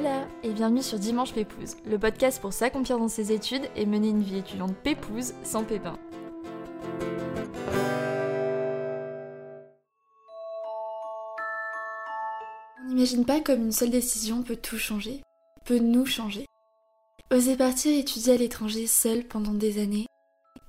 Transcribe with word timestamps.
Hola 0.00 0.26
et 0.42 0.54
bienvenue 0.54 0.82
sur 0.82 0.98
Dimanche 0.98 1.34
Pépouze, 1.34 1.76
le 1.84 1.98
podcast 1.98 2.40
pour 2.40 2.54
s'accomplir 2.54 2.98
dans 2.98 3.08
ses 3.08 3.32
études 3.32 3.68
et 3.76 3.84
mener 3.84 4.08
une 4.08 4.22
vie 4.22 4.38
étudiante 4.38 4.74
pépouze 4.74 5.34
sans 5.44 5.62
pépin. 5.62 5.98
On 12.78 12.88
n'imagine 12.88 13.26
pas 13.26 13.42
comme 13.42 13.64
une 13.64 13.72
seule 13.72 13.90
décision 13.90 14.42
peut 14.42 14.56
tout 14.56 14.78
changer, 14.78 15.20
peut 15.66 15.80
nous 15.80 16.06
changer. 16.06 16.46
Oser 17.30 17.58
partir 17.58 17.92
étudier 17.92 18.32
à 18.32 18.38
l'étranger 18.38 18.86
seul 18.86 19.24
pendant 19.24 19.52
des 19.52 19.82
années, 19.82 20.06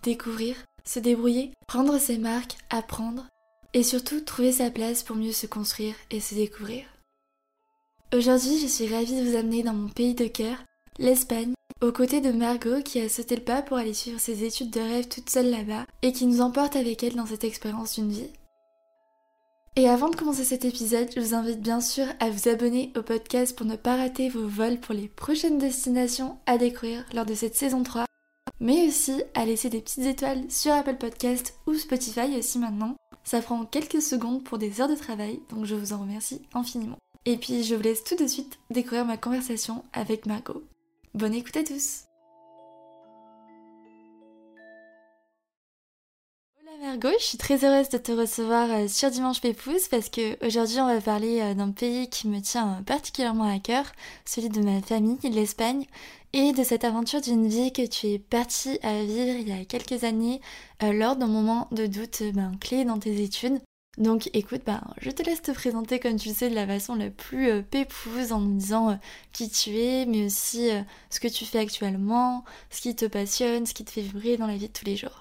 découvrir, 0.03 0.57
se 0.83 0.99
débrouiller, 0.99 1.53
prendre 1.69 1.97
ses 1.99 2.17
marques, 2.17 2.57
apprendre, 2.69 3.27
et 3.73 3.83
surtout 3.83 4.19
trouver 4.19 4.51
sa 4.51 4.69
place 4.71 5.03
pour 5.03 5.15
mieux 5.15 5.31
se 5.31 5.47
construire 5.47 5.95
et 6.09 6.19
se 6.19 6.35
découvrir. 6.35 6.90
Aujourd'hui, 8.13 8.59
je 8.59 8.67
suis 8.67 8.93
ravie 8.93 9.15
de 9.15 9.29
vous 9.29 9.37
amener 9.37 9.63
dans 9.63 9.73
mon 9.73 9.87
pays 9.87 10.15
de 10.15 10.27
cœur, 10.27 10.57
l'Espagne, 10.99 11.53
aux 11.81 11.93
côtés 11.93 12.19
de 12.19 12.33
Margot 12.33 12.81
qui 12.83 12.99
a 12.99 13.07
sauté 13.07 13.37
le 13.37 13.41
pas 13.41 13.61
pour 13.61 13.77
aller 13.77 13.93
suivre 13.93 14.19
ses 14.19 14.43
études 14.43 14.69
de 14.69 14.81
rêve 14.81 15.07
toute 15.07 15.29
seule 15.29 15.49
là-bas 15.49 15.85
et 16.01 16.11
qui 16.11 16.25
nous 16.25 16.41
emporte 16.41 16.75
avec 16.75 17.03
elle 17.03 17.15
dans 17.15 17.25
cette 17.25 17.45
expérience 17.45 17.95
d'une 17.95 18.11
vie. 18.11 18.29
Et 19.77 19.87
avant 19.87 20.09
de 20.09 20.17
commencer 20.17 20.43
cet 20.43 20.65
épisode, 20.65 21.07
je 21.15 21.21
vous 21.21 21.33
invite 21.33 21.61
bien 21.61 21.79
sûr 21.79 22.05
à 22.19 22.29
vous 22.29 22.49
abonner 22.49 22.91
au 22.97 23.01
podcast 23.01 23.55
pour 23.55 23.65
ne 23.65 23.77
pas 23.77 23.95
rater 23.95 24.27
vos 24.27 24.45
vols 24.45 24.81
pour 24.81 24.93
les 24.93 25.07
prochaines 25.07 25.57
destinations 25.57 26.37
à 26.47 26.57
découvrir 26.57 27.05
lors 27.13 27.25
de 27.25 27.33
cette 27.33 27.55
saison 27.55 27.81
3, 27.81 28.03
mais 28.59 28.89
aussi 28.89 29.23
à 29.35 29.45
laisser 29.45 29.69
des 29.69 29.79
petites 29.79 30.05
étoiles 30.05 30.43
sur 30.51 30.73
Apple 30.73 30.97
Podcast 30.97 31.53
ou 31.65 31.75
Spotify 31.75 32.37
aussi 32.37 32.59
maintenant. 32.59 32.93
Ça 33.23 33.39
prend 33.39 33.63
quelques 33.63 34.01
secondes 34.01 34.43
pour 34.43 34.57
des 34.57 34.81
heures 34.81 34.89
de 34.89 34.95
travail, 34.95 35.39
donc 35.49 35.63
je 35.63 35.75
vous 35.75 35.93
en 35.93 36.01
remercie 36.01 36.41
infiniment. 36.53 36.97
Et 37.25 37.37
puis 37.37 37.63
je 37.63 37.75
vous 37.75 37.83
laisse 37.83 38.03
tout 38.03 38.15
de 38.15 38.25
suite 38.25 38.57
découvrir 38.71 39.05
ma 39.05 39.15
conversation 39.15 39.83
avec 39.93 40.25
Margot. 40.25 40.63
Bonne 41.13 41.35
écoute 41.35 41.55
à 41.55 41.63
tous 41.63 42.05
Hola 46.59 46.87
Margot, 46.87 47.15
je 47.19 47.23
suis 47.23 47.37
très 47.37 47.63
heureuse 47.63 47.89
de 47.89 47.99
te 47.99 48.11
recevoir 48.11 48.71
euh, 48.71 48.87
sur 48.87 49.11
Dimanche 49.11 49.39
Pépouze 49.39 49.87
parce 49.87 50.09
que 50.09 50.43
aujourd'hui 50.43 50.79
on 50.79 50.87
va 50.87 50.99
parler 50.99 51.41
euh, 51.41 51.53
d'un 51.53 51.69
pays 51.69 52.09
qui 52.09 52.27
me 52.27 52.41
tient 52.41 52.79
euh, 52.79 52.81
particulièrement 52.81 53.55
à 53.55 53.59
cœur, 53.59 53.85
celui 54.25 54.49
de 54.49 54.61
ma 54.61 54.81
famille, 54.81 55.19
l'Espagne, 55.21 55.85
et 56.33 56.53
de 56.53 56.63
cette 56.63 56.85
aventure 56.85 57.21
d'une 57.21 57.47
vie 57.47 57.71
que 57.71 57.85
tu 57.85 58.07
es 58.07 58.17
partie 58.17 58.79
à 58.81 59.03
vivre 59.03 59.37
il 59.37 59.47
y 59.47 59.51
a 59.51 59.63
quelques 59.65 60.05
années 60.05 60.41
lors 60.81 61.17
d'un 61.17 61.27
moment 61.27 61.67
de 61.71 61.85
doute 61.85 62.23
ben, 62.33 62.53
clé 62.59 62.83
dans 62.83 62.97
tes 62.97 63.21
études. 63.21 63.59
Donc 63.97 64.29
écoute, 64.33 64.61
bah, 64.65 64.81
je 65.01 65.11
te 65.11 65.21
laisse 65.23 65.41
te 65.41 65.51
présenter 65.51 65.99
comme 65.99 66.15
tu 66.15 66.29
sais 66.33 66.49
de 66.49 66.55
la 66.55 66.65
façon 66.65 66.95
la 66.95 67.09
plus 67.09 67.49
euh, 67.49 67.61
pépouse 67.61 68.31
en 68.31 68.39
nous 68.39 68.57
disant 68.57 68.91
euh, 68.91 68.95
qui 69.33 69.49
tu 69.49 69.77
es, 69.77 70.05
mais 70.05 70.25
aussi 70.25 70.71
euh, 70.71 70.81
ce 71.09 71.19
que 71.19 71.27
tu 71.27 71.45
fais 71.45 71.59
actuellement, 71.59 72.45
ce 72.69 72.81
qui 72.81 72.95
te 72.95 73.05
passionne, 73.05 73.65
ce 73.65 73.73
qui 73.73 73.83
te 73.83 73.91
fait 73.91 74.01
vibrer 74.01 74.37
dans 74.37 74.47
la 74.47 74.55
vie 74.55 74.67
de 74.69 74.73
tous 74.73 74.85
les 74.85 74.95
jours. 74.95 75.20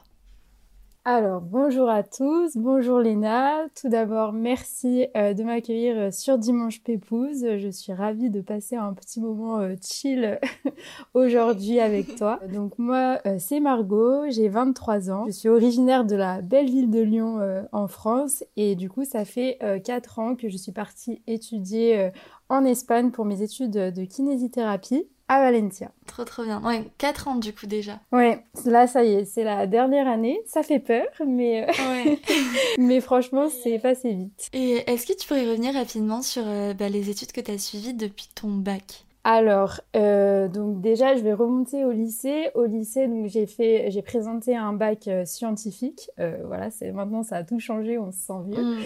Alors, 1.07 1.41
bonjour 1.41 1.89
à 1.89 2.03
tous, 2.03 2.59
bonjour 2.59 3.01
Léna. 3.01 3.67
Tout 3.81 3.89
d'abord, 3.89 4.35
merci 4.35 5.07
euh, 5.17 5.33
de 5.33 5.43
m'accueillir 5.43 5.97
euh, 5.97 6.11
sur 6.11 6.37
Dimanche 6.37 6.83
Pépouze. 6.83 7.57
Je 7.57 7.71
suis 7.71 7.95
ravie 7.95 8.29
de 8.29 8.43
passer 8.43 8.77
un 8.77 8.93
petit 8.93 9.19
moment 9.19 9.61
euh, 9.61 9.77
chill 9.83 10.39
aujourd'hui 11.15 11.81
avec 11.81 12.15
toi. 12.17 12.39
Donc 12.53 12.79
moi, 12.79 13.19
c'est 13.39 13.61
Margot, 13.61 14.29
j'ai 14.29 14.51
23 14.51 15.11
ans. 15.11 15.25
Je 15.27 15.33
suis 15.33 15.49
originaire 15.49 16.05
de 16.05 16.17
la 16.17 16.43
belle 16.43 16.69
ville 16.69 16.91
de 16.91 17.01
Lyon 17.01 17.39
en 17.73 17.89
France 17.89 18.45
et 18.57 18.75
du 18.75 18.91
coup, 18.91 19.07
ça 19.07 19.25
fait 19.25 19.59
4 19.83 20.19
ans 20.19 20.37
que 20.37 20.51
je 20.51 20.59
suis 20.59 20.73
partie 20.73 21.23
étudier 21.27 22.11
en 22.51 22.65
Espagne 22.65 23.11
pour 23.11 23.25
mes 23.25 23.41
études 23.41 23.71
de 23.71 24.05
kinésithérapie 24.05 25.07
à 25.31 25.41
Valencia. 25.41 25.93
Trop 26.07 26.25
trop 26.25 26.43
bien. 26.43 26.61
Ouais, 26.65 26.85
4 26.99 27.29
ans 27.29 27.37
du 27.37 27.55
coup 27.55 27.67
déjà. 27.67 28.01
Ouais, 28.11 28.45
là 28.65 28.89
ça 28.89 29.05
y 29.05 29.13
est, 29.13 29.25
c'est 29.25 29.45
la 29.45 29.69
dernière 29.69 30.09
année. 30.09 30.41
Ça 30.45 30.65
fait 30.65 30.81
peur, 30.81 31.07
mais, 31.25 31.63
euh, 31.63 31.89
ouais. 31.89 32.19
mais 32.79 33.01
franchement, 33.01 33.49
c'est 33.49 33.79
passé 33.79 34.13
vite. 34.13 34.49
Et 34.53 34.83
est-ce 34.91 35.07
que 35.07 35.13
tu 35.17 35.29
pourrais 35.29 35.49
revenir 35.49 35.75
rapidement 35.75 36.21
sur 36.21 36.43
euh, 36.45 36.75
bah, 36.75 36.89
les 36.89 37.11
études 37.11 37.31
que 37.31 37.41
tu 37.41 37.53
as 37.53 37.59
suivies 37.59 37.95
depuis 37.95 38.29
ton 38.35 38.49
bac? 38.49 39.05
Alors, 39.23 39.83
euh, 39.97 40.49
donc 40.49 40.81
déjà, 40.81 41.15
je 41.15 41.23
vais 41.23 41.35
remonter 41.35 41.85
au 41.85 41.91
lycée. 41.91 42.51
Au 42.55 42.65
lycée, 42.65 43.07
donc 43.07 43.27
j'ai 43.27 43.47
fait, 43.47 43.91
j'ai 43.91 44.01
présenté 44.01 44.57
un 44.57 44.73
bac 44.73 45.09
euh, 45.09 45.27
scientifique. 45.27 46.11
Euh, 46.19 46.39
voilà, 46.47 46.71
c'est 46.71 46.91
maintenant 46.91 47.23
ça 47.23 47.37
a 47.37 47.45
tout 47.45 47.61
changé, 47.61 47.99
on 47.99 48.13
se 48.13 48.19
sent 48.19 48.33
vieux. 48.47 48.63
Mm. 48.63 48.79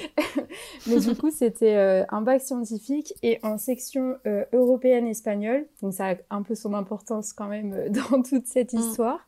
Mais 0.89 0.99
du 0.99 1.15
coup, 1.15 1.31
c'était 1.31 1.77
euh, 1.77 2.05
un 2.09 2.21
bac 2.21 2.41
scientifique 2.41 3.15
et 3.23 3.39
en 3.45 3.59
section 3.59 4.17
euh, 4.27 4.45
européenne 4.53 5.07
espagnole. 5.07 5.67
Donc 5.83 5.93
ça 5.93 6.11
a 6.11 6.15
un 6.31 6.43
peu 6.43 6.57
son 6.57 6.75
importance 6.75 7.33
quand 7.33 7.49
même 7.49 7.89
dans 8.11 8.23
toute 8.23 8.47
cette 8.47 8.73
mm. 8.73 8.79
histoire. 8.79 9.21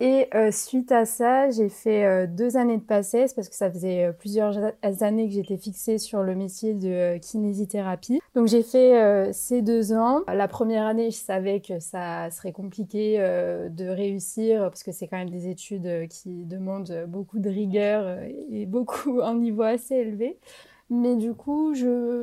Et 0.00 0.28
euh, 0.34 0.52
suite 0.52 0.92
à 0.92 1.04
ça, 1.04 1.50
j'ai 1.50 1.68
fait 1.68 2.04
euh, 2.04 2.26
deux 2.28 2.56
années 2.56 2.76
de 2.76 2.82
passesse 2.82 3.34
parce 3.34 3.48
que 3.48 3.56
ça 3.56 3.68
faisait 3.68 4.04
euh, 4.04 4.12
plusieurs 4.12 4.56
années 5.00 5.28
que 5.28 5.34
j'étais 5.34 5.56
fixée 5.56 5.98
sur 5.98 6.22
le 6.22 6.36
métier 6.36 6.74
de 6.74 7.18
kinésithérapie. 7.18 8.20
Donc 8.36 8.46
j'ai 8.46 8.62
fait 8.62 9.32
ces 9.32 9.62
deux 9.62 9.92
ans. 9.92 10.20
La 10.28 10.46
première 10.46 10.86
année, 10.86 11.10
je 11.10 11.16
savais 11.16 11.60
que 11.60 11.80
ça 11.80 12.30
serait 12.30 12.52
compliqué 12.52 13.18
de 13.18 13.88
réussir 13.88 14.62
parce 14.62 14.82
que 14.82 14.92
c'est 14.92 15.08
quand 15.08 15.16
même 15.16 15.30
des 15.30 15.48
études 15.48 16.06
qui 16.08 16.44
demandent 16.44 17.06
beaucoup 17.08 17.40
de 17.40 17.48
rigueur 17.50 18.20
et 18.50 18.66
beaucoup 18.66 19.20
un 19.22 19.34
niveau 19.34 19.62
assez 19.62 19.96
élevé. 19.96 20.38
Mais 20.90 21.16
du 21.16 21.34
coup, 21.34 21.74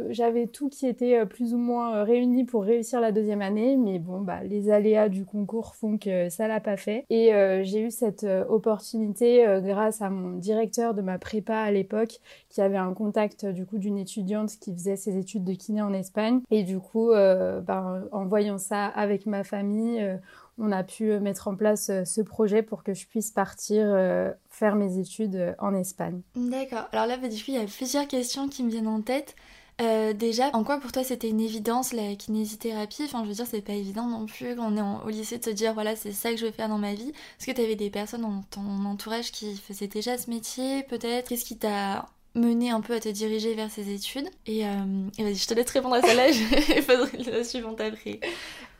j'avais 0.09 0.47
tout 0.47 0.69
qui 0.69 0.87
était 0.87 1.19
euh, 1.19 1.25
plus 1.25 1.53
ou 1.53 1.57
moins 1.57 1.97
euh, 1.97 2.03
réuni 2.03 2.45
pour 2.45 2.63
réussir 2.63 2.99
la 2.99 3.11
deuxième 3.11 3.41
année. 3.41 3.77
Mais 3.77 3.99
bon, 3.99 4.21
bah, 4.21 4.43
les 4.43 4.71
aléas 4.71 5.07
du 5.07 5.23
concours 5.23 5.75
font 5.75 5.97
que 5.99 6.29
ça 6.29 6.47
l'a 6.47 6.59
pas 6.59 6.75
fait. 6.75 7.05
Et 7.11 7.33
euh, 7.33 7.63
j'ai 7.63 7.81
eu 7.81 7.91
cette 7.91 8.25
opportunité 8.49 9.45
grâce 9.61 10.01
à 10.01 10.09
mon 10.09 10.37
directeur 10.37 10.93
de 10.93 11.01
ma 11.01 11.19
prépa 11.19 11.55
à 11.55 11.71
l'époque, 11.71 12.19
qui 12.49 12.61
avait 12.61 12.77
un 12.77 12.93
contact 12.93 13.45
du 13.45 13.65
coup 13.65 13.77
d'une 13.77 13.97
étudiante 13.97 14.57
qui 14.59 14.73
faisait 14.73 14.95
ses 14.95 15.17
études 15.17 15.43
de 15.43 15.53
kiné 15.53 15.81
en 15.81 15.93
Espagne. 15.93 16.41
Et 16.51 16.63
du 16.63 16.79
coup, 16.79 17.09
bah, 17.09 18.01
en 18.11 18.25
voyant 18.25 18.57
ça 18.57 18.85
avec 18.85 19.25
ma 19.25 19.43
famille, 19.43 20.01
on 20.57 20.71
a 20.71 20.83
pu 20.83 21.11
euh, 21.11 21.19
mettre 21.19 21.47
en 21.47 21.55
place 21.55 21.89
euh, 21.89 22.05
ce 22.05 22.21
projet 22.21 22.63
pour 22.63 22.83
que 22.83 22.93
je 22.93 23.05
puisse 23.07 23.31
partir 23.31 23.83
euh, 23.85 24.31
faire 24.49 24.75
mes 24.75 24.99
études 24.99 25.55
en 25.59 25.73
Espagne. 25.73 26.21
D'accord. 26.35 26.87
Alors 26.91 27.07
là, 27.07 27.17
bah, 27.17 27.27
du 27.27 27.35
coup, 27.37 27.49
il 27.49 27.55
y 27.55 27.57
a 27.57 27.65
plusieurs 27.65 28.07
questions 28.07 28.47
qui 28.47 28.63
me 28.63 28.69
viennent 28.69 28.87
en 28.87 29.01
tête. 29.01 29.35
déjà, 29.79 30.49
en 30.53 30.63
quoi 30.63 30.79
pour 30.79 30.93
toi 30.93 31.03
c'était 31.03 31.29
une 31.29 31.41
évidence 31.41 31.91
la 31.91 32.15
kinésithérapie? 32.15 33.03
Enfin, 33.03 33.23
je 33.23 33.29
veux 33.29 33.35
dire, 33.35 33.47
c'est 33.47 33.61
pas 33.61 33.73
évident 33.73 34.07
non 34.07 34.25
plus 34.25 34.55
quand 34.55 34.71
on 34.71 34.77
est 34.77 35.05
au 35.05 35.09
lycée 35.09 35.37
de 35.37 35.43
se 35.43 35.49
dire 35.49 35.73
voilà, 35.73 35.95
c'est 35.95 36.13
ça 36.13 36.31
que 36.31 36.37
je 36.37 36.45
veux 36.45 36.51
faire 36.51 36.69
dans 36.69 36.77
ma 36.77 36.93
vie. 36.93 37.09
Est-ce 37.09 37.47
que 37.47 37.51
tu 37.51 37.61
avais 37.61 37.75
des 37.75 37.89
personnes 37.89 38.21
dans 38.21 38.43
ton 38.49 38.85
entourage 38.85 39.31
qui 39.31 39.57
faisaient 39.57 39.87
déjà 39.87 40.17
ce 40.17 40.29
métier 40.29 40.83
peut-être? 40.83 41.27
Qu'est-ce 41.27 41.45
qui 41.45 41.57
t'a 41.57 42.07
mené 42.33 42.69
un 42.69 42.79
peu 42.79 42.93
à 42.93 42.99
te 43.01 43.09
diriger 43.09 43.55
vers 43.55 43.69
ces 43.69 43.93
études? 43.93 44.29
Et, 44.45 44.61
et 44.61 45.23
vas-y, 45.23 45.35
je 45.35 45.47
te 45.47 45.53
laisse 45.53 45.69
répondre 45.71 45.95
à 45.95 46.01
celle-là, 46.01 46.31
je 46.31 46.81
faudrait 46.81 47.31
la 47.31 47.43
suivante 47.43 47.81
après. 47.81 48.21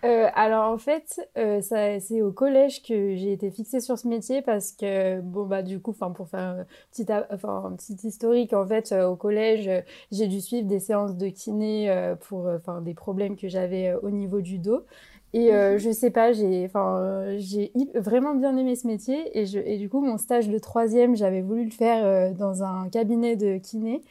Euh, 0.06 0.28
alors 0.36 0.72
en 0.72 0.78
fait, 0.78 1.28
euh, 1.36 1.62
c'est 1.62 2.22
au 2.22 2.32
collège 2.32 2.84
que 2.84 3.16
j'ai 3.16 3.32
été 3.32 3.50
fixée 3.50 3.80
sur 3.80 3.98
ce 3.98 4.08
métier 4.08 4.44
parce 4.44 4.72
que 4.72 5.20
bon 5.22 5.46
bah 5.46 5.64
du 5.64 5.80
coup, 5.80 5.92
enfin 5.92 6.12
pour 6.12 6.28
faire 6.28 6.40
un 6.40 6.66
petit, 6.92 7.06
enfin 7.32 7.64
un 7.66 7.76
petit 7.76 7.98
historique, 8.08 8.54
en 8.54 8.68
fait 8.68 8.92
euh, 8.92 9.08
au 9.08 9.16
collège 9.16 9.68
j'ai 10.12 10.28
dû 10.28 10.42
suivre 10.42 10.68
des 10.68 10.80
séances 10.80 11.16
de 11.16 11.28
kiné 11.30 12.14
pour 12.28 12.46
enfin 12.48 12.82
des 12.82 12.94
problèmes 12.94 13.36
que 13.36 13.48
j'avais 13.48 13.96
au 13.96 14.12
niveau 14.12 14.42
du 14.42 14.60
dos. 14.60 14.86
Et 15.34 15.52
mhm. 15.52 15.78
je 15.80 15.92
sais 15.92 16.12
pas, 16.12 16.32
j'ai, 16.32 16.66
enfin, 16.66 17.36
j'ai 17.38 17.74
vraiment 17.96 18.36
bien 18.36 18.56
aimé 18.58 18.76
ce 18.76 18.88
métier 18.88 19.38
et, 19.38 19.46
je, 19.46 19.60
et 19.60 19.78
du 19.78 19.90
coup 19.90 20.02
mon 20.02 20.18
stage 20.18 20.50
de 20.50 20.60
troisième, 20.60 21.16
j'avais 21.16 21.42
voulu 21.42 21.66
le 21.66 21.72
faire 21.72 22.34
dans 22.36 22.64
un 22.64 22.90
cabinet 22.90 23.36
de 23.36 23.58
kiné. 23.58 24.02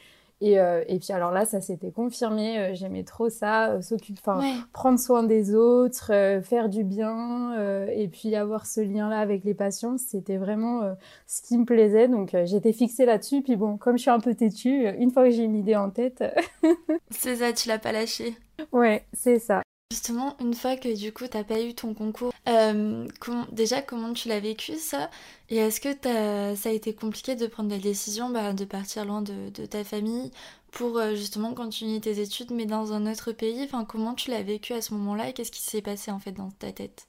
Et, 0.45 0.59
euh, 0.59 0.83
et 0.87 0.99
puis 0.99 1.11
alors 1.11 1.31
là, 1.31 1.43
ça 1.43 1.59
s'était 1.59 1.89
confirmé. 1.89 2.59
Euh, 2.59 2.75
j'aimais 2.75 3.03
trop 3.03 3.29
ça, 3.29 3.71
euh, 3.71 3.81
s'occuper, 3.81 4.21
prendre 4.73 4.99
soin 4.99 5.23
des 5.23 5.55
autres, 5.55 6.11
faire 6.43 6.69
du 6.69 6.83
bien, 6.83 7.87
et 7.89 8.07
puis 8.07 8.35
avoir 8.35 8.67
ce 8.67 8.79
lien-là 8.81 9.17
avec 9.17 9.43
les 9.43 9.55
patients, 9.55 9.97
c'était 9.97 10.37
vraiment 10.37 10.95
ce 11.25 11.41
qui 11.41 11.57
me 11.57 11.65
plaisait. 11.65 12.07
Donc 12.07 12.35
j'étais 12.45 12.73
fixée 12.73 13.05
là-dessus. 13.05 13.41
Puis 13.41 13.55
bon, 13.55 13.77
comme 13.77 13.97
je 13.97 14.03
suis 14.03 14.11
un 14.11 14.19
peu 14.19 14.35
têtue, 14.35 14.87
une 14.99 15.09
fois 15.09 15.23
que 15.23 15.31
j'ai 15.31 15.43
une 15.43 15.55
idée 15.55 15.75
en 15.75 15.89
tête, 15.89 16.23
c'est 17.09 17.37
ça, 17.37 17.51
tu 17.51 17.67
l'as 17.67 17.79
pas 17.79 17.91
lâché. 17.91 18.37
Ouais, 18.71 19.03
c'est 19.13 19.39
ça. 19.39 19.64
Justement, 19.91 20.35
une 20.39 20.55
fois 20.55 20.77
que 20.77 20.95
du 20.95 21.13
coup 21.13 21.27
t'as 21.27 21.43
pas 21.43 21.61
eu 21.61 21.75
ton 21.75 21.93
concours, 21.93 22.33
euh, 22.49 23.07
déjà 23.51 23.83
comment 23.83 24.13
tu 24.13 24.27
l'as 24.29 24.39
vécu 24.39 24.77
ça? 24.77 25.11
Et 25.49 25.57
est-ce 25.57 25.79
que 25.79 25.93
ça 26.55 26.69
a 26.69 26.71
été 26.71 26.95
compliqué 26.95 27.35
de 27.35 27.45
prendre 27.45 27.69
la 27.69 27.77
décision 27.77 28.29
bah, 28.31 28.53
de 28.53 28.65
partir 28.65 29.05
loin 29.05 29.21
de, 29.21 29.49
ta 29.67 29.83
famille 29.83 30.31
pour 30.71 30.97
euh, 30.97 31.13
justement 31.13 31.53
continuer 31.53 32.01
tes 32.01 32.19
études 32.19 32.51
mais 32.51 32.65
dans 32.65 32.93
un 32.93 33.09
autre 33.11 33.31
pays? 33.31 33.63
Enfin, 33.63 33.85
comment 33.85 34.15
tu 34.15 34.31
l'as 34.31 34.41
vécu 34.41 34.73
à 34.73 34.81
ce 34.81 34.93
moment-là? 34.95 35.29
Et 35.29 35.33
qu'est-ce 35.33 35.51
qui 35.51 35.61
s'est 35.61 35.83
passé 35.83 36.09
en 36.09 36.19
fait 36.19 36.31
dans 36.31 36.49
ta 36.49 36.71
tête? 36.71 37.07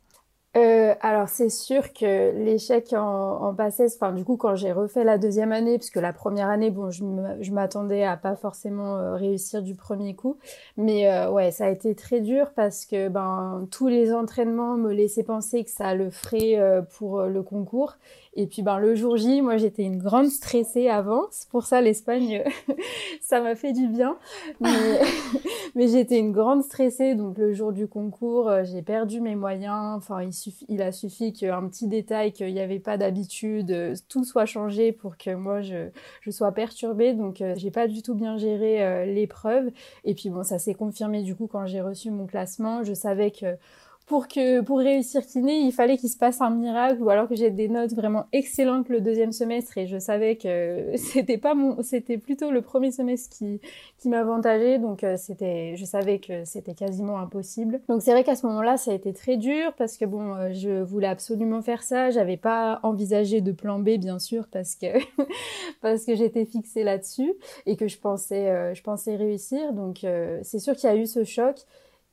Euh, 0.56 0.94
alors 1.02 1.28
c'est 1.28 1.50
sûr 1.50 1.92
que 1.92 2.32
l'échec 2.42 2.94
en, 2.94 2.98
en 2.98 3.56
enfin 3.58 4.12
du 4.12 4.24
coup 4.24 4.38
quand 4.38 4.54
j'ai 4.54 4.72
refait 4.72 5.04
la 5.04 5.18
deuxième 5.18 5.52
année, 5.52 5.76
puisque 5.76 5.96
la 5.96 6.14
première 6.14 6.48
année, 6.48 6.70
bon, 6.70 6.90
je 6.90 7.52
m'attendais 7.52 8.04
à 8.04 8.16
pas 8.16 8.36
forcément 8.36 8.96
euh, 8.96 9.16
réussir 9.16 9.62
du 9.62 9.74
premier 9.74 10.14
coup, 10.14 10.38
mais 10.78 11.10
euh, 11.10 11.30
ouais, 11.30 11.50
ça 11.50 11.66
a 11.66 11.68
été 11.68 11.94
très 11.94 12.20
dur 12.20 12.52
parce 12.54 12.86
que 12.86 13.08
ben 13.08 13.68
tous 13.70 13.88
les 13.88 14.14
entraînements 14.14 14.76
me 14.76 14.92
laissaient 14.92 15.24
penser 15.24 15.62
que 15.62 15.70
ça 15.70 15.94
le 15.94 16.10
ferait 16.10 16.58
pour 16.96 17.22
le 17.22 17.42
concours, 17.42 17.96
et 18.36 18.46
puis 18.46 18.62
ben 18.62 18.78
le 18.78 18.94
jour 18.94 19.16
J, 19.16 19.42
moi 19.42 19.56
j'étais 19.56 19.82
une 19.82 19.98
grande 19.98 20.28
stressée 20.28 20.88
avant, 20.88 21.24
c'est 21.30 21.48
pour 21.48 21.64
ça 21.64 21.80
l'Espagne, 21.80 22.44
ça 23.20 23.40
m'a 23.40 23.54
fait 23.56 23.72
du 23.72 23.88
bien, 23.88 24.16
mais, 24.60 25.88
j'étais 25.88 26.18
une 26.18 26.32
grande 26.32 26.62
stressée, 26.62 27.14
donc 27.14 27.38
le 27.38 27.52
jour 27.52 27.72
du 27.72 27.88
concours, 27.88 28.50
j'ai 28.64 28.82
perdu 28.82 29.20
mes 29.20 29.34
moyens, 29.34 29.96
enfin 29.96 30.22
il 30.22 30.32
il 30.68 30.82
a 30.82 30.92
suffi 30.92 31.32
qu'un 31.32 31.66
petit 31.68 31.88
détail 31.88 32.32
qu'il 32.32 32.52
n'y 32.52 32.60
avait 32.60 32.78
pas 32.78 32.96
d'habitude, 32.96 33.70
euh, 33.70 33.94
tout 34.08 34.24
soit 34.24 34.46
changé 34.46 34.92
pour 34.92 35.16
que 35.16 35.34
moi 35.34 35.60
je, 35.62 35.88
sois 36.30 36.52
perturbée. 36.52 37.14
Donc 37.14 37.40
euh, 37.40 37.54
j'ai 37.56 37.70
pas 37.70 37.88
du 37.88 38.02
tout 38.02 38.14
bien 38.14 38.36
géré 38.36 38.84
euh, 38.84 39.06
l'épreuve. 39.06 39.70
Et 40.04 40.14
puis 40.14 40.30
bon, 40.30 40.42
ça 40.42 40.58
s'est 40.58 40.74
confirmé 40.74 41.22
du 41.22 41.34
coup 41.34 41.46
quand 41.46 41.66
j'ai 41.66 41.80
reçu 41.80 42.10
mon 42.10 42.26
classement. 42.26 42.84
Je 42.84 42.94
savais 42.94 43.30
que 43.30 43.56
pour 44.06 44.28
que 44.28 44.60
pour 44.60 44.78
réussir 44.78 45.26
kiné, 45.26 45.58
il 45.58 45.72
fallait 45.72 45.98
qu'il 45.98 46.08
se 46.08 46.16
passe 46.16 46.40
un 46.40 46.50
miracle 46.50 47.02
ou 47.02 47.10
alors 47.10 47.28
que 47.28 47.34
j'ai 47.34 47.50
des 47.50 47.68
notes 47.68 47.92
vraiment 47.92 48.26
excellentes 48.32 48.88
le 48.88 49.00
deuxième 49.00 49.32
semestre 49.32 49.78
et 49.78 49.88
je 49.88 49.98
savais 49.98 50.36
que 50.36 50.92
c'était 50.96 51.38
pas 51.38 51.54
mon 51.54 51.82
c'était 51.82 52.16
plutôt 52.16 52.52
le 52.52 52.62
premier 52.62 52.92
semestre 52.92 53.36
qui 53.36 53.60
qui 53.98 54.08
m'avantageait. 54.08 54.78
Donc 54.78 55.02
euh, 55.02 55.16
c'était 55.16 55.76
je 55.76 55.84
savais 55.84 56.20
que 56.20 56.44
c'était 56.44 56.74
quasiment 56.74 57.18
impossible. 57.18 57.80
Donc 57.88 58.00
c'est 58.00 58.12
vrai 58.12 58.22
qu'à 58.22 58.36
ce 58.36 58.46
moment-là, 58.46 58.76
ça 58.76 58.92
a 58.92 58.94
été 58.94 59.12
très 59.12 59.36
dur 59.36 59.72
parce 59.76 59.96
que 59.96 60.04
bon, 60.04 60.34
euh, 60.34 60.52
je 60.52 60.82
voulais 60.82 61.08
absolument 61.08 61.60
faire 61.60 61.82
ça, 61.82 62.10
j'avais 62.10 62.36
pas 62.36 62.78
envisagé 62.84 63.40
de 63.40 63.50
plan 63.50 63.80
B 63.80 63.98
bien 63.98 64.20
sûr 64.20 64.46
parce 64.52 64.76
que 64.76 64.86
parce 65.80 66.04
que 66.04 66.14
j'étais 66.14 66.44
fixée 66.44 66.84
là-dessus 66.84 67.34
et 67.66 67.76
que 67.76 67.88
je 67.88 67.98
pensais 67.98 68.50
euh, 68.50 68.72
je 68.72 68.82
pensais 68.84 69.16
réussir. 69.16 69.72
Donc 69.72 70.06
c'est 70.42 70.60
sûr 70.60 70.76
qu'il 70.76 70.88
y 70.88 70.92
a 70.92 70.96
eu 70.96 71.06
ce 71.06 71.24
choc 71.24 71.56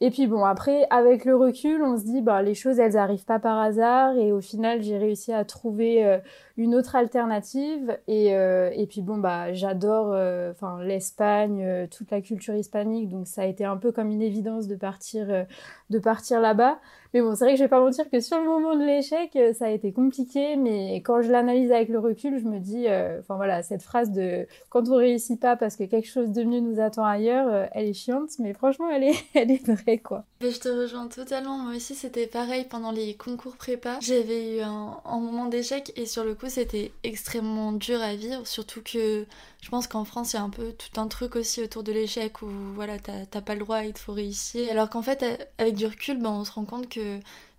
et 0.06 0.12
puis 0.12 0.28
bon, 0.28 0.44
après, 0.44 0.86
avec 0.90 1.24
le 1.24 1.34
recul, 1.34 1.82
on 1.82 1.98
se 1.98 2.04
dit, 2.04 2.22
bah, 2.22 2.42
les 2.42 2.56
choses, 2.56 2.78
elles 2.78 2.98
arrivent 2.98 3.24
pas 3.24 3.40
par 3.40 3.58
hasard. 3.58 4.18
Et 4.18 4.34
au 4.34 4.42
final, 4.42 4.82
j'ai 4.82 4.98
réussi 4.98 5.32
à 5.32 5.46
trouver 5.46 6.06
euh, 6.06 6.18
une 6.58 6.76
autre 6.76 6.98
alternative. 6.98 7.98
Et, 8.10 8.36
euh, 8.36 8.70
et 8.74 8.86
puis 8.86 9.02
bon, 9.02 9.18
bah, 9.18 9.54
j'adore 9.54 10.12
euh, 10.12 10.52
enfin 10.52 10.84
l'Espagne, 10.84 11.88
toute 11.90 12.12
la 12.12 12.20
culture 12.20 12.54
hispanique. 12.54 13.08
Donc 13.08 13.28
ça 13.28 13.44
a 13.44 13.46
été 13.46 13.64
un 13.64 13.78
peu 13.78 13.94
comme 13.94 14.12
une 14.12 14.22
évidence 14.22 14.68
de 14.68 14.76
partir, 14.76 15.46
de 15.90 16.00
partir 16.00 16.42
là-bas. 16.42 16.80
Mais 17.14 17.22
bon, 17.22 17.36
c'est 17.36 17.44
vrai 17.44 17.54
que 17.54 17.60
je 17.60 17.64
vais 17.64 17.70
pas 17.70 17.80
mentir 17.80 18.10
que 18.10 18.20
sur 18.20 18.40
le 18.40 18.46
moment 18.46 18.76
de 18.76 18.84
l'échec, 18.84 19.36
euh, 19.36 19.54
ça 19.54 19.66
a 19.66 19.70
été 19.70 19.92
compliqué, 19.92 20.56
mais 20.56 20.96
quand 20.96 21.22
je 21.22 21.32
l'analyse 21.32 21.72
avec 21.72 21.90
le 21.90 22.00
recul, 22.00 22.40
je 22.40 22.46
me 22.46 22.58
dis, 22.58 22.88
euh, 22.88 23.20
enfin 23.20 23.36
voilà, 23.36 23.62
cette 23.62 23.84
phrase 23.84 24.10
de 24.12 24.48
quand 24.70 24.90
on 24.90 24.96
réussit 24.96 25.40
pas 25.40 25.56
parce 25.56 25.76
que 25.76 25.84
quelque 25.84 26.08
chose 26.08 26.32
de 26.32 26.44
mieux 26.44 26.60
nous 26.60 26.80
attend 26.80 27.06
ailleurs, 27.06 27.48
euh, 27.50 27.68
elle 27.74 27.86
est 27.86 27.94
chiante, 27.94 28.32
mais 28.40 28.54
franchement, 28.54 28.90
elle 28.90 29.04
est, 29.04 29.16
elle 29.36 29.52
est 29.52 29.64
vraie, 29.64 30.00
quoi. 30.00 30.26
je 30.42 30.58
te 30.58 30.70
rejoins 30.70 31.08
totalement. 31.08 31.60
Moi 31.60 31.76
aussi, 31.76 31.94
c'était 31.94 32.26
pareil 32.26 32.66
pendant 32.68 32.92
les 32.92 33.14
concours 33.14 33.58
prépa. 33.58 34.00
J'avais 34.02 34.58
eu 34.58 34.62
un, 34.62 35.00
moment 35.06 35.46
d'échec 35.46 35.94
et 35.96 36.08
sur 36.08 36.24
le 36.24 36.34
coup, 36.34 36.50
c'était 36.50 36.92
extrêmement 37.04 37.74
dur 37.74 38.02
à 38.02 38.16
vivre, 38.16 38.48
surtout 38.48 38.82
que 38.82 39.26
je 39.62 39.70
pense 39.70 39.86
qu'en 39.86 40.04
France, 40.04 40.34
il 40.34 40.38
y 40.38 40.40
a 40.40 40.44
un 40.44 40.50
peu 40.50 40.74
tout 40.74 41.00
un 41.00 41.08
truc 41.08 41.36
aussi 41.36 41.62
autour 41.62 41.84
de 41.84 41.92
l'échec 41.92 42.42
où 42.42 42.50
voilà, 42.74 42.98
t'as 42.98 43.42
pas 43.42 43.54
le 43.54 43.60
droit, 43.60 43.84
il 43.84 43.94
te 43.94 44.00
faut 44.00 44.14
réussir. 44.14 44.68
Alors 44.72 44.90
qu'en 44.90 45.04
fait, 45.04 45.24
avec 45.60 45.76
du 45.76 45.86
recul, 45.86 46.20
ben, 46.20 46.32
on 46.32 46.44
se 46.44 46.52
rend 46.52 46.66
compte 46.66 46.90
que 46.90 47.03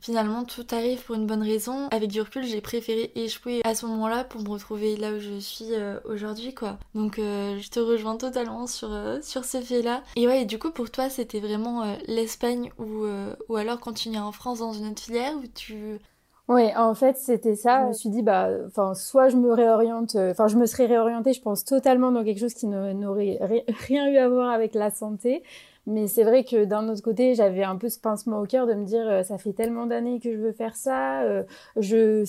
finalement 0.04 0.44
tout 0.44 0.66
arrive 0.70 1.02
pour 1.02 1.14
une 1.14 1.26
bonne 1.26 1.42
raison. 1.42 1.88
Avec 1.88 2.10
du 2.10 2.20
recul, 2.20 2.44
j'ai 2.44 2.60
préféré 2.60 3.10
échouer 3.14 3.62
à 3.64 3.74
ce 3.74 3.86
moment-là 3.86 4.24
pour 4.24 4.42
me 4.42 4.50
retrouver 4.50 4.96
là 4.96 5.12
où 5.12 5.18
je 5.18 5.38
suis 5.38 5.72
euh, 5.72 5.98
aujourd'hui, 6.04 6.52
quoi. 6.52 6.76
Donc 6.94 7.18
euh, 7.18 7.58
je 7.58 7.70
te 7.70 7.80
rejoins 7.80 8.16
totalement 8.16 8.66
sur, 8.66 8.92
euh, 8.92 9.20
sur 9.22 9.46
ce 9.46 9.62
fait-là. 9.62 10.02
Et 10.16 10.26
ouais, 10.26 10.44
du 10.44 10.58
coup, 10.58 10.70
pour 10.70 10.90
toi, 10.90 11.08
c'était 11.08 11.40
vraiment 11.40 11.96
l'Espagne 12.06 12.70
ou, 12.78 13.06
ou 13.48 13.56
alors 13.56 13.80
continuer 13.80 14.18
en 14.18 14.32
France 14.32 14.58
dans 14.58 14.74
une 14.74 14.88
autre 14.90 15.02
filière 15.02 15.34
ou 15.36 15.46
tu 15.54 15.98
oui, 16.46 16.64
en 16.76 16.94
fait, 16.94 17.16
c'était 17.16 17.56
ça. 17.56 17.84
Je 17.84 17.88
me 17.88 17.92
suis 17.94 18.10
dit, 18.10 18.20
bah, 18.20 18.50
enfin, 18.66 18.92
soit 18.92 19.30
je 19.30 19.36
me 19.38 19.50
réoriente, 19.50 20.14
enfin, 20.14 20.46
je 20.46 20.58
me 20.58 20.66
serais 20.66 20.84
réorientée, 20.84 21.32
je 21.32 21.40
pense, 21.40 21.64
totalement 21.64 22.12
dans 22.12 22.22
quelque 22.22 22.38
chose 22.38 22.52
qui 22.52 22.66
n'aurait 22.66 23.38
rien 23.88 24.10
eu 24.10 24.18
à 24.18 24.28
voir 24.28 24.50
avec 24.50 24.74
la 24.74 24.90
santé. 24.90 25.42
Mais 25.86 26.06
c'est 26.06 26.24
vrai 26.24 26.44
que 26.44 26.64
d'un 26.64 26.88
autre 26.88 27.02
côté, 27.02 27.34
j'avais 27.34 27.62
un 27.62 27.76
peu 27.76 27.88
ce 27.88 27.98
pincement 27.98 28.40
au 28.40 28.46
cœur 28.46 28.66
de 28.66 28.72
me 28.74 28.84
dire, 28.84 29.06
euh, 29.06 29.22
ça 29.22 29.36
fait 29.36 29.52
tellement 29.52 29.86
d'années 29.86 30.18
que 30.18 30.32
je 30.32 30.38
veux 30.38 30.52
faire 30.52 30.76
ça, 30.76 31.22
euh, 31.22 31.42
je, 31.76 32.24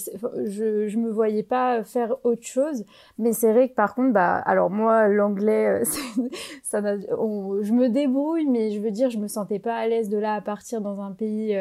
je, 0.45 0.87
je 0.87 0.97
me 0.97 1.09
voyais 1.09 1.43
pas 1.43 1.83
faire 1.83 2.15
autre 2.23 2.45
chose. 2.45 2.83
Mais 3.17 3.31
c'est 3.31 3.53
vrai 3.53 3.69
que 3.69 3.73
par 3.73 3.95
contre, 3.95 4.11
bah, 4.11 4.35
alors 4.39 4.69
moi, 4.69 5.07
l'anglais, 5.07 5.67
euh, 5.67 5.83
ça, 6.63 6.81
je 6.81 7.71
me 7.71 7.87
débrouille, 7.87 8.45
mais 8.45 8.71
je 8.71 8.81
veux 8.81 8.91
dire, 8.91 9.09
je 9.09 9.19
me 9.19 9.27
sentais 9.27 9.59
pas 9.59 9.75
à 9.77 9.87
l'aise 9.87 10.09
de 10.09 10.17
là 10.17 10.35
à 10.35 10.41
partir 10.41 10.81
dans 10.81 10.99
un 10.99 11.11
pays 11.11 11.57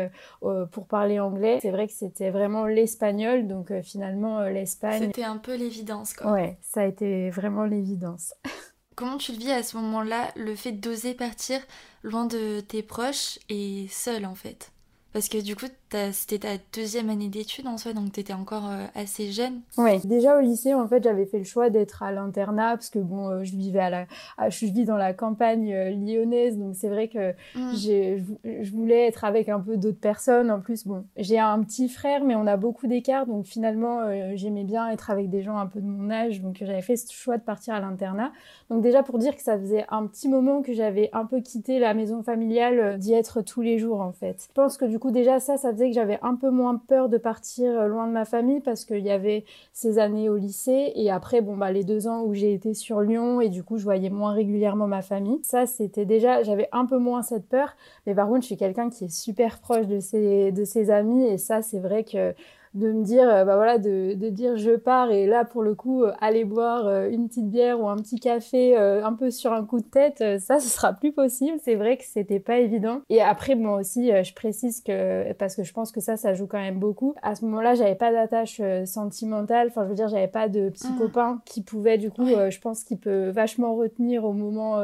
pour 0.73 0.87
parler 0.87 1.21
anglais. 1.21 1.59
C'est 1.63 1.71
vrai 1.71 1.87
que 1.87 1.93
c'était 1.93 2.31
vraiment 2.31 2.67
l'espagnol, 2.67 3.47
donc 3.47 3.73
finalement 3.83 4.43
l'Espagne. 4.49 5.01
C'était 5.01 5.25
un 5.25 5.37
peu 5.37 5.55
l'évidence, 5.55 6.15
quoi. 6.15 6.33
Ouais, 6.33 6.59
ça 6.61 6.81
a 6.81 6.85
été 6.85 7.31
vraiment 7.31 7.65
l'évidence. 7.65 8.35
Comment 8.97 9.19
tu 9.19 9.33
le 9.33 9.39
vis 9.39 9.51
à 9.51 9.63
ce 9.63 9.77
moment-là, 9.77 10.33
le 10.37 10.55
fait 10.57 10.73
d'oser 10.73 11.15
partir 11.15 11.61
loin 12.03 12.27
de 12.27 12.61
tes 12.61 12.83
proches 12.83 13.39
et 13.49 13.89
seul 13.91 14.27
en 14.27 14.35
fait? 14.35 14.74
Parce 15.15 15.29
que 15.29 15.41
du 15.41 15.55
coup, 15.55 15.67
c'était 16.13 16.39
ta 16.39 16.57
deuxième 16.73 17.09
année 17.09 17.29
d'études 17.29 17.67
en 17.67 17.79
soi, 17.79 17.93
donc 17.93 18.13
tu 18.13 18.21
étais 18.21 18.33
encore 18.33 18.69
euh, 18.69 18.85
assez 18.95 19.31
jeune. 19.31 19.61
Oui, 19.79 20.01
déjà 20.05 20.37
au 20.37 20.41
lycée, 20.41 20.75
en 20.75 20.89
fait, 20.89 21.03
j'avais 21.03 21.25
fait 21.25 21.39
le 21.39 21.45
choix 21.45 21.71
d'être 21.71 22.03
à 22.03 22.11
l'internat 22.11 22.71
parce 22.77 22.91
que 22.91 22.99
bon, 22.99 23.29
euh, 23.29 23.45
je 23.45 23.57
vivais 23.57 23.81
à 23.81 23.91
la, 23.91 24.07
je 24.51 24.67
vis 24.67 24.85
dans 24.85 24.97
la 24.97 25.13
campagne 25.13 25.73
euh, 25.73 25.91
lyonnaise, 25.91 26.59
donc 26.59 26.75
c'est 26.75 26.89
vrai 26.89 27.09
que 27.09 27.31
mm. 27.55 27.75
j'ai, 27.75 28.25
je 28.45 28.71
voulais 28.73 29.07
être 29.07 29.25
avec 29.25 29.49
un 29.49 29.61
peu 29.61 29.77
d'autres 29.77 30.01
personnes. 30.01 30.51
En 30.51 30.61
plus, 30.61 30.87
bon, 30.87 31.05
j'ai 31.17 31.39
un 31.39 31.63
petit 31.63 31.89
frère, 31.89 32.25
mais 32.25 32.35
on 32.35 32.47
a 32.47 32.57
beaucoup 32.57 32.87
d'écart, 32.87 33.27
donc 33.27 33.47
finalement, 33.47 34.01
j'aimais 34.35 34.65
bien 34.65 34.91
être 34.91 35.11
avec 35.11 35.31
des 35.31 35.43
gens 35.43 35.59
un 35.59 35.67
peu 35.67 35.81
de 35.81 35.87
mon 35.87 36.11
âge, 36.11 36.41
donc 36.41 36.57
j'avais 36.61 36.83
fait 36.83 36.97
ce 36.97 37.13
choix 37.13 37.37
de 37.37 37.43
partir 37.43 37.75
à 37.75 37.81
l'internat. 37.81 38.33
Donc 38.71 38.83
déjà 38.83 39.03
pour 39.03 39.19
dire 39.19 39.37
que 39.37 39.43
ça 39.43 39.59
faisait 39.59 39.85
un 39.91 40.07
petit 40.07 40.29
moment 40.29 40.63
que 40.63 40.73
j'avais 40.73 41.11
un 41.13 41.25
peu 41.25 41.41
quitté 41.41 41.79
la 41.79 41.95
maison 41.95 42.23
familiale, 42.23 42.99
d'y 42.99 43.13
être 43.13 43.43
tous 43.43 43.63
les 43.63 43.79
jours 43.79 44.01
en 44.01 44.13
fait. 44.13 44.47
Je 44.49 44.55
pense 44.55 44.77
que 44.77 44.85
du 44.85 44.99
coup 44.99 45.04
déjà 45.11 45.41
ça, 45.41 45.57
ça 45.57 45.73
faisait 45.73 45.89
que 45.89 45.95
j'avais 45.95 46.19
un 46.23 46.35
peu 46.35 46.51
moins 46.51 46.77
peur 46.77 47.09
de 47.09 47.19
partir 47.19 47.71
euh, 47.79 47.87
loin 47.87 48.07
de 48.07 48.13
ma 48.13 48.25
famille 48.25 48.61
parce 48.61 48.85
qu'il 48.85 49.05
y 49.05 49.11
avait 49.11 49.45
ces 49.73 49.99
années 49.99 50.29
au 50.29 50.37
lycée 50.37 50.93
et 50.95 51.11
après 51.11 51.41
bon 51.41 51.57
bah 51.57 51.71
les 51.73 51.85
deux 51.85 52.09
ans 52.09 52.23
où 52.23 52.35
j'ai 52.35 52.53
été 52.55 52.75
sur 52.75 53.01
Lyon 53.01 53.41
et 53.41 53.49
du 53.49 53.63
coup 53.63 53.79
je 53.79 53.85
voyais 53.85 54.11
moins 54.11 54.33
régulièrement 54.33 54.87
ma 54.87 55.03
famille. 55.03 55.41
Ça 55.43 55.67
c'était 55.67 56.07
déjà 56.07 56.43
j'avais 56.43 56.69
un 56.73 56.87
peu 56.87 56.99
moins 56.99 57.23
cette 57.23 57.49
peur 57.49 57.77
mais 58.07 58.15
par 58.15 58.29
contre 58.29 58.43
je 58.43 58.47
suis 58.47 58.57
quelqu'un 58.57 58.91
qui 58.91 59.05
est 59.05 59.15
super 59.15 59.61
proche 59.61 59.87
de 59.87 60.01
ses 60.01 60.53
de 60.53 60.65
ses 60.65 60.91
amis 60.91 61.25
et 61.27 61.39
ça 61.39 61.63
c'est 61.63 61.81
vrai 61.81 62.05
que 62.05 62.35
de 62.75 62.91
me 62.91 63.05
dire 63.05 63.29
euh, 63.29 63.45
bah 63.45 63.55
voilà 63.55 63.79
de, 63.79 64.15
de 64.15 64.29
dire 64.31 64.57
je 64.57 64.73
pars 64.73 65.13
et 65.13 65.27
là 65.27 65.45
pour 65.45 65.63
le 65.63 65.75
coup 65.75 66.03
euh, 66.03 66.13
aller 66.21 66.45
boire 66.45 66.87
euh, 66.87 67.09
une 67.09 67.29
petite 67.29 67.49
bière 67.49 67.81
ou 67.81 67.89
un 67.89 67.97
petit 67.97 68.19
café 68.19 68.77
un 68.77 69.13
peu 69.13 69.31
sur 69.31 69.53
un 69.53 69.65
coup 69.65 69.79
de 69.79 69.85
tête 69.85 70.41
ça 70.41 70.59
ce 70.59 70.69
sera 70.69 70.93
plus 70.93 71.13
possible. 71.13 71.59
C'est 71.63 71.77
vrai 71.77 71.97
que 71.97 72.05
c'était 72.05 72.41
pas 72.41 72.59
évident. 72.59 73.03
Et 73.09 73.21
après 73.21 73.55
moi 73.55 73.79
aussi 73.79 74.11
je 74.11 74.35
précise 74.35 74.81
que 74.81 75.33
parce 75.35 75.55
que 75.55 75.63
je 75.63 75.73
pense 75.73 75.93
que 75.93 76.01
ça 76.01 76.17
ça 76.17 76.35
joue 76.35 76.47
quand 76.47 76.59
même 76.59 76.79
beaucoup. 76.79 77.15
À 77.23 77.35
ce 77.35 77.45
moment-là 77.45 77.75
j'avais 77.75 77.95
pas 77.95 78.13
d'attache 78.13 78.61
sentimentale. 78.85 79.69
Enfin 79.69 79.85
je 79.85 79.89
veux 79.91 79.95
dire 79.95 80.09
j'avais 80.09 80.29
pas 80.29 80.49
de 80.49 80.69
petit 80.71 80.93
mmh. 80.93 80.99
copain 80.99 81.43
qui 81.45 81.63
pouvait 81.63 81.99
du 81.99 82.11
coup 82.11 82.27
je 82.27 82.61
pense 82.61 82.85
qu'il 82.85 82.99
peut 82.99 83.29
vachement 83.29 83.75
retenir 83.75 84.25
au 84.25 84.33
moment 84.33 84.83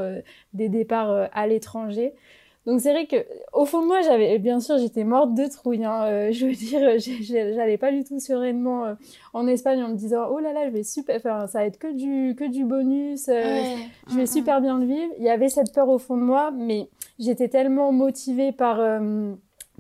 des 0.55 0.69
départs 0.69 1.29
à 1.33 1.47
l'étranger 1.47 2.15
donc 2.67 2.81
c'est 2.81 2.93
vrai 2.93 3.07
que 3.07 3.17
au 3.55 3.65
fond 3.65 3.81
de 3.81 3.87
moi, 3.87 4.03
j'avais 4.03 4.39
bien 4.39 4.61
sûr 4.61 4.77
j'étais 4.77 5.05
morte 5.05 5.35
de 5.35 5.47
trouille. 5.47 5.85
Hein, 5.85 6.05
euh, 6.05 6.33
je 6.33 6.47
veux 6.47 6.53
dire, 6.53 6.99
j'allais 7.57 7.79
pas 7.79 7.91
du 7.91 8.05
tout 8.05 8.21
sereinement 8.21 8.85
euh, 8.85 8.95
en 9.33 9.47
Espagne 9.47 9.83
en 9.83 9.89
me 9.89 9.95
disant 9.95 10.27
oh 10.31 10.39
là 10.41 10.53
là, 10.53 10.67
je 10.67 10.71
vais 10.71 10.83
super, 10.83 11.17
enfin 11.17 11.47
ça 11.47 11.61
va 11.61 11.65
être 11.65 11.79
que 11.79 11.93
du 11.93 12.35
que 12.35 12.45
du 12.45 12.65
bonus, 12.65 13.29
euh, 13.29 13.63
je 14.11 14.17
vais 14.17 14.27
super 14.27 14.61
bien 14.61 14.79
le 14.79 14.87
vivre. 14.87 15.13
Il 15.19 15.25
y 15.25 15.31
avait 15.31 15.49
cette 15.49 15.73
peur 15.73 15.89
au 15.89 15.99
fond 15.99 16.17
de 16.17 16.23
moi, 16.23 16.51
mais 16.51 16.91
j'étais 17.19 17.49
tellement 17.49 17.93
motivée 17.93 18.53
par 18.53 19.01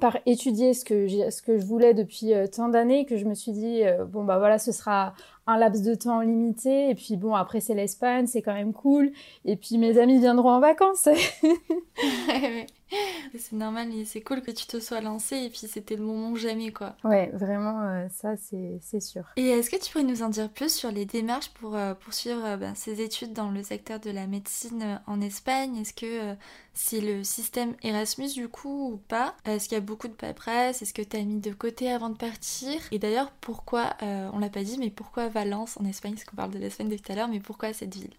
par 0.00 0.16
étudier 0.24 0.72
ce 0.72 0.86
que 0.86 1.06
ce 1.30 1.42
que 1.42 1.58
je 1.58 1.66
voulais 1.66 1.92
depuis 1.92 2.32
tant 2.50 2.68
d'années 2.68 3.04
que 3.04 3.18
je 3.18 3.26
me 3.26 3.34
suis 3.34 3.52
dit 3.52 3.82
bon 4.08 4.24
bah 4.24 4.38
voilà, 4.38 4.58
ce 4.58 4.72
sera 4.72 5.12
un 5.50 5.58
laps 5.58 5.82
de 5.82 5.94
temps 5.94 6.20
limité. 6.20 6.90
Et 6.90 6.94
puis 6.94 7.16
bon, 7.16 7.34
après 7.34 7.60
c'est 7.60 7.74
l'Espagne, 7.74 8.26
c'est 8.26 8.42
quand 8.42 8.54
même 8.54 8.72
cool. 8.72 9.12
Et 9.44 9.56
puis 9.56 9.78
mes 9.78 9.98
amis 9.98 10.18
viendront 10.18 10.50
en 10.50 10.60
vacances. 10.60 11.08
c'est 13.40 13.56
normal, 13.56 13.92
et 13.94 14.04
c'est 14.04 14.20
cool 14.20 14.42
que 14.42 14.50
tu 14.50 14.66
te 14.66 14.78
sois 14.78 15.00
lancé 15.00 15.36
et 15.36 15.50
puis 15.50 15.66
c'était 15.66 15.96
le 15.96 16.04
moment 16.04 16.34
jamais 16.36 16.72
quoi. 16.72 16.96
Ouais, 17.04 17.30
vraiment, 17.32 17.80
euh, 17.82 18.06
ça 18.10 18.34
c'est 18.36 19.00
sûr. 19.00 19.24
Et 19.36 19.48
est-ce 19.48 19.70
que 19.70 19.76
tu 19.76 19.90
pourrais 19.90 20.04
nous 20.04 20.22
en 20.22 20.28
dire 20.28 20.50
plus 20.50 20.72
sur 20.72 20.90
les 20.90 21.06
démarches 21.06 21.50
pour 21.50 21.74
euh, 21.74 21.94
poursuivre 21.94 22.44
euh, 22.44 22.56
ben, 22.56 22.74
ces 22.74 23.00
études 23.00 23.32
dans 23.32 23.50
le 23.50 23.62
secteur 23.62 23.98
de 24.00 24.10
la 24.10 24.26
médecine 24.26 25.00
en 25.06 25.20
Espagne? 25.20 25.76
Est-ce 25.76 25.94
que 25.94 26.36
c'est 26.74 27.00
le 27.00 27.24
système 27.24 27.74
Erasmus 27.82 28.34
du 28.34 28.48
coup 28.48 28.92
ou 28.92 28.96
pas? 28.96 29.34
Est-ce 29.44 29.68
qu'il 29.68 29.76
y 29.76 29.80
a 29.80 29.84
beaucoup 29.84 30.08
de 30.08 30.12
paperasse? 30.12 30.82
Est-ce 30.82 30.94
que 30.94 31.02
tu 31.02 31.16
as 31.16 31.24
mis 31.24 31.40
de 31.40 31.52
côté 31.52 31.90
avant 31.90 32.10
de 32.10 32.16
partir? 32.16 32.80
Et 32.92 32.98
d'ailleurs, 32.98 33.32
pourquoi, 33.40 33.96
on 34.00 34.38
l'a 34.38 34.50
pas 34.50 34.62
dit, 34.62 34.78
mais 34.78 34.90
pourquoi 34.90 35.28
Valence 35.28 35.78
en 35.80 35.84
Espagne? 35.84 36.14
Parce 36.14 36.24
qu'on 36.24 36.36
parle 36.36 36.52
de 36.52 36.58
l'Espagne 36.58 36.88
depuis 36.88 37.02
tout 37.02 37.12
à 37.12 37.14
l'heure, 37.16 37.28
mais 37.28 37.40
pourquoi 37.40 37.72
cette 37.72 37.94
ville? 37.94 38.14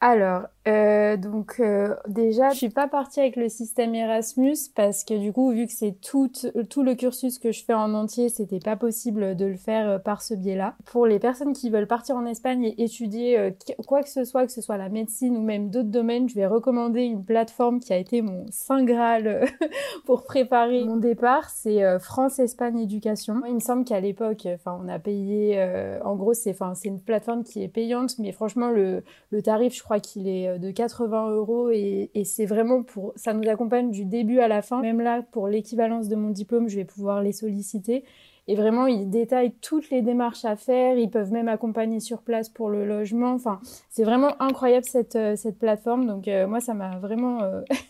Alors, 0.00 0.42
euh, 0.68 1.16
donc 1.16 1.56
euh, 1.58 1.94
déjà, 2.06 2.50
je 2.50 2.56
suis 2.56 2.68
pas 2.68 2.86
partie 2.86 3.18
avec 3.18 3.34
le 3.34 3.48
système 3.48 3.94
Erasmus 3.94 4.56
parce 4.76 5.02
que 5.02 5.14
du 5.14 5.32
coup, 5.32 5.50
vu 5.50 5.66
que 5.66 5.72
c'est 5.72 5.96
tout, 6.00 6.30
le 6.44 6.94
cursus 6.94 7.38
que 7.40 7.50
je 7.50 7.64
fais 7.64 7.74
en 7.74 7.94
entier, 7.94 8.28
c'était 8.28 8.60
pas 8.60 8.76
possible 8.76 9.34
de 9.34 9.46
le 9.46 9.56
faire 9.56 9.88
euh, 9.88 9.98
par 9.98 10.22
ce 10.22 10.34
biais-là. 10.34 10.76
Pour 10.84 11.06
les 11.06 11.18
personnes 11.18 11.52
qui 11.52 11.70
veulent 11.70 11.86
partir 11.88 12.14
en 12.14 12.26
Espagne 12.26 12.64
et 12.64 12.84
étudier 12.84 13.54
quoi 13.86 14.02
que 14.02 14.08
ce 14.08 14.24
soit, 14.24 14.46
que 14.46 14.52
ce 14.52 14.60
soit 14.60 14.76
la 14.76 14.88
médecine 14.88 15.36
ou 15.36 15.42
même 15.42 15.70
d'autres 15.70 15.88
domaines, 15.88 16.28
je 16.28 16.34
vais 16.34 16.46
recommander 16.46 17.02
une 17.02 17.24
plateforme 17.24 17.80
qui 17.80 17.92
a 17.92 17.96
été 17.96 18.22
mon 18.22 18.46
saint 18.50 18.84
graal 18.84 19.46
pour 20.06 20.22
préparer 20.22 20.84
mon 20.84 20.96
départ. 20.96 21.50
C'est 21.50 21.98
France 21.98 22.38
Espagne 22.38 22.78
Éducation. 22.78 23.42
Il 23.46 23.54
me 23.54 23.60
semble 23.60 23.84
qu'à 23.84 24.00
l'époque, 24.00 24.46
enfin, 24.46 24.78
on 24.80 24.88
a 24.88 24.98
payé, 24.98 25.60
en 26.04 26.14
gros, 26.14 26.34
c'est, 26.34 26.50
enfin, 26.50 26.74
c'est 26.74 26.88
une 26.88 27.00
plateforme 27.00 27.42
qui 27.42 27.62
est 27.62 27.68
payante, 27.68 28.18
mais 28.18 28.32
franchement, 28.32 28.68
le, 28.68 29.02
le 29.30 29.42
tarif, 29.42 29.74
je 29.74 29.82
crois 29.88 30.00
qu'il 30.00 30.28
est 30.28 30.48
euh, 30.48 30.58
de 30.58 30.70
80 30.70 31.30
euros 31.30 31.70
et, 31.70 32.10
c'est 32.24 32.44
vraiment 32.44 32.82
pour, 32.82 33.14
ça 33.16 33.32
nous 33.32 33.48
accompagne 33.48 33.90
du 33.90 34.04
début 34.04 34.38
à 34.40 34.48
la 34.48 34.60
fin. 34.60 34.82
Même 34.82 35.00
là, 35.00 35.22
pour 35.32 35.48
l'équivalence 35.48 36.08
de 36.08 36.16
mon 36.16 36.28
diplôme, 36.28 36.68
je 36.68 36.76
vais 36.76 36.84
pouvoir 36.84 37.22
les 37.22 37.32
solliciter. 37.32 38.04
Et 38.50 38.54
vraiment, 38.54 38.86
ils 38.86 39.08
détaillent 39.08 39.54
toutes 39.60 39.90
les 39.90 40.02
démarches 40.02 40.44
à 40.44 40.56
faire. 40.56 40.96
Ils 40.96 41.10
peuvent 41.10 41.32
même 41.32 41.48
accompagner 41.48 42.00
sur 42.00 42.22
place 42.22 42.48
pour 42.48 42.70
le 42.70 42.86
logement. 42.86 43.32
Enfin, 43.32 43.60
c'est 43.88 44.04
vraiment 44.04 44.40
incroyable 44.40 44.84
cette, 44.86 45.16
euh, 45.16 45.36
cette 45.36 45.58
plateforme. 45.58 46.06
Donc, 46.06 46.28
euh, 46.28 46.46
moi, 46.46 46.60
ça 46.60 46.74
m'a 46.74 46.98
vraiment 46.98 47.40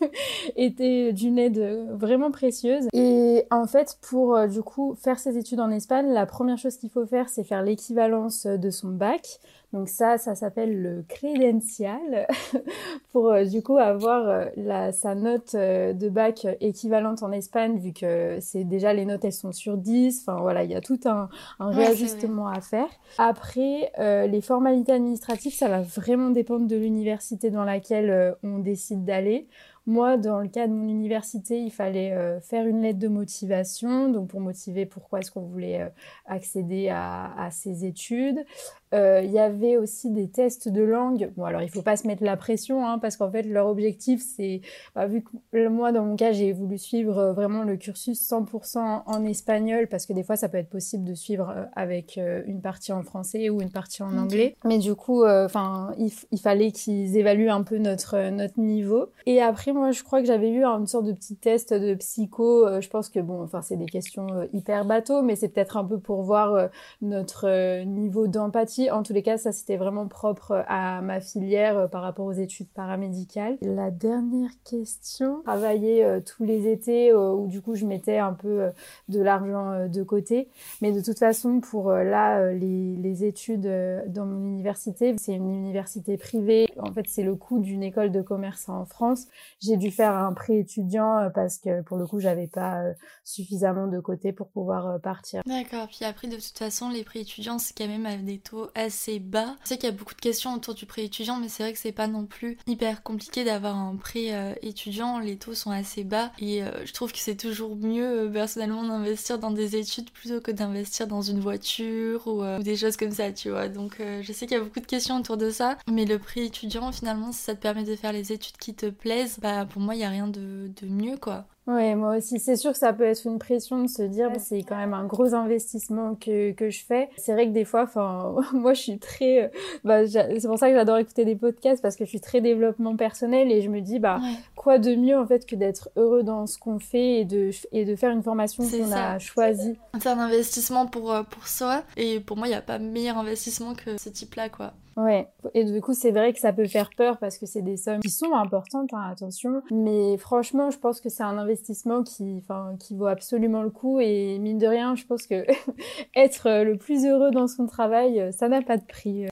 été 0.57 1.13
d'une 1.13 1.39
aide 1.39 1.89
vraiment 1.91 2.31
précieuse. 2.31 2.87
Et 2.93 3.45
en 3.51 3.67
fait, 3.67 3.99
pour 4.09 4.47
du 4.47 4.63
coup 4.63 4.95
faire 4.95 5.19
ses 5.19 5.37
études 5.37 5.61
en 5.61 5.71
Espagne, 5.71 6.09
la 6.09 6.27
première 6.27 6.59
chose 6.59 6.77
qu'il 6.77 6.91
faut 6.91 7.07
faire, 7.07 7.29
c'est 7.29 7.45
faire 7.45 7.63
l'équivalence 7.63 8.47
de 8.47 8.71
son 8.71 8.89
bac. 8.89 9.41
Donc 9.73 9.91
ça, 9.91 10.17
ça 10.17 10.35
s'appelle 10.35 10.81
le 10.81 11.05
crédential 11.07 12.27
pour 13.13 13.31
euh, 13.31 13.45
du 13.45 13.63
coup 13.63 13.77
avoir 13.77 14.27
euh, 14.27 14.45
la, 14.57 14.93
sa 14.93 15.15
note 15.15 15.55
euh, 15.55 15.93
de 15.93 16.09
bac 16.09 16.47
équivalente 16.61 17.23
en 17.23 17.33
Espagne 17.33 17.79
vu 17.79 17.93
que 17.93 18.39
c'est 18.41 18.65
déjà 18.65 18.95
les 18.95 19.05
notes 19.05 19.27
elles 19.27 19.33
sont 19.33 19.53
sur 19.53 19.77
10. 19.77 20.23
Enfin 20.23 20.41
voilà, 20.41 20.65
il 20.65 20.71
y 20.71 20.75
a 20.75 20.81
tout 20.81 21.01
un, 21.05 21.29
un 21.61 21.71
réajustement 21.71 22.49
à 22.49 22.63
faire. 22.63 22.89
Après, 23.19 23.93
les 23.99 24.41
formalités 24.41 24.93
administratives, 24.93 25.55
ça 25.55 25.69
va 25.69 25.81
vraiment 25.81 26.31
dépendre 26.31 26.67
de 26.67 26.77
l'université 26.77 27.51
dans 27.51 27.65
laquelle 27.65 28.37
on 28.43 28.59
décide 28.59 29.05
d'aller. 29.05 29.49
Moi, 29.89 30.19
dans 30.19 30.41
le 30.41 30.49
cas 30.49 30.67
de 30.67 30.73
mon 30.75 30.87
université, 30.87 31.59
il 31.59 31.71
fallait 31.71 32.13
euh, 32.13 32.41
faire 32.43 32.67
une 32.67 32.83
lettre 32.83 32.99
de 32.99 33.09
motivation, 33.09 34.11
donc 34.11 34.29
pour 34.29 34.39
motiver 34.39 34.85
pourquoi 34.85 35.21
est-ce 35.21 35.31
qu'on 35.31 35.41
voulait 35.41 35.81
euh, 35.81 35.89
accéder 36.27 36.91
à, 36.91 37.33
à, 37.39 37.51
ces 37.51 37.87
études. 37.87 38.45
Euh, 38.93 39.23
il 39.25 39.31
y 39.31 39.39
avait 39.39 39.79
aussi 39.79 40.11
des 40.11 40.29
tests 40.29 40.69
de 40.69 40.83
langue. 40.83 41.31
Bon, 41.39 41.45
alors 41.45 41.63
il 41.63 41.71
faut 41.71 41.81
pas 41.81 41.97
se 41.97 42.07
mettre 42.07 42.23
la 42.23 42.37
pression, 42.37 42.87
hein, 42.87 42.99
parce 42.99 43.17
qu'en 43.17 43.31
fait 43.31 43.43
leur 43.43 43.67
objectif 43.67 44.23
c'est, 44.23 44.61
bah, 44.95 45.07
vu 45.07 45.23
que 45.23 45.69
moi 45.69 45.93
dans 45.93 46.05
mon 46.05 46.17
cas 46.17 46.33
j'ai 46.33 46.53
voulu 46.53 46.79
suivre 46.79 47.33
vraiment 47.33 47.65
le 47.65 47.77
cursus 47.77 48.19
100% 48.31 49.03
en 49.07 49.25
espagnol, 49.25 49.89
parce 49.89 50.05
que 50.05 50.13
des 50.13 50.23
fois 50.23 50.37
ça 50.37 50.51
peut 50.51 50.59
être 50.59 50.71
possible 50.71 51.05
de 51.05 51.15
suivre 51.15 51.67
avec 51.75 52.19
une 52.47 52.61
partie 52.61 52.93
en 52.93 53.03
français 53.03 53.51
ou 53.51 53.61
une 53.61 53.71
partie 53.71 54.03
en 54.03 54.17
anglais. 54.17 54.57
Mais 54.65 54.79
du 54.79 54.95
coup, 54.95 55.27
enfin, 55.27 55.93
il, 55.99 56.11
il, 56.31 56.41
fallait 56.41 56.73
qu'ils 56.73 57.17
évaluent 57.17 57.51
un 57.51 57.63
peu 57.63 57.77
notre 57.77 58.31
notre 58.31 58.59
niveau. 58.59 59.11
Et 59.27 59.43
après 59.43 59.73
moi, 59.79 59.93
je 59.93 60.03
crois 60.03 60.21
que 60.21 60.27
j'avais 60.27 60.51
eu 60.51 60.65
une 60.65 60.87
sorte 60.87 61.07
de 61.07 61.13
petit 61.13 61.37
test 61.37 61.73
de 61.73 61.95
psycho. 61.95 62.67
Euh, 62.67 62.81
je 62.81 62.89
pense 62.89 63.09
que 63.09 63.21
bon, 63.21 63.43
enfin, 63.43 63.63
c'est 63.63 63.77
des 63.77 63.87
questions 63.87 64.27
euh, 64.33 64.47
hyper 64.53 64.85
bateau, 64.85 65.23
mais 65.23 65.37
c'est 65.37 65.49
peut-être 65.49 65.77
un 65.77 65.85
peu 65.85 65.99
pour 65.99 66.23
voir 66.23 66.55
euh, 66.55 66.69
notre 67.01 67.85
niveau 67.85 68.27
d'empathie. 68.27 68.91
En 68.91 69.03
tous 69.03 69.13
les 69.13 69.23
cas, 69.23 69.39
ça 69.39 69.53
c'était 69.53 69.77
vraiment 69.77 70.07
propre 70.07 70.65
à 70.69 71.01
ma 71.01 71.21
filière 71.21 71.89
par 71.91 72.03
rapport 72.03 72.27
aux 72.27 72.33
études 72.33 72.69
paramédicales. 72.69 73.57
La 73.63 73.91
dernière 73.91 74.51
question, 74.65 75.43
travailler 75.45 76.07
tous 76.27 76.45
les 76.45 76.69
étés 76.71 77.15
où 77.15 77.47
du 77.47 77.63
coup 77.63 77.75
je 77.75 77.87
mettais 77.87 78.19
un 78.19 78.33
peu 78.33 78.69
de 79.09 79.21
l'argent 79.21 79.89
de 79.89 80.03
côté, 80.03 80.49
mais 80.83 80.93
de 80.93 81.01
toute 81.01 81.19
façon 81.19 81.61
pour 81.61 81.93
là 81.93 82.53
les, 82.53 82.97
les 82.97 83.25
études 83.25 83.71
dans 84.09 84.27
mon 84.27 84.45
université, 84.47 85.15
c'est 85.19 85.35
une 85.35 85.49
université 85.49 86.17
privée. 86.17 86.67
En 86.79 86.93
fait, 86.93 87.07
c'est 87.09 87.23
le 87.23 87.35
coût 87.35 87.59
d'une 87.59 87.83
école 87.83 88.11
de 88.11 88.23
commerce 88.23 88.69
en 88.69 88.85
France 88.85 89.29
j'ai 89.69 89.77
dû 89.77 89.91
faire 89.91 90.15
un 90.15 90.33
prêt 90.33 90.57
étudiant 90.57 91.19
euh, 91.19 91.29
parce 91.29 91.59
que 91.59 91.83
pour 91.83 91.99
le 91.99 92.07
coup 92.07 92.21
j'avais 92.21 92.47
pas 92.47 92.81
euh, 92.81 92.93
suffisamment 93.25 93.87
de 93.87 94.01
côté 94.01 94.33
pour 94.33 94.49
pouvoir 94.49 94.87
euh, 94.87 94.99
partir. 94.99 95.43
D'accord. 95.47 95.89
Puis 95.89 96.05
après 96.05 96.29
de 96.29 96.37
toute 96.37 96.59
façon 96.59 96.89
les 96.89 97.05
prêts 97.05 97.21
étudiants 97.21 97.59
c'est 97.59 97.77
quand 97.77 97.87
même 97.87 98.07
avec 98.07 98.25
des 98.25 98.39
taux 98.39 98.69
assez 98.75 99.19
bas. 99.19 99.57
Je 99.65 99.69
sais 99.69 99.77
qu'il 99.77 99.89
y 99.89 99.93
a 99.93 99.97
beaucoup 99.97 100.15
de 100.15 100.21
questions 100.21 100.55
autour 100.55 100.75
du 100.75 100.87
prêt 100.87 101.05
étudiant 101.05 101.37
mais 101.37 101.49
c'est 101.49 101.63
vrai 101.63 101.73
que 101.73 101.79
c'est 101.79 101.93
pas 101.93 102.07
non 102.07 102.25
plus 102.25 102.57
hyper 102.67 103.03
compliqué 103.03 103.45
d'avoir 103.45 103.77
un 103.77 103.97
prêt 103.97 104.57
étudiant. 104.63 105.19
Les 105.19 105.37
taux 105.37 105.55
sont 105.55 105.71
assez 105.71 106.05
bas 106.05 106.33
et 106.39 106.63
je 106.85 106.93
trouve 106.93 107.13
que 107.13 107.19
c'est 107.19 107.37
toujours 107.37 107.77
mieux 107.77 108.31
personnellement 108.33 108.83
d'investir 108.83 109.39
dans 109.39 109.51
des 109.51 109.77
études 109.77 110.11
plutôt 110.11 110.41
que 110.41 110.51
d'investir 110.51 111.07
dans 111.07 111.23
une 111.23 111.41
voiture 111.41 112.27
ou, 112.27 112.43
ou, 112.43 112.63
des 112.63 112.77
choses 112.77 112.97
comme 112.97 113.11
ça 113.11 113.33
tu 113.33 113.51
vois. 113.51 113.69
Donc 113.69 113.97
je 113.99 114.33
sais 114.33 114.47
qu'il 114.47 114.57
y 114.57 114.61
a 114.61 114.65
beaucoup 114.65 114.81
de 114.81 114.87
questions 114.87 115.19
autour 115.19 115.37
de 115.37 115.51
ça 115.51 115.77
mais 115.91 116.05
le 116.05 116.19
prêt 116.19 116.47
étudiant 116.47 116.91
finalement 116.93 117.33
si 117.33 117.43
ça 117.43 117.55
te 117.55 117.61
permet 117.61 117.85
de 117.85 117.97
faire 117.97 118.13
les 118.13 118.33
études 118.33 118.57
qui 118.57 118.75
te 118.75 118.87
plaisent 118.87 119.39
bah 119.41 119.58
pour 119.67 119.81
moi 119.83 119.95
il 119.95 120.01
y 120.01 120.05
a 120.05 120.09
rien 120.09 120.29
de, 120.29 120.71
de 120.81 120.87
mieux 120.89 121.17
quoi. 121.17 121.47
Ouais, 121.69 121.95
moi 121.95 122.17
aussi, 122.17 122.41
c'est 122.41 122.57
sûr 122.57 122.73
que 122.73 122.79
ça 122.79 122.95
peut 122.95 123.05
être 123.05 123.27
une 123.27 123.39
pression 123.39 123.83
de 123.83 123.89
se 123.89 124.01
dire, 124.01 124.31
c'est 124.39 124.63
quand 124.63 124.77
même 124.77 124.95
un 124.95 125.05
gros 125.05 125.35
investissement 125.35 126.15
que, 126.15 126.53
que 126.53 126.71
je 126.71 126.83
fais. 126.83 127.11
C'est 127.19 127.35
vrai 127.35 127.47
que 127.47 127.53
des 127.53 127.67
fois, 127.67 127.83
enfin, 127.83 128.37
moi, 128.55 128.73
je 128.73 128.81
suis 128.81 128.99
très, 128.99 129.45
euh, 129.45 129.49
bah, 129.85 130.07
c'est 130.07 130.47
pour 130.47 130.59
ça 130.59 130.71
que 130.71 130.75
j'adore 130.75 130.97
écouter 130.97 131.27
des 131.27 131.37
podcasts 131.37 131.83
parce 131.83 131.95
que 131.95 132.07
je 132.07 132.09
suis 132.09 132.21
très 132.21 132.41
développement 132.41 132.97
personnel 132.97 133.53
et 133.53 133.61
je 133.61 133.69
me 133.69 133.83
dis, 133.83 133.99
bah, 133.99 134.19
quoi 134.57 134.79
de 134.79 134.95
mieux, 134.95 135.19
en 135.19 135.27
fait, 135.27 135.45
que 135.45 135.57
d'être 135.57 135.91
heureux 135.97 136.23
dans 136.23 136.47
ce 136.47 136.59
qu'on 136.59 136.79
fait 136.79 137.21
et 137.21 137.25
de, 137.27 137.51
et 137.71 137.85
de 137.85 137.97
faire 137.97 138.13
une 138.13 138.23
formation 138.23 138.65
qu'on 138.67 138.93
a 138.93 139.19
choisie. 139.19 139.77
C'est 140.01 140.09
un 140.09 140.19
investissement 140.19 140.87
pour, 140.87 141.13
euh, 141.13 141.23
pour 141.23 141.49
soi 141.49 141.83
et 141.99 142.21
pour 142.21 142.39
moi, 142.39 142.47
il 142.47 142.51
n'y 142.51 142.57
a 142.57 142.63
pas 142.63 142.79
meilleur 142.79 143.19
investissement 143.19 143.75
que 143.75 143.99
ce 144.01 144.09
type-là, 144.09 144.49
quoi. 144.49 144.73
Ouais, 144.99 145.29
et 145.55 145.65
du 145.65 145.81
coup, 145.81 145.95
c'est 145.95 146.11
vrai 146.11 146.33
que 146.33 146.41
ça 146.41 146.53
peut 146.53 146.67
faire 146.67 146.91
peur 146.97 147.19
parce 147.19 147.39
que 147.39 147.47
c'est 147.47 147.63
des 147.63 147.77
sommes 147.77 148.01
qui 148.01 148.11
sont 148.11 148.33
importantes, 148.35 148.93
hein, 148.93 149.11
attention. 149.13 149.63
Mais 149.71 150.17
franchement, 150.17 150.73
je 150.73 150.79
pense 150.79 151.01
que 151.01 151.09
c'est 151.09 151.23
un 151.23 151.39
investissement 151.39 151.58
qui, 152.05 152.37
enfin, 152.39 152.77
qui 152.79 152.95
vaut 152.95 153.07
absolument 153.07 153.63
le 153.63 153.71
coup. 153.71 154.01
Et 154.01 154.39
mine 154.39 154.59
de 154.59 154.67
rien, 154.67 154.95
je 154.95 155.05
pense 155.05 155.27
que 155.27 155.47
être 156.17 156.65
le 156.65 156.77
plus 156.77 157.05
heureux 157.05 157.31
dans 157.31 157.49
son 157.49 157.67
travail, 157.67 158.33
ça 158.33 158.49
n'a 158.49 158.63
pas 158.63 158.77
de 158.77 158.85
prix. 158.85 159.27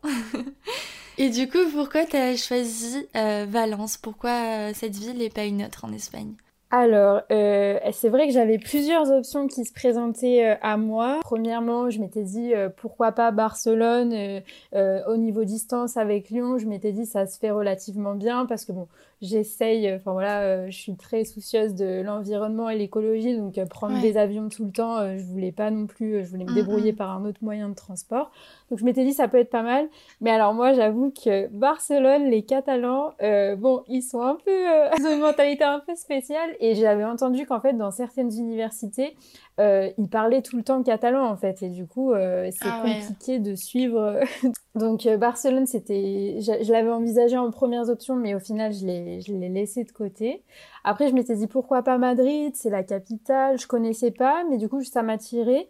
et 1.19 1.31
du 1.31 1.49
coup, 1.49 1.59
pourquoi 1.73 2.05
tu 2.05 2.17
as 2.17 2.37
choisi 2.37 3.07
euh, 3.17 3.47
Valence? 3.49 3.97
Pourquoi 3.97 4.31
euh, 4.31 4.73
cette 4.75 4.97
ville 4.97 5.23
et 5.23 5.31
pas 5.31 5.45
une 5.45 5.63
autre 5.63 5.85
en 5.85 5.93
Espagne? 5.93 6.35
Alors, 6.71 7.23
euh, 7.31 7.79
c'est 7.93 8.09
vrai 8.09 8.27
que 8.27 8.33
j'avais 8.33 8.59
plusieurs 8.59 9.13
options 9.13 9.47
qui 9.47 9.65
se 9.65 9.73
présentaient 9.73 10.45
euh, 10.45 10.55
à 10.63 10.77
moi. 10.77 11.21
Premièrement, 11.23 11.91
je 11.91 12.01
m'étais 12.01 12.25
dit 12.25 12.55
euh, 12.55 12.69
pourquoi 12.69 13.13
pas 13.13 13.31
Barcelone? 13.31 14.43
Au 14.73 15.17
niveau 15.17 15.45
distance 15.45 15.97
avec 15.97 16.29
Lyon. 16.31 16.59
Je 16.59 16.67
m'étais 16.67 16.93
dit 16.93 17.07
ça 17.07 17.27
se 17.27 17.39
fait 17.39 17.51
relativement 17.51 18.15
bien 18.15 18.47
parce 18.47 18.65
que 18.65 18.73
bon, 18.73 18.89
j'essaye, 19.23 19.93
enfin 19.95 20.13
voilà, 20.13 20.69
je 20.71 20.77
suis 20.77 20.97
très 20.97 21.25
soucieuse 21.25 21.75
de 21.75 22.03
l'environnement 22.03 22.69
et 22.69 22.77
l'écologie, 22.77 23.37
donc 23.37 23.59
prendre 23.69 24.01
des 24.01 24.17
avions 24.17 24.49
tout 24.49 24.65
le 24.65 24.73
temps, 24.73 25.17
je 25.17 25.25
voulais 25.25 25.53
pas 25.53 25.71
non 25.71 25.87
plus, 25.87 26.25
je 26.25 26.31
voulais 26.31 26.45
me 26.45 26.55
débrouiller 26.55 26.93
par 26.93 27.11
un 27.11 27.25
autre 27.25 27.39
moyen 27.43 27.69
de 27.69 27.75
transport. 27.75 28.31
Donc 28.71 28.81
je 28.81 28.85
m'étais 28.85 29.05
dit 29.05 29.13
ça 29.13 29.29
peut 29.29 29.39
être 29.39 29.51
pas 29.51 29.63
mal. 29.63 29.89
Mais 30.21 30.31
alors 30.31 30.55
moi 30.55 30.73
j'avoue 30.73 31.11
que 31.13 31.47
Barcelone, 31.49 32.31
les 32.31 32.43
Catalans, 32.43 33.13
euh, 33.23 33.55
bon 33.57 33.85
ils 33.89 34.03
sont 34.03 34.23
un 34.23 34.35
peu, 34.35 34.51
euh, 34.51 34.89
ils 34.99 35.07
ont 35.07 35.13
une 35.13 35.21
mentalité 35.21 35.65
un 35.65 35.81
peu 35.81 35.95
spéciale. 35.95 36.57
Et 36.61 36.75
j'avais 36.75 37.05
entendu 37.05 37.47
qu'en 37.47 37.61
fait 37.61 37.75
dans 37.75 37.91
certaines 37.91 38.33
universités 38.33 39.17
euh, 39.59 39.91
ils 39.97 40.09
parlaient 40.09 40.43
tout 40.43 40.57
le 40.57 40.63
temps 40.63 40.83
catalan 40.83 41.27
en 41.27 41.37
fait. 41.37 41.63
Et 41.63 41.71
du 41.71 41.87
coup 41.87 42.13
euh, 42.13 42.51
c'est 42.53 42.69
ah 42.69 42.83
compliqué 42.85 43.39
de 43.39 43.55
suivre. 43.55 44.21
Donc 44.75 45.07
euh, 45.07 45.17
Barcelone 45.17 45.67
c'était, 45.67 46.37
je, 46.41 46.65
je 46.65 46.73
l'avais 46.73 46.91
envisagé 46.91 47.39
en 47.39 47.51
premières 47.51 47.89
options, 47.89 48.17
mais 48.17 48.35
au 48.35 48.39
final 48.39 48.73
je 48.73 48.85
l'ai, 48.85 49.21
je 49.23 49.33
l'ai 49.33 49.49
laissé 49.49 49.85
de 49.85 49.93
côté. 49.93 50.43
Après 50.85 51.09
je 51.09 51.15
m'étais 51.15 51.37
dit 51.37 51.47
pourquoi 51.47 51.83
pas 51.83 51.97
Madrid, 51.97 52.55
c'est 52.55 52.71
la 52.71 52.83
capitale, 52.83 53.59
je 53.59 53.67
connaissais 53.67 54.11
pas, 54.11 54.45
mais 54.51 54.59
du 54.59 54.69
coup 54.69 54.83
ça 54.83 55.03
m'a 55.03 55.17
tiré. 55.17 55.69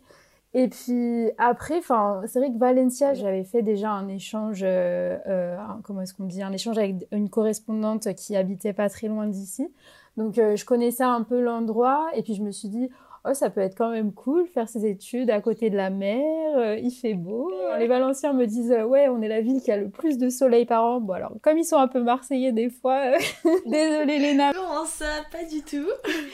Et 0.54 0.68
puis 0.68 1.30
après, 1.36 1.78
enfin, 1.78 2.22
c'est 2.26 2.38
vrai 2.38 2.50
que 2.50 2.56
Valencia, 2.56 3.12
j'avais 3.12 3.44
fait 3.44 3.60
déjà 3.60 3.90
un 3.90 4.08
échange, 4.08 4.62
euh, 4.62 5.18
euh, 5.26 5.54
comment 5.82 6.00
est-ce 6.00 6.14
qu'on 6.14 6.24
dit, 6.24 6.42
un 6.42 6.52
échange 6.52 6.78
avec 6.78 7.06
une 7.12 7.28
correspondante 7.28 8.14
qui 8.14 8.36
habitait 8.36 8.72
pas 8.72 8.88
très 8.88 9.08
loin 9.08 9.26
d'ici. 9.26 9.68
Donc 10.16 10.36
je 10.36 10.64
connaissais 10.64 11.04
un 11.04 11.22
peu 11.24 11.42
l'endroit 11.42 12.08
et 12.14 12.22
puis 12.22 12.34
je 12.34 12.42
me 12.42 12.50
suis 12.50 12.68
dit, 12.68 12.88
oh, 13.28 13.34
ça 13.34 13.50
peut 13.50 13.60
être 13.60 13.76
quand 13.76 13.90
même 13.90 14.12
cool 14.12 14.46
faire 14.46 14.68
ses 14.68 14.86
études 14.86 15.30
à 15.30 15.40
côté 15.40 15.70
de 15.70 15.76
la 15.76 15.90
mer, 15.90 16.56
euh, 16.56 16.78
il 16.78 16.90
fait 16.90 17.14
beau. 17.14 17.50
Les 17.78 17.86
Valenciens 17.86 18.32
me 18.32 18.46
disent 18.46 18.72
euh, 18.72 18.84
ouais, 18.84 19.08
on 19.08 19.20
est 19.22 19.28
la 19.28 19.40
ville 19.40 19.60
qui 19.60 19.70
a 19.70 19.76
le 19.76 19.88
plus 19.88 20.18
de 20.18 20.28
soleil 20.28 20.64
par 20.64 20.84
an. 20.84 21.00
Bon 21.00 21.14
alors, 21.14 21.32
comme 21.42 21.58
ils 21.58 21.64
sont 21.64 21.76
un 21.76 21.88
peu 21.88 22.02
marseillais 22.02 22.52
des 22.52 22.70
fois, 22.70 23.14
euh, 23.14 23.18
désolé 23.66 24.18
Léna. 24.18 24.52
Comment 24.52 24.84
ça 24.84 25.06
Pas 25.30 25.44
du 25.44 25.62
tout. 25.62 25.88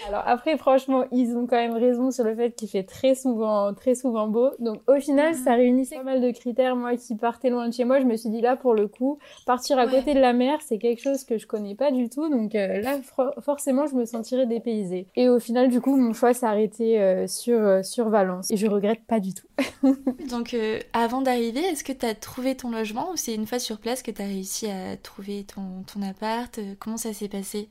alors 0.08 0.22
après, 0.26 0.56
franchement, 0.56 1.04
ils 1.12 1.36
ont 1.36 1.46
quand 1.46 1.56
même 1.56 1.74
raison 1.74 2.10
sur 2.10 2.24
le 2.24 2.34
fait 2.34 2.52
qu'il 2.52 2.68
fait 2.68 2.84
très 2.84 3.14
souvent, 3.14 3.72
très 3.74 3.94
souvent 3.94 4.28
beau. 4.28 4.50
Donc 4.58 4.78
au 4.86 5.00
final, 5.00 5.34
ça 5.34 5.54
réunissait 5.54 5.96
pas 5.96 6.04
mal 6.04 6.20
de 6.20 6.30
critères. 6.30 6.76
Moi 6.76 6.96
qui 6.96 7.16
partais 7.16 7.50
loin 7.50 7.68
de 7.68 7.74
chez 7.74 7.84
moi, 7.84 8.00
je 8.00 8.04
me 8.04 8.16
suis 8.16 8.30
dit 8.30 8.40
là 8.40 8.56
pour 8.56 8.74
le 8.74 8.88
coup, 8.88 9.18
partir 9.46 9.78
à 9.78 9.86
côté 9.86 10.14
de 10.14 10.20
la 10.20 10.32
mer, 10.32 10.58
c'est 10.62 10.78
quelque 10.78 11.02
chose 11.02 11.24
que 11.24 11.38
je 11.38 11.46
connais 11.46 11.74
pas 11.74 11.90
du 11.90 12.08
tout. 12.08 12.28
Donc 12.28 12.52
là, 12.54 12.98
forcément, 13.40 13.86
je 13.86 13.94
me 13.94 14.04
sentirais 14.04 14.46
dépaysée. 14.46 15.06
Et 15.16 15.28
au 15.28 15.38
final, 15.38 15.68
du 15.68 15.80
coup, 15.80 15.96
mon 15.96 16.12
choix 16.12 16.34
s'est 16.34 16.46
arrêté 16.46 16.81
euh, 16.98 17.26
sur, 17.26 17.58
euh, 17.58 17.82
sur 17.82 18.08
Valence. 18.08 18.50
Et 18.50 18.56
je 18.56 18.66
regrette 18.66 19.04
pas 19.06 19.20
du 19.20 19.34
tout. 19.34 19.46
Donc, 20.30 20.54
euh, 20.54 20.80
avant 20.92 21.22
d'arriver, 21.22 21.60
est-ce 21.60 21.84
que 21.84 21.92
tu 21.92 22.06
as 22.06 22.14
trouvé 22.14 22.56
ton 22.56 22.70
logement 22.70 23.10
ou 23.12 23.16
c'est 23.16 23.34
une 23.34 23.46
fois 23.46 23.58
sur 23.58 23.78
place 23.78 24.02
que 24.02 24.10
tu 24.10 24.22
as 24.22 24.26
réussi 24.26 24.68
à 24.68 24.96
trouver 24.96 25.44
ton, 25.44 25.82
ton 25.82 26.02
appart? 26.02 26.58
Comment 26.78 26.96
ça 26.96 27.12
s'est 27.12 27.28
passé? 27.28 27.68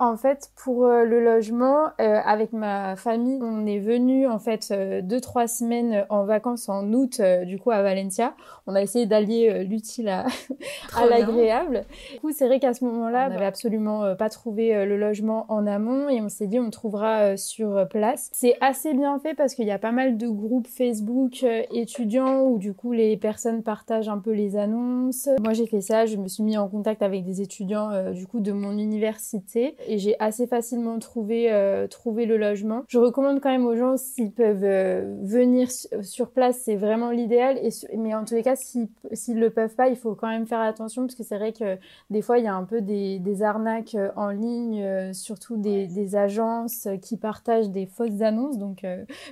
En 0.00 0.16
fait, 0.16 0.50
pour 0.56 0.86
euh, 0.86 1.04
le 1.04 1.22
logement, 1.22 1.88
euh, 2.00 2.18
avec 2.24 2.54
ma 2.54 2.96
famille, 2.96 3.38
on 3.42 3.66
est 3.66 3.78
venu 3.78 4.26
en 4.26 4.38
fait 4.38 4.68
euh, 4.70 5.02
deux 5.02 5.20
trois 5.20 5.46
semaines 5.46 6.06
en 6.08 6.24
vacances 6.24 6.70
en 6.70 6.90
août, 6.94 7.20
du 7.44 7.58
coup 7.58 7.70
à 7.70 7.82
Valencia. 7.82 8.34
On 8.66 8.74
a 8.74 8.80
essayé 8.80 9.04
d'allier 9.04 9.62
l'utile 9.64 10.08
à, 10.08 10.24
à 10.96 11.06
l'agréable. 11.06 11.84
Du 12.14 12.20
coup, 12.20 12.32
c'est 12.32 12.46
vrai 12.46 12.60
qu'à 12.60 12.72
ce 12.72 12.82
moment-là, 12.86 13.26
on 13.26 13.30
n'avait 13.30 13.44
absolument 13.44 14.16
pas 14.16 14.30
trouvé 14.30 14.86
le 14.86 14.96
logement 14.96 15.44
en 15.48 15.66
amont 15.66 16.08
et 16.08 16.22
on 16.22 16.30
s'est 16.30 16.46
dit 16.46 16.58
on 16.58 16.70
trouvera 16.70 17.36
sur 17.36 17.86
place. 17.88 18.30
C'est 18.32 18.56
assez 18.62 18.94
bien 18.94 19.18
fait 19.18 19.34
parce 19.34 19.54
qu'il 19.54 19.66
y 19.66 19.70
a 19.70 19.78
pas 19.78 19.92
mal 19.92 20.16
de 20.16 20.28
groupes 20.28 20.68
Facebook 20.68 21.44
étudiants 21.72 22.42
où 22.44 22.58
du 22.58 22.72
coup 22.72 22.92
les 22.92 23.16
personnes 23.18 23.62
partagent 23.62 24.08
un 24.08 24.18
peu 24.18 24.32
les 24.32 24.56
annonces. 24.56 25.28
Moi, 25.42 25.52
j'ai 25.52 25.66
fait 25.66 25.82
ça. 25.82 26.06
Je 26.06 26.16
me 26.16 26.28
suis 26.28 26.42
mis 26.42 26.56
en 26.56 26.68
contact 26.68 27.02
avec 27.02 27.24
des 27.24 27.42
étudiants 27.42 28.12
du 28.12 28.26
coup 28.26 28.40
de 28.40 28.52
mon 28.52 28.78
université 28.78 29.76
et 29.90 29.98
j'ai 29.98 30.14
assez 30.20 30.46
facilement 30.46 31.00
trouvé 31.00 31.52
euh, 31.52 31.88
trouvé 31.88 32.24
le 32.24 32.36
logement. 32.36 32.84
Je 32.86 32.98
recommande 32.98 33.40
quand 33.40 33.50
même 33.50 33.66
aux 33.66 33.74
gens 33.74 33.96
s'ils 33.96 34.30
peuvent 34.30 34.62
euh, 34.62 35.16
venir 35.22 35.68
sur 36.02 36.30
place, 36.30 36.60
c'est 36.64 36.76
vraiment 36.76 37.10
l'idéal. 37.10 37.58
Et 37.58 37.70
mais 37.96 38.14
en 38.14 38.24
tous 38.24 38.34
les 38.34 38.44
cas, 38.44 38.54
s'ils 38.54 38.88
s'ils 39.12 39.40
le 39.40 39.50
peuvent 39.50 39.74
pas, 39.74 39.88
il 39.88 39.96
faut 39.96 40.14
quand 40.14 40.28
même 40.28 40.46
faire 40.46 40.60
attention 40.60 41.02
parce 41.02 41.16
que 41.16 41.24
c'est 41.24 41.36
vrai 41.36 41.52
que 41.52 41.76
des 42.08 42.22
fois 42.22 42.38
il 42.38 42.44
y 42.44 42.48
a 42.48 42.54
un 42.54 42.62
peu 42.62 42.80
des, 42.80 43.18
des 43.18 43.42
arnaques 43.42 43.96
euh, 43.96 44.10
en 44.14 44.30
ligne, 44.30 45.12
surtout 45.12 45.56
des, 45.56 45.88
des 45.88 46.14
agences 46.14 46.86
qui 47.02 47.16
partagent 47.16 47.70
des 47.70 47.86
fausses 47.86 48.20
annonces. 48.20 48.58
Donc 48.58 48.86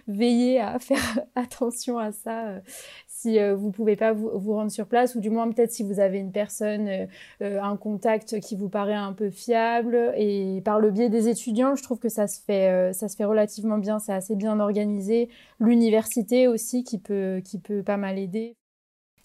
veillez 0.08 0.60
à 0.60 0.78
faire 0.80 1.20
attention 1.36 1.98
à 1.98 2.10
ça 2.10 2.60
si 3.20 3.40
euh, 3.40 3.56
vous 3.56 3.72
pouvez 3.72 3.96
pas 3.96 4.12
vous, 4.12 4.54
rendre 4.54 4.70
sur 4.70 4.86
place 4.86 5.16
ou 5.16 5.20
du 5.20 5.28
moins 5.28 5.50
peut-être 5.50 5.72
si 5.72 5.82
vous 5.82 5.98
avez 5.98 6.18
une 6.18 6.30
personne, 6.30 6.86
euh, 6.88 7.06
euh, 7.42 7.60
un 7.60 7.76
contact 7.76 8.38
qui 8.40 8.54
vous 8.54 8.68
paraît 8.68 8.94
un 8.94 9.12
peu 9.12 9.30
fiable. 9.30 10.12
Et 10.16 10.62
par 10.64 10.78
le 10.78 10.90
biais 10.92 11.08
des 11.08 11.28
étudiants, 11.28 11.74
je 11.74 11.82
trouve 11.82 11.98
que 11.98 12.08
ça 12.08 12.28
se 12.28 12.40
fait 12.40 12.92
ça 12.92 13.08
se 13.08 13.16
fait 13.16 13.24
relativement 13.24 13.78
bien, 13.78 13.98
c'est 13.98 14.12
assez 14.12 14.36
bien 14.36 14.60
organisé. 14.60 15.28
L'université 15.58 16.46
aussi 16.46 16.84
qui 16.84 16.98
peut 16.98 17.42
qui 17.44 17.58
peut 17.58 17.82
pas 17.82 17.96
mal 17.96 18.18
aider. 18.18 18.54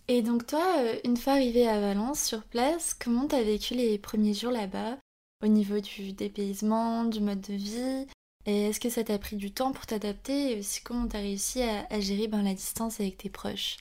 Et 0.07 0.21
donc 0.21 0.47
toi, 0.47 0.63
une 1.05 1.17
fois 1.17 1.33
arrivé 1.33 1.67
à 1.67 1.79
Valence 1.79 2.23
sur 2.23 2.43
place, 2.43 2.93
comment 2.93 3.27
t'as 3.27 3.43
vécu 3.43 3.75
les 3.75 3.97
premiers 3.99 4.33
jours 4.33 4.51
là-bas? 4.51 4.97
Au 5.43 5.47
niveau 5.47 5.79
du 5.79 6.13
dépaysement, 6.13 7.05
du 7.05 7.21
mode 7.21 7.41
de 7.41 7.53
vie? 7.53 8.07
Est-ce 8.45 8.79
que 8.79 8.89
ça 8.89 9.03
t'a 9.03 9.17
pris 9.19 9.37
du 9.37 9.51
temps 9.51 9.71
pour 9.71 9.85
t'adapter? 9.85 10.51
Et 10.51 10.59
aussi 10.59 10.81
comment 10.83 11.07
t'as 11.07 11.19
réussi 11.19 11.61
à, 11.61 11.99
gérer 11.99 12.27
ben, 12.27 12.43
la 12.43 12.53
distance 12.53 12.99
avec 12.99 13.17
tes 13.17 13.29
proches? 13.29 13.77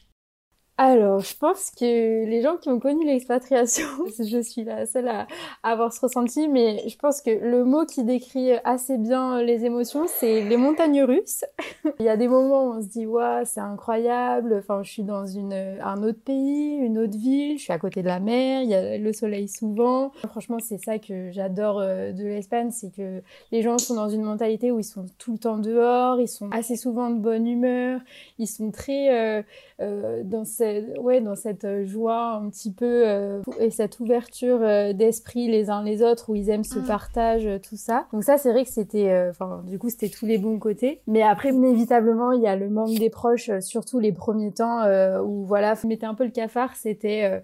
Alors, 0.84 1.20
je 1.20 1.36
pense 1.36 1.70
que 1.70 2.24
les 2.24 2.42
gens 2.42 2.56
qui 2.56 2.68
ont 2.68 2.80
connu 2.80 3.06
l'expatriation, 3.06 3.86
je 4.18 4.42
suis 4.42 4.64
la 4.64 4.84
seule 4.84 5.06
à 5.06 5.28
avoir 5.62 5.92
ce 5.92 6.00
ressenti, 6.00 6.48
mais 6.48 6.88
je 6.88 6.96
pense 6.96 7.22
que 7.22 7.30
le 7.30 7.64
mot 7.64 7.86
qui 7.86 8.02
décrit 8.02 8.50
assez 8.64 8.98
bien 8.98 9.40
les 9.44 9.64
émotions, 9.64 10.06
c'est 10.08 10.42
les 10.42 10.56
montagnes 10.56 11.04
russes. 11.04 11.44
Il 12.00 12.04
y 12.04 12.08
a 12.08 12.16
des 12.16 12.26
moments 12.26 12.64
où 12.64 12.72
on 12.72 12.82
se 12.82 12.88
dit, 12.88 13.06
ouais, 13.06 13.44
c'est 13.44 13.60
incroyable, 13.60 14.56
enfin, 14.58 14.82
je 14.82 14.90
suis 14.90 15.04
dans 15.04 15.24
une, 15.24 15.52
un 15.52 16.02
autre 16.02 16.18
pays, 16.18 16.74
une 16.74 16.98
autre 16.98 17.16
ville, 17.16 17.58
je 17.58 17.62
suis 17.62 17.72
à 17.72 17.78
côté 17.78 18.02
de 18.02 18.08
la 18.08 18.18
mer, 18.18 18.62
il 18.62 18.70
y 18.70 18.74
a 18.74 18.98
le 18.98 19.12
soleil 19.12 19.46
souvent. 19.46 20.10
Franchement, 20.30 20.58
c'est 20.60 20.82
ça 20.84 20.98
que 20.98 21.30
j'adore 21.30 21.78
euh, 21.78 22.10
de 22.10 22.24
l'Espagne, 22.24 22.72
c'est 22.72 22.92
que 22.92 23.22
les 23.52 23.62
gens 23.62 23.78
sont 23.78 23.94
dans 23.94 24.08
une 24.08 24.22
mentalité 24.22 24.72
où 24.72 24.80
ils 24.80 24.84
sont 24.84 25.06
tout 25.18 25.30
le 25.30 25.38
temps 25.38 25.58
dehors, 25.58 26.20
ils 26.20 26.26
sont 26.26 26.50
assez 26.50 26.74
souvent 26.74 27.08
de 27.08 27.20
bonne 27.20 27.46
humeur, 27.46 28.00
ils 28.40 28.48
sont 28.48 28.72
très 28.72 29.38
euh, 29.38 29.42
euh, 29.80 30.22
dans 30.24 30.44
cette 30.44 30.71
ouais, 30.98 31.20
dans 31.20 31.36
cette 31.36 31.64
euh, 31.64 31.84
joie 31.84 32.34
un 32.34 32.48
petit 32.48 32.72
peu 32.72 33.02
euh, 33.06 33.42
et 33.58 33.70
cette 33.70 34.00
ouverture 34.00 34.58
euh, 34.62 34.92
d'esprit 34.92 35.48
les 35.48 35.70
uns 35.70 35.82
les 35.82 36.02
autres 36.02 36.30
où 36.30 36.34
ils 36.34 36.50
aiment 36.50 36.64
ce 36.64 36.78
mm. 36.78 36.84
partage, 36.84 37.48
tout 37.68 37.76
ça. 37.76 38.06
Donc 38.12 38.24
ça, 38.24 38.38
c'est 38.38 38.52
vrai 38.52 38.64
que 38.64 38.70
c'était, 38.70 39.28
enfin, 39.28 39.62
du 39.66 39.78
coup, 39.78 39.88
c'était 39.90 40.08
tous 40.08 40.26
les 40.26 40.38
bons 40.38 40.58
côtés. 40.58 41.00
Mais 41.06 41.22
après, 41.22 41.50
inévitablement, 41.50 42.32
il 42.32 42.42
y 42.42 42.46
a 42.46 42.56
le 42.56 42.68
manque 42.68 42.98
des 42.98 43.10
proches, 43.10 43.50
surtout 43.60 43.98
les 43.98 44.12
premiers 44.12 44.52
temps 44.52 44.82
où 45.24 45.44
voilà, 45.44 45.74
mettait 45.84 46.06
un 46.06 46.14
peu 46.14 46.24
le 46.24 46.30
cafard. 46.30 46.74
C'était 46.76 47.42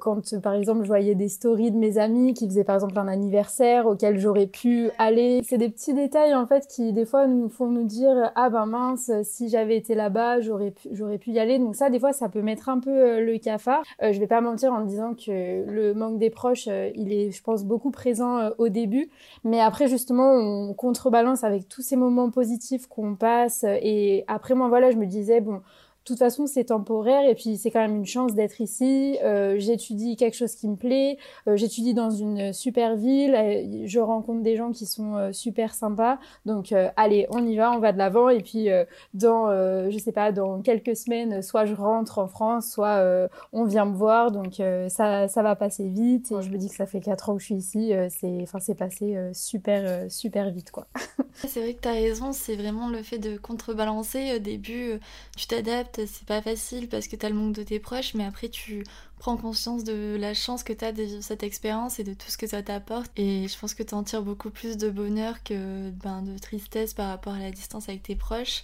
quand, 0.00 0.20
par 0.42 0.54
exemple, 0.54 0.82
je 0.82 0.88
voyais 0.88 1.14
des 1.14 1.28
stories 1.28 1.70
de 1.70 1.76
mes 1.76 1.98
amis 1.98 2.34
qui 2.34 2.46
faisaient 2.46 2.64
par 2.64 2.76
exemple 2.76 2.98
un 2.98 3.08
anniversaire 3.08 3.86
auquel 3.86 4.18
j'aurais 4.18 4.46
pu 4.46 4.90
aller. 4.98 5.42
C'est 5.48 5.58
des 5.58 5.68
petits 5.68 5.94
détails 5.94 6.34
en 6.34 6.46
fait 6.46 6.66
qui 6.66 6.92
des 6.92 7.04
fois 7.04 7.26
nous 7.26 7.48
font 7.48 7.68
nous 7.68 7.84
dire 7.84 8.32
ah 8.34 8.50
ben 8.50 8.66
mince, 8.66 9.10
si 9.22 9.48
j'avais 9.48 9.76
été 9.76 9.94
là-bas, 9.94 10.40
j'aurais 10.40 10.70
pu, 10.70 10.88
j'aurais 10.92 11.18
pu 11.18 11.30
y 11.30 11.38
aller. 11.38 11.58
Donc 11.58 11.76
ça, 11.76 11.90
des 11.90 12.00
fois, 12.00 12.12
ça 12.12 12.28
peut 12.28 12.42
mettre 12.48 12.70
un 12.70 12.80
peu 12.80 12.90
euh, 12.90 13.20
le 13.20 13.38
cafard. 13.38 13.82
Euh, 14.02 14.12
je 14.12 14.18
vais 14.18 14.26
pas 14.26 14.40
mentir 14.40 14.72
en 14.72 14.80
disant 14.80 15.14
que 15.14 15.64
le 15.66 15.92
manque 15.92 16.18
des 16.18 16.30
proches, 16.30 16.66
euh, 16.66 16.90
il 16.94 17.12
est, 17.12 17.30
je 17.30 17.42
pense, 17.42 17.64
beaucoup 17.64 17.90
présent 17.90 18.50
au 18.56 18.68
début. 18.68 19.10
Mais 19.44 19.60
après, 19.60 19.86
justement, 19.86 20.32
on 20.32 20.72
contrebalance 20.72 21.44
avec 21.44 21.68
tous 21.68 21.82
ces 21.82 21.96
moments 21.96 22.30
positifs 22.30 22.86
qu'on 22.86 23.16
passe. 23.16 23.64
Et 23.82 24.24
après, 24.28 24.54
moi, 24.54 24.68
voilà, 24.68 24.90
je 24.90 24.96
me 24.96 25.06
disais, 25.06 25.40
bon, 25.40 25.60
toute 26.08 26.18
façon, 26.18 26.46
c'est 26.46 26.64
temporaire 26.64 27.28
et 27.28 27.34
puis 27.34 27.56
c'est 27.56 27.70
quand 27.70 27.80
même 27.80 27.96
une 27.96 28.06
chance 28.06 28.34
d'être 28.34 28.60
ici. 28.60 29.18
Euh, 29.22 29.56
j'étudie 29.58 30.16
quelque 30.16 30.36
chose 30.36 30.54
qui 30.54 30.68
me 30.68 30.76
plaît. 30.76 31.18
Euh, 31.46 31.56
j'étudie 31.56 31.94
dans 31.94 32.10
une 32.10 32.52
super 32.52 32.96
ville. 32.96 33.34
Euh, 33.34 33.86
je 33.86 34.00
rencontre 34.00 34.42
des 34.42 34.56
gens 34.56 34.72
qui 34.72 34.86
sont 34.86 35.32
super 35.32 35.74
sympas. 35.74 36.18
Donc, 36.46 36.74
allez, 36.96 37.26
on 37.30 37.46
y 37.46 37.56
va, 37.56 37.72
on 37.72 37.78
va 37.78 37.92
de 37.92 37.98
l'avant. 37.98 38.28
Et 38.28 38.40
puis, 38.42 38.68
dans, 39.14 39.48
je 39.90 39.98
sais 39.98 40.12
pas, 40.12 40.32
dans 40.32 40.60
quelques 40.62 40.96
semaines, 40.96 41.42
soit 41.42 41.64
je 41.64 41.74
rentre 41.74 42.18
en 42.18 42.28
France, 42.28 42.70
soit 42.70 43.28
on 43.52 43.64
vient 43.64 43.84
me 43.84 43.94
voir. 43.94 44.30
Donc, 44.30 44.62
ça, 44.88 45.28
ça 45.28 45.42
va 45.42 45.56
passer 45.56 45.88
vite. 45.88 46.32
Et 46.32 46.42
je 46.42 46.50
me 46.50 46.58
dis 46.58 46.68
que 46.68 46.74
ça 46.74 46.86
fait 46.86 47.00
quatre 47.00 47.30
ans 47.30 47.34
que 47.34 47.40
je 47.40 47.46
suis 47.46 47.54
ici. 47.56 47.92
c'est, 48.10 48.38
enfin, 48.42 48.60
c'est 48.60 48.74
passé 48.74 49.16
super, 49.32 50.10
super 50.10 50.50
vite, 50.50 50.70
quoi. 50.70 50.86
c'est 51.34 51.60
vrai 51.60 51.74
que 51.74 51.80
tu 51.80 51.88
as 51.88 51.92
raison. 51.92 52.32
C'est 52.32 52.56
vraiment 52.56 52.88
le 52.88 53.02
fait 53.02 53.18
de 53.18 53.36
contrebalancer. 53.36 54.36
Au 54.36 54.38
début, 54.38 54.98
tu 55.36 55.46
t'adaptes 55.46 55.97
c'est 56.06 56.26
pas 56.26 56.42
facile 56.42 56.88
parce 56.88 57.08
que 57.08 57.16
t'as 57.16 57.28
le 57.28 57.34
manque 57.34 57.54
de 57.54 57.62
tes 57.62 57.78
proches, 57.80 58.14
mais 58.14 58.24
après 58.24 58.48
tu 58.48 58.84
prends 59.18 59.36
conscience 59.36 59.84
de 59.84 60.16
la 60.18 60.34
chance 60.34 60.62
que 60.62 60.72
t'as 60.72 60.92
de 60.92 61.20
cette 61.20 61.42
expérience 61.42 61.98
et 61.98 62.04
de 62.04 62.14
tout 62.14 62.30
ce 62.30 62.38
que 62.38 62.46
ça 62.46 62.62
t'apporte. 62.62 63.10
Et 63.16 63.48
je 63.48 63.58
pense 63.58 63.74
que 63.74 63.82
t'en 63.82 64.02
tires 64.02 64.22
beaucoup 64.22 64.50
plus 64.50 64.76
de 64.76 64.90
bonheur 64.90 65.42
que 65.42 65.90
ben, 65.90 66.22
de 66.22 66.38
tristesse 66.38 66.94
par 66.94 67.08
rapport 67.08 67.34
à 67.34 67.40
la 67.40 67.50
distance 67.50 67.88
avec 67.88 68.02
tes 68.02 68.16
proches. 68.16 68.62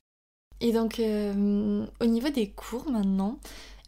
Et 0.61 0.73
donc, 0.73 1.01
euh, 1.01 1.87
au 2.01 2.07
niveau 2.07 2.31
des 2.31 2.49
cours 2.51 2.91
maintenant, 2.91 3.39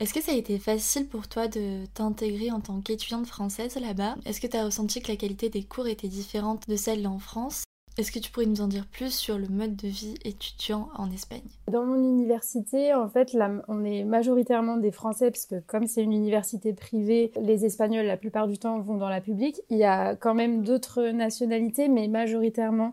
est-ce 0.00 0.12
que 0.12 0.20
ça 0.20 0.32
a 0.32 0.34
été 0.34 0.58
facile 0.58 1.06
pour 1.06 1.28
toi 1.28 1.48
de 1.48 1.86
t'intégrer 1.94 2.50
en 2.50 2.60
tant 2.60 2.80
qu'étudiante 2.80 3.26
française 3.26 3.76
là-bas? 3.76 4.16
Est-ce 4.26 4.40
que 4.40 4.46
tu 4.46 4.56
as 4.56 4.64
ressenti 4.64 5.00
que 5.00 5.08
la 5.08 5.16
qualité 5.16 5.48
des 5.48 5.62
cours 5.62 5.86
était 5.86 6.08
différente 6.08 6.68
de 6.68 6.76
celle 6.76 7.06
en 7.06 7.18
France? 7.18 7.65
Est-ce 7.98 8.12
que 8.12 8.18
tu 8.18 8.30
pourrais 8.30 8.46
nous 8.46 8.60
en 8.60 8.68
dire 8.68 8.86
plus 8.86 9.12
sur 9.12 9.38
le 9.38 9.48
mode 9.48 9.74
de 9.74 9.88
vie 9.88 10.16
étudiant 10.24 10.90
en 10.96 11.10
Espagne? 11.10 11.40
Dans 11.72 11.84
mon 11.84 11.96
université, 11.96 12.92
en 12.92 13.08
fait, 13.08 13.34
on 13.68 13.84
est 13.84 14.04
majoritairement 14.04 14.76
des 14.76 14.90
Français, 14.90 15.30
parce 15.30 15.46
que 15.46 15.60
comme 15.66 15.86
c'est 15.86 16.02
une 16.02 16.12
université 16.12 16.74
privée, 16.74 17.32
les 17.40 17.64
Espagnols, 17.64 18.04
la 18.04 18.18
plupart 18.18 18.48
du 18.48 18.58
temps, 18.58 18.78
vont 18.80 18.96
dans 18.96 19.08
la 19.08 19.22
publique. 19.22 19.62
Il 19.70 19.78
y 19.78 19.84
a 19.84 20.14
quand 20.14 20.34
même 20.34 20.62
d'autres 20.62 21.08
nationalités, 21.08 21.88
mais 21.88 22.06
majoritairement, 22.06 22.92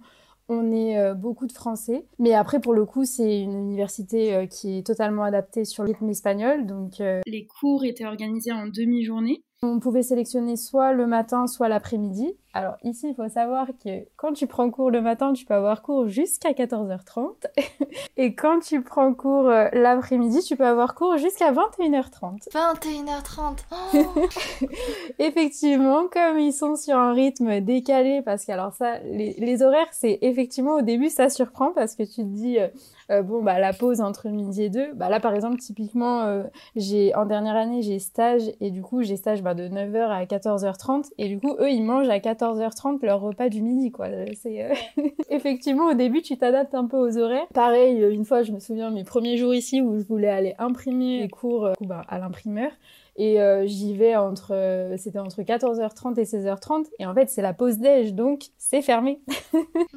on 0.49 0.71
est 0.71 0.97
euh, 0.97 1.13
beaucoup 1.13 1.47
de 1.47 1.53
Français. 1.53 2.05
Mais 2.19 2.33
après, 2.33 2.59
pour 2.59 2.73
le 2.73 2.85
coup, 2.85 3.05
c'est 3.05 3.41
une 3.41 3.57
université 3.57 4.33
euh, 4.33 4.45
qui 4.45 4.77
est 4.77 4.85
totalement 4.85 5.23
adaptée 5.23 5.65
sur 5.65 5.83
le 5.83 5.89
rythme 5.89 6.09
espagnol. 6.09 6.65
Donc, 6.65 6.99
euh, 7.01 7.21
les 7.25 7.45
cours 7.45 7.85
étaient 7.85 8.05
organisés 8.05 8.51
en 8.51 8.67
demi-journée. 8.67 9.43
On 9.65 9.79
pouvait 9.79 10.03
sélectionner 10.03 10.57
soit 10.57 10.91
le 10.91 11.07
matin, 11.07 11.47
soit 11.47 11.69
l'après-midi. 11.69 12.35
Alors 12.53 12.75
ici, 12.83 13.07
il 13.07 13.15
faut 13.15 13.29
savoir 13.29 13.67
que 13.81 14.05
quand 14.17 14.33
tu 14.33 14.45
prends 14.45 14.69
cours 14.69 14.91
le 14.91 15.01
matin, 15.01 15.31
tu 15.31 15.45
peux 15.45 15.53
avoir 15.53 15.81
cours 15.81 16.09
jusqu'à 16.09 16.51
14h30. 16.51 17.45
Et 18.17 18.35
quand 18.35 18.59
tu 18.59 18.81
prends 18.81 19.13
cours 19.13 19.47
euh, 19.47 19.69
l'après-midi, 19.71 20.41
tu 20.41 20.57
peux 20.57 20.65
avoir 20.65 20.95
cours 20.95 21.15
jusqu'à 21.17 21.53
21h30. 21.53 22.49
21h30 22.51 23.57
Effectivement, 25.19 26.09
comme 26.11 26.39
ils 26.39 26.51
sont 26.51 26.75
sur 26.75 26.97
un 26.97 27.13
rythme 27.13 27.61
décalé, 27.61 28.21
parce 28.21 28.43
que 28.43 28.51
alors 28.51 28.73
ça, 28.73 28.99
les, 28.99 29.63
horaires, 29.63 29.87
c'est 29.91 30.19
effectivement 30.21 30.75
au 30.75 30.81
début, 30.81 31.09
ça 31.09 31.29
surprend 31.29 31.71
parce 31.71 31.95
que 31.95 32.03
tu 32.03 32.17
te 32.17 32.21
dis... 32.21 32.59
Euh, 32.59 32.67
euh, 33.11 33.21
bon 33.21 33.43
bah 33.43 33.59
la 33.59 33.73
pause 33.73 34.01
entre 34.01 34.29
midi 34.29 34.63
et 34.63 34.69
deux. 34.69 34.93
Bah 34.93 35.09
là 35.09 35.19
par 35.19 35.33
exemple 35.35 35.57
typiquement 35.57 36.23
euh, 36.23 36.43
j'ai 36.75 37.13
en 37.15 37.25
dernière 37.25 37.55
année 37.55 37.81
j'ai 37.81 37.99
stage 37.99 38.43
et 38.59 38.71
du 38.71 38.81
coup 38.81 39.03
j'ai 39.03 39.17
stage 39.17 39.41
bah, 39.41 39.53
de 39.53 39.67
9h 39.67 40.09
à 40.09 40.25
14h30 40.25 41.11
et 41.17 41.27
du 41.27 41.39
coup 41.39 41.55
eux 41.59 41.69
ils 41.69 41.83
mangent 41.83 42.09
à 42.09 42.19
14h30 42.19 43.05
leur 43.05 43.21
repas 43.21 43.49
du 43.49 43.61
midi 43.61 43.91
quoi. 43.91 44.07
C'est 44.41 44.63
euh, 44.63 44.73
effectivement 45.29 45.87
au 45.87 45.93
début 45.93 46.21
tu 46.21 46.37
t'adaptes 46.37 46.75
un 46.75 46.85
peu 46.85 46.97
aux 46.97 47.17
horaires. 47.17 47.47
Pareil 47.53 48.01
une 48.01 48.25
fois 48.25 48.43
je 48.43 48.51
me 48.51 48.59
souviens 48.59 48.89
mes 48.89 49.03
premiers 49.03 49.37
jours 49.37 49.53
ici 49.53 49.81
où 49.81 49.99
je 49.99 50.05
voulais 50.05 50.29
aller 50.29 50.55
imprimer 50.57 51.21
les 51.21 51.29
cours 51.29 51.69
bah, 51.81 52.01
à 52.07 52.19
l'imprimeur. 52.19 52.71
Et 53.15 53.37
j'y 53.65 53.95
vais 53.95 54.15
entre 54.15 54.93
c'était 54.97 55.19
entre 55.19 55.43
14h30 55.43 56.19
et 56.19 56.23
16h30 56.23 56.85
et 56.97 57.05
en 57.05 57.13
fait 57.13 57.29
c'est 57.29 57.43
la 57.43 57.53
pause 57.53 57.77
déj. 57.77 58.13
Donc 58.13 58.45
c'est 58.57 58.81
fermé. 58.81 59.21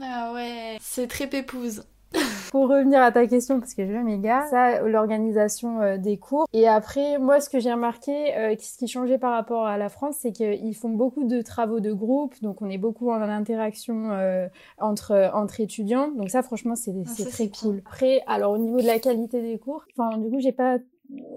Ah 0.03 0.33
ouais 0.35 0.77
c'est 0.81 1.07
très 1.07 1.27
pépouse 1.27 1.83
pour 2.51 2.69
revenir 2.69 3.03
à 3.03 3.13
ta 3.13 3.27
question, 3.27 3.61
parce 3.61 3.75
que 3.75 3.87
je 3.87 3.93
m'égare, 3.93 4.47
ça, 4.49 4.81
l'organisation 4.83 5.81
euh, 5.81 5.97
des 5.99 6.17
cours. 6.17 6.47
Et 6.53 6.69
après, 6.69 7.19
moi, 7.19 7.41
ce 7.41 7.51
que 7.51 7.61
j'ai 7.61 7.73
remarqué, 7.73 8.37
euh, 8.37 8.55
ce 8.59 8.79
qui 8.79 8.89
changeait 8.89 9.19
par 9.19 9.33
rapport 9.33 9.67
à 9.67 9.79
la 9.79 9.89
France, 9.89 10.17
c'est 10.21 10.33
qu'ils 10.33 10.75
font 10.77 10.91
beaucoup 10.91 11.25
de 11.25 11.43
travaux 11.43 11.81
de 11.81 11.93
groupe, 11.93 12.35
donc 12.43 12.63
on 12.63 12.71
est 12.71 12.79
beaucoup 12.79 13.11
en 13.11 13.21
interaction 13.21 14.11
euh, 14.11 14.49
entre, 14.79 15.31
entre 15.35 15.61
étudiants. 15.61 16.11
Donc 16.13 16.31
ça, 16.31 16.43
franchement, 16.43 16.75
c'est 16.77 16.95
ah, 17.07 17.25
très 17.31 17.49
cool. 17.49 17.83
Après, 17.87 18.23
alors 18.27 18.53
au 18.53 18.59
niveau 18.59 18.81
de 18.81 18.87
la 18.87 18.99
qualité 18.99 19.43
des 19.43 19.59
cours, 19.59 19.85
enfin, 19.97 20.19
du 20.19 20.31
coup, 20.31 20.41
j'ai 20.41 20.53
pas 20.53 20.79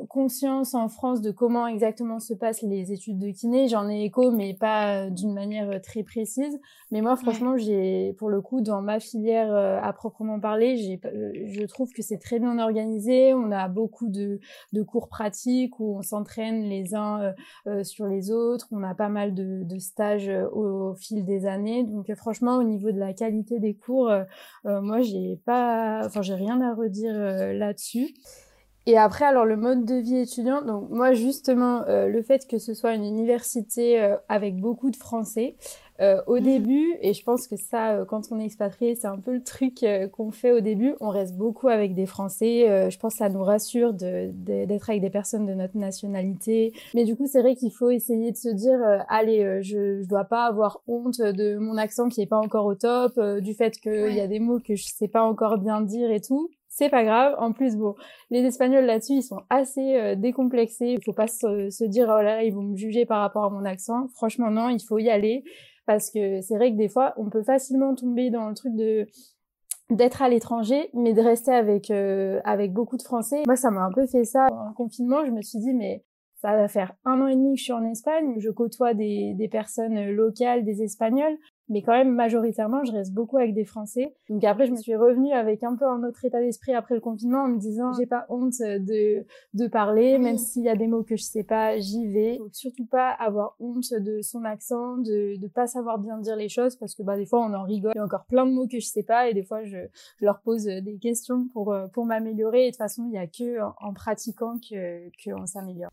conscience 0.09 0.73
en 0.73 0.89
France 0.89 1.21
de 1.21 1.31
comment 1.31 1.67
exactement 1.67 2.19
se 2.19 2.33
passent 2.33 2.61
les 2.61 2.91
études 2.91 3.19
de 3.19 3.29
kiné. 3.29 3.67
J'en 3.67 3.89
ai 3.89 4.03
écho, 4.03 4.31
mais 4.31 4.53
pas 4.53 5.09
d'une 5.09 5.33
manière 5.33 5.81
très 5.81 6.03
précise. 6.03 6.59
Mais 6.91 7.01
moi, 7.01 7.15
franchement, 7.15 7.57
j'ai, 7.57 8.13
pour 8.17 8.29
le 8.29 8.41
coup, 8.41 8.61
dans 8.61 8.81
ma 8.81 8.99
filière 8.99 9.53
euh, 9.53 9.79
à 9.81 9.93
proprement 9.93 10.39
parler, 10.39 10.77
j'ai, 10.77 10.99
euh, 11.05 11.31
je 11.45 11.63
trouve 11.65 11.91
que 11.91 12.01
c'est 12.01 12.17
très 12.17 12.39
bien 12.39 12.57
organisé. 12.57 13.33
On 13.33 13.51
a 13.51 13.67
beaucoup 13.67 14.09
de, 14.09 14.39
de 14.73 14.81
cours 14.81 15.07
pratiques 15.07 15.79
où 15.79 15.97
on 15.97 16.01
s'entraîne 16.01 16.63
les 16.63 16.95
uns 16.95 17.33
euh, 17.67 17.83
sur 17.83 18.07
les 18.07 18.31
autres. 18.31 18.67
On 18.71 18.83
a 18.83 18.95
pas 18.95 19.09
mal 19.09 19.33
de, 19.33 19.63
de 19.63 19.79
stages 19.79 20.31
au, 20.51 20.95
fil 20.95 21.25
des 21.25 21.45
années. 21.45 21.83
Donc, 21.83 22.13
franchement, 22.15 22.57
au 22.57 22.63
niveau 22.63 22.91
de 22.91 22.99
la 22.99 23.13
qualité 23.13 23.59
des 23.59 23.75
cours, 23.75 24.11
moi, 24.65 25.01
j'ai 25.01 25.39
pas, 25.45 26.01
enfin, 26.05 26.21
j'ai 26.21 26.33
rien 26.33 26.61
à 26.61 26.73
redire 26.73 27.13
là-dessus. 27.53 28.13
Et 28.89 28.97
après, 28.97 29.25
alors 29.25 29.45
le 29.45 29.55
mode 29.55 29.85
de 29.85 29.93
vie 29.93 30.17
étudiant, 30.17 30.63
donc 30.63 30.89
moi 30.89 31.13
justement, 31.13 31.83
euh, 31.87 32.07
le 32.07 32.23
fait 32.23 32.47
que 32.47 32.57
ce 32.57 32.73
soit 32.73 32.95
une 32.95 33.05
université 33.05 34.01
euh, 34.01 34.15
avec 34.29 34.57
beaucoup 34.57 34.89
de 34.89 34.95
Français, 34.95 35.57
euh, 36.01 36.19
au 36.25 36.37
mhm. 36.37 36.43
début, 36.43 36.95
et 37.03 37.13
je 37.13 37.23
pense 37.23 37.47
que 37.47 37.55
ça, 37.55 38.03
quand 38.07 38.31
on 38.31 38.39
est 38.39 38.45
expatrié, 38.45 38.95
c'est 38.95 39.05
un 39.05 39.19
peu 39.19 39.31
le 39.31 39.43
truc 39.43 39.85
qu'on 40.13 40.31
fait 40.31 40.51
au 40.51 40.59
début, 40.59 40.95
on 41.01 41.09
reste 41.09 41.35
beaucoup 41.35 41.67
avec 41.67 41.93
des 41.93 42.07
Français. 42.07 42.89
je 42.89 42.97
pense 42.97 43.13
que 43.13 43.17
ça 43.19 43.29
nous 43.29 43.43
rassure 43.43 43.93
d'être 43.93 44.43
de, 44.43 44.89
avec 44.89 45.01
des 45.01 45.11
personnes 45.11 45.45
de 45.45 45.53
notre 45.53 45.77
nationalité. 45.77 46.73
Mais 46.95 47.03
du 47.03 47.15
coup, 47.15 47.27
c'est 47.27 47.41
vrai 47.41 47.55
qu'il 47.55 47.71
faut 47.71 47.91
essayer 47.91 48.31
de 48.31 48.37
se 48.37 48.49
dire, 48.49 48.79
allez, 49.07 49.61
je, 49.61 50.01
je 50.01 50.07
dois 50.07 50.23
pas 50.23 50.45
avoir 50.45 50.81
honte 50.87 51.21
de 51.21 51.57
mon 51.57 51.77
accent 51.77 52.09
qui 52.09 52.21
est 52.21 52.27
pas 52.27 52.39
encore 52.39 52.65
au 52.65 52.73
top, 52.75 53.19
du 53.41 53.53
fait 53.53 53.77
qu'il 53.77 54.15
y 54.15 54.21
a 54.21 54.27
des 54.27 54.39
mots 54.39 54.59
que 54.59 54.75
je 54.75 54.85
sais 54.87 55.09
pas 55.09 55.21
encore 55.21 55.59
bien 55.59 55.81
dire 55.81 56.09
et 56.09 56.21
tout 56.21 56.49
c'est 56.79 56.89
pas 56.89 57.03
grave. 57.03 57.35
En 57.39 57.51
plus, 57.51 57.75
bon, 57.75 57.95
les 58.31 58.39
Espagnols 58.45 58.85
là-dessus, 58.85 59.15
ils 59.15 59.21
sont 59.21 59.41
assez 59.49 59.97
euh, 59.97 60.15
décomplexés. 60.15 60.95
Il 60.97 61.03
faut 61.03 61.13
pas 61.13 61.27
se, 61.27 61.85
dire 61.85 62.05
oh 62.07 62.21
là 62.21 62.37
là, 62.37 62.43
ils 62.43 62.53
vont 62.53 62.63
me 62.63 62.77
juger 62.77 63.05
par 63.05 63.19
rapport 63.19 63.43
à 63.43 63.49
mon 63.49 63.65
accent. 63.65 64.07
Franchement, 64.15 64.49
non, 64.49 64.69
il 64.69 64.79
faut 64.79 64.97
y 64.97 65.09
aller 65.09 65.43
parce 65.85 66.09
que 66.09 66.39
c'est 66.41 66.55
vrai 66.55 66.71
que 66.71 66.77
des 66.77 66.87
fois, 66.87 67.13
on 67.17 67.29
peut 67.29 67.43
facilement 67.43 67.95
tomber 67.95 68.29
dans 68.29 68.47
le 68.47 68.55
truc 68.55 68.75
de 68.75 69.07
d'être 69.89 70.21
à 70.21 70.29
l'étranger, 70.29 70.89
mais 70.93 71.13
de 71.13 71.21
rester 71.21 71.51
avec 71.51 71.91
euh, 71.91 72.39
avec 72.45 72.71
beaucoup 72.71 72.95
de 72.95 73.01
Français. 73.01 73.43
Moi, 73.45 73.57
ça 73.57 73.71
m'a 73.71 73.81
un 73.81 73.91
peu 73.91 74.07
fait 74.07 74.23
ça 74.23 74.47
en 74.49 74.71
confinement. 74.73 75.25
Je 75.25 75.31
me 75.31 75.41
suis 75.41 75.59
dit 75.59 75.73
mais 75.73 76.05
ça 76.41 76.55
va 76.55 76.69
faire 76.69 76.93
un 77.03 77.19
an 77.19 77.27
et 77.27 77.35
demi 77.35 77.55
que 77.55 77.59
je 77.59 77.63
suis 77.63 77.73
en 77.73 77.83
Espagne, 77.83 78.35
je 78.39 78.49
côtoie 78.49 78.93
des, 78.93 79.33
des 79.33 79.49
personnes 79.49 80.11
locales, 80.11 80.63
des 80.63 80.81
Espagnols 80.81 81.37
mais 81.69 81.81
quand 81.81 81.93
même 81.93 82.13
majoritairement 82.13 82.83
je 82.83 82.91
reste 82.91 83.13
beaucoup 83.13 83.37
avec 83.37 83.53
des 83.53 83.65
Français. 83.65 84.13
Donc 84.29 84.43
après 84.43 84.65
je 84.65 84.71
me 84.71 84.77
suis 84.77 84.95
revenue 84.95 85.31
avec 85.31 85.63
un 85.63 85.75
peu 85.75 85.85
un 85.85 86.03
autre 86.03 86.25
état 86.25 86.39
d'esprit 86.39 86.73
après 86.73 86.95
le 86.95 87.01
confinement 87.01 87.43
en 87.43 87.47
me 87.47 87.59
disant 87.59 87.93
j'ai 87.93 88.05
pas 88.05 88.25
honte 88.29 88.59
de 88.59 89.25
de 89.53 89.67
parler 89.67 90.17
même 90.17 90.37
s'il 90.37 90.63
y 90.63 90.69
a 90.69 90.75
des 90.75 90.87
mots 90.87 91.03
que 91.03 91.15
je 91.15 91.23
sais 91.23 91.43
pas, 91.43 91.77
j'y 91.79 92.07
vais. 92.07 92.37
Faut 92.37 92.49
surtout 92.51 92.85
pas 92.85 93.09
avoir 93.09 93.55
honte 93.59 93.93
de 93.93 94.21
son 94.21 94.43
accent, 94.43 94.97
de 94.97 95.39
de 95.39 95.47
pas 95.47 95.67
savoir 95.67 95.99
bien 95.99 96.17
dire 96.17 96.35
les 96.35 96.49
choses 96.49 96.75
parce 96.75 96.95
que 96.95 97.03
bah 97.03 97.17
des 97.17 97.25
fois 97.25 97.39
on 97.39 97.53
en 97.53 97.63
rigole. 97.63 97.93
Il 97.95 97.99
y 97.99 98.01
a 98.01 98.05
encore 98.05 98.25
plein 98.25 98.45
de 98.45 98.51
mots 98.51 98.67
que 98.67 98.79
je 98.79 98.87
sais 98.87 99.03
pas 99.03 99.29
et 99.29 99.33
des 99.33 99.43
fois 99.43 99.63
je, 99.63 99.77
je 100.19 100.25
leur 100.25 100.41
pose 100.41 100.65
des 100.65 100.97
questions 100.97 101.47
pour 101.53 101.75
pour 101.93 102.05
m'améliorer 102.05 102.63
et 102.63 102.65
de 102.67 102.71
toute 102.71 102.77
façon 102.77 103.05
il 103.07 103.13
y 103.13 103.17
a 103.17 103.27
que 103.27 103.59
en, 103.61 103.93
pratiquant 103.93 104.57
que 104.57 105.09
qu'on 105.23 105.45
s'améliore. 105.45 105.91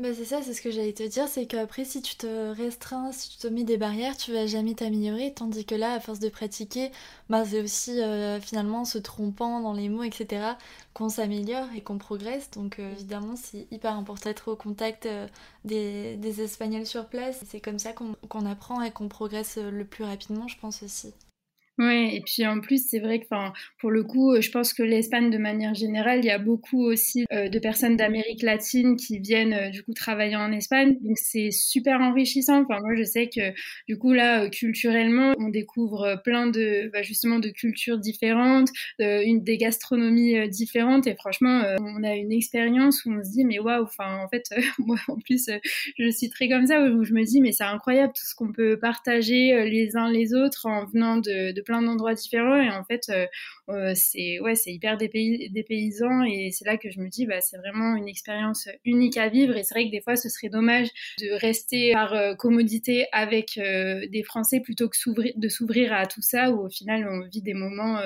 Bah 0.00 0.14
c'est 0.14 0.24
ça, 0.24 0.40
c'est 0.40 0.54
ce 0.54 0.62
que 0.62 0.70
j'allais 0.70 0.94
te 0.94 1.02
dire, 1.02 1.28
c'est 1.28 1.44
qu'après 1.44 1.84
si 1.84 2.00
tu 2.00 2.16
te 2.16 2.26
restreins, 2.54 3.12
si 3.12 3.28
tu 3.32 3.36
te 3.36 3.46
mets 3.48 3.64
des 3.64 3.76
barrières, 3.76 4.16
tu 4.16 4.32
vas 4.32 4.46
jamais 4.46 4.74
t'améliorer, 4.74 5.34
tandis 5.34 5.66
que 5.66 5.74
là, 5.74 5.92
à 5.92 6.00
force 6.00 6.20
de 6.20 6.30
pratiquer, 6.30 6.90
bah 7.28 7.44
c'est 7.44 7.60
aussi 7.60 8.00
euh, 8.00 8.40
finalement 8.40 8.86
se 8.86 8.96
trompant 8.96 9.60
dans 9.60 9.74
les 9.74 9.90
mots, 9.90 10.02
etc., 10.02 10.54
qu'on 10.94 11.10
s'améliore 11.10 11.66
et 11.76 11.82
qu'on 11.82 11.98
progresse. 11.98 12.50
Donc 12.50 12.78
euh, 12.78 12.92
évidemment, 12.92 13.36
c'est 13.36 13.66
hyper 13.70 13.94
important 13.94 14.30
d'être 14.30 14.50
au 14.50 14.56
contact 14.56 15.04
euh, 15.04 15.28
des, 15.66 16.16
des, 16.16 16.40
Espagnols 16.40 16.86
sur 16.86 17.06
place. 17.06 17.44
C'est 17.46 17.60
comme 17.60 17.78
ça 17.78 17.92
qu'on 17.92 18.46
apprend 18.46 18.80
et 18.80 18.90
qu'on 18.92 19.08
progresse 19.08 19.58
le 19.58 19.84
plus 19.84 20.04
rapidement, 20.04 20.48
je 20.48 20.56
pense 20.58 20.82
aussi. 20.82 21.12
Ouais, 21.80 22.14
et 22.14 22.20
puis 22.20 22.46
en 22.46 22.60
plus, 22.60 22.84
c'est 22.86 22.98
vrai 22.98 23.20
que, 23.20 23.26
pour 23.78 23.90
le 23.90 24.04
coup, 24.04 24.38
je 24.38 24.50
pense 24.50 24.74
que 24.74 24.82
l'Espagne, 24.82 25.30
de 25.30 25.38
manière 25.38 25.72
générale, 25.72 26.18
il 26.18 26.26
y 26.26 26.30
a 26.30 26.36
beaucoup 26.36 26.82
aussi 26.84 27.24
euh, 27.32 27.48
de 27.48 27.58
personnes 27.58 27.96
d'Amérique 27.96 28.42
latine 28.42 28.96
qui 28.96 29.18
viennent 29.18 29.54
euh, 29.54 29.70
du 29.70 29.82
coup 29.82 29.94
travailler 29.94 30.36
en 30.36 30.52
Espagne. 30.52 30.98
Donc 31.00 31.16
c'est 31.16 31.50
super 31.50 32.02
enrichissant. 32.02 32.64
Enfin, 32.64 32.80
moi, 32.82 32.94
je 32.96 33.02
sais 33.04 33.30
que 33.34 33.54
du 33.88 33.96
coup 33.96 34.12
là, 34.12 34.42
euh, 34.42 34.48
culturellement, 34.50 35.32
on 35.38 35.48
découvre 35.48 36.20
plein 36.22 36.48
de, 36.48 36.90
bah, 36.92 37.00
justement, 37.00 37.38
de 37.38 37.48
cultures 37.48 37.96
différentes, 37.96 38.68
des 38.98 39.56
gastronomies 39.56 40.50
différentes. 40.50 41.06
Et 41.06 41.14
franchement, 41.14 41.62
on 41.80 42.04
a 42.04 42.14
une 42.14 42.32
expérience 42.32 43.06
où 43.06 43.12
on 43.12 43.24
se 43.24 43.30
dit, 43.30 43.46
mais 43.46 43.58
waouh, 43.58 43.86
en 43.98 44.28
fait, 44.28 44.44
moi, 44.78 44.98
en 45.08 45.16
plus, 45.16 45.48
je 45.98 46.10
suis 46.10 46.28
très 46.28 46.50
comme 46.50 46.66
ça 46.66 46.82
où 46.82 47.04
je 47.04 47.14
me 47.14 47.24
dis, 47.24 47.40
mais 47.40 47.52
c'est 47.52 47.64
incroyable 47.64 48.12
tout 48.14 48.26
ce 48.26 48.34
qu'on 48.34 48.52
peut 48.52 48.78
partager 48.78 49.64
les 49.70 49.96
uns 49.96 50.10
les 50.10 50.34
autres 50.34 50.66
en 50.66 50.84
venant 50.84 51.16
de, 51.16 51.52
de 51.52 51.62
plein 51.70 51.82
d'endroits 51.82 52.14
différents 52.14 52.60
et 52.60 52.68
en 52.68 52.82
fait 52.82 53.08
euh, 53.70 53.90
euh, 53.90 53.92
c'est 53.94 54.40
ouais 54.40 54.54
c'est 54.54 54.72
hyper 54.72 54.96
dépaysant 54.96 56.22
et 56.22 56.50
c'est 56.52 56.64
là 56.64 56.76
que 56.76 56.90
je 56.90 57.00
me 57.00 57.08
dis 57.08 57.26
bah 57.26 57.40
c'est 57.40 57.56
vraiment 57.58 57.96
une 57.96 58.08
expérience 58.08 58.68
unique 58.84 59.16
à 59.16 59.28
vivre 59.28 59.56
et 59.56 59.62
c'est 59.62 59.74
vrai 59.74 59.86
que 59.86 59.90
des 59.90 60.00
fois 60.00 60.16
ce 60.16 60.28
serait 60.28 60.48
dommage 60.48 60.88
de 61.20 61.30
rester 61.40 61.92
par 61.92 62.12
euh, 62.12 62.34
commodité 62.34 63.06
avec 63.12 63.56
des 63.56 64.22
Français 64.24 64.60
plutôt 64.60 64.88
que 64.88 65.38
de 65.38 65.48
s'ouvrir 65.48 65.92
à 65.92 66.06
tout 66.06 66.22
ça 66.22 66.50
où 66.50 66.66
au 66.66 66.68
final 66.68 67.08
on 67.08 67.26
vit 67.28 67.42
des 67.42 67.54
moments 67.54 68.00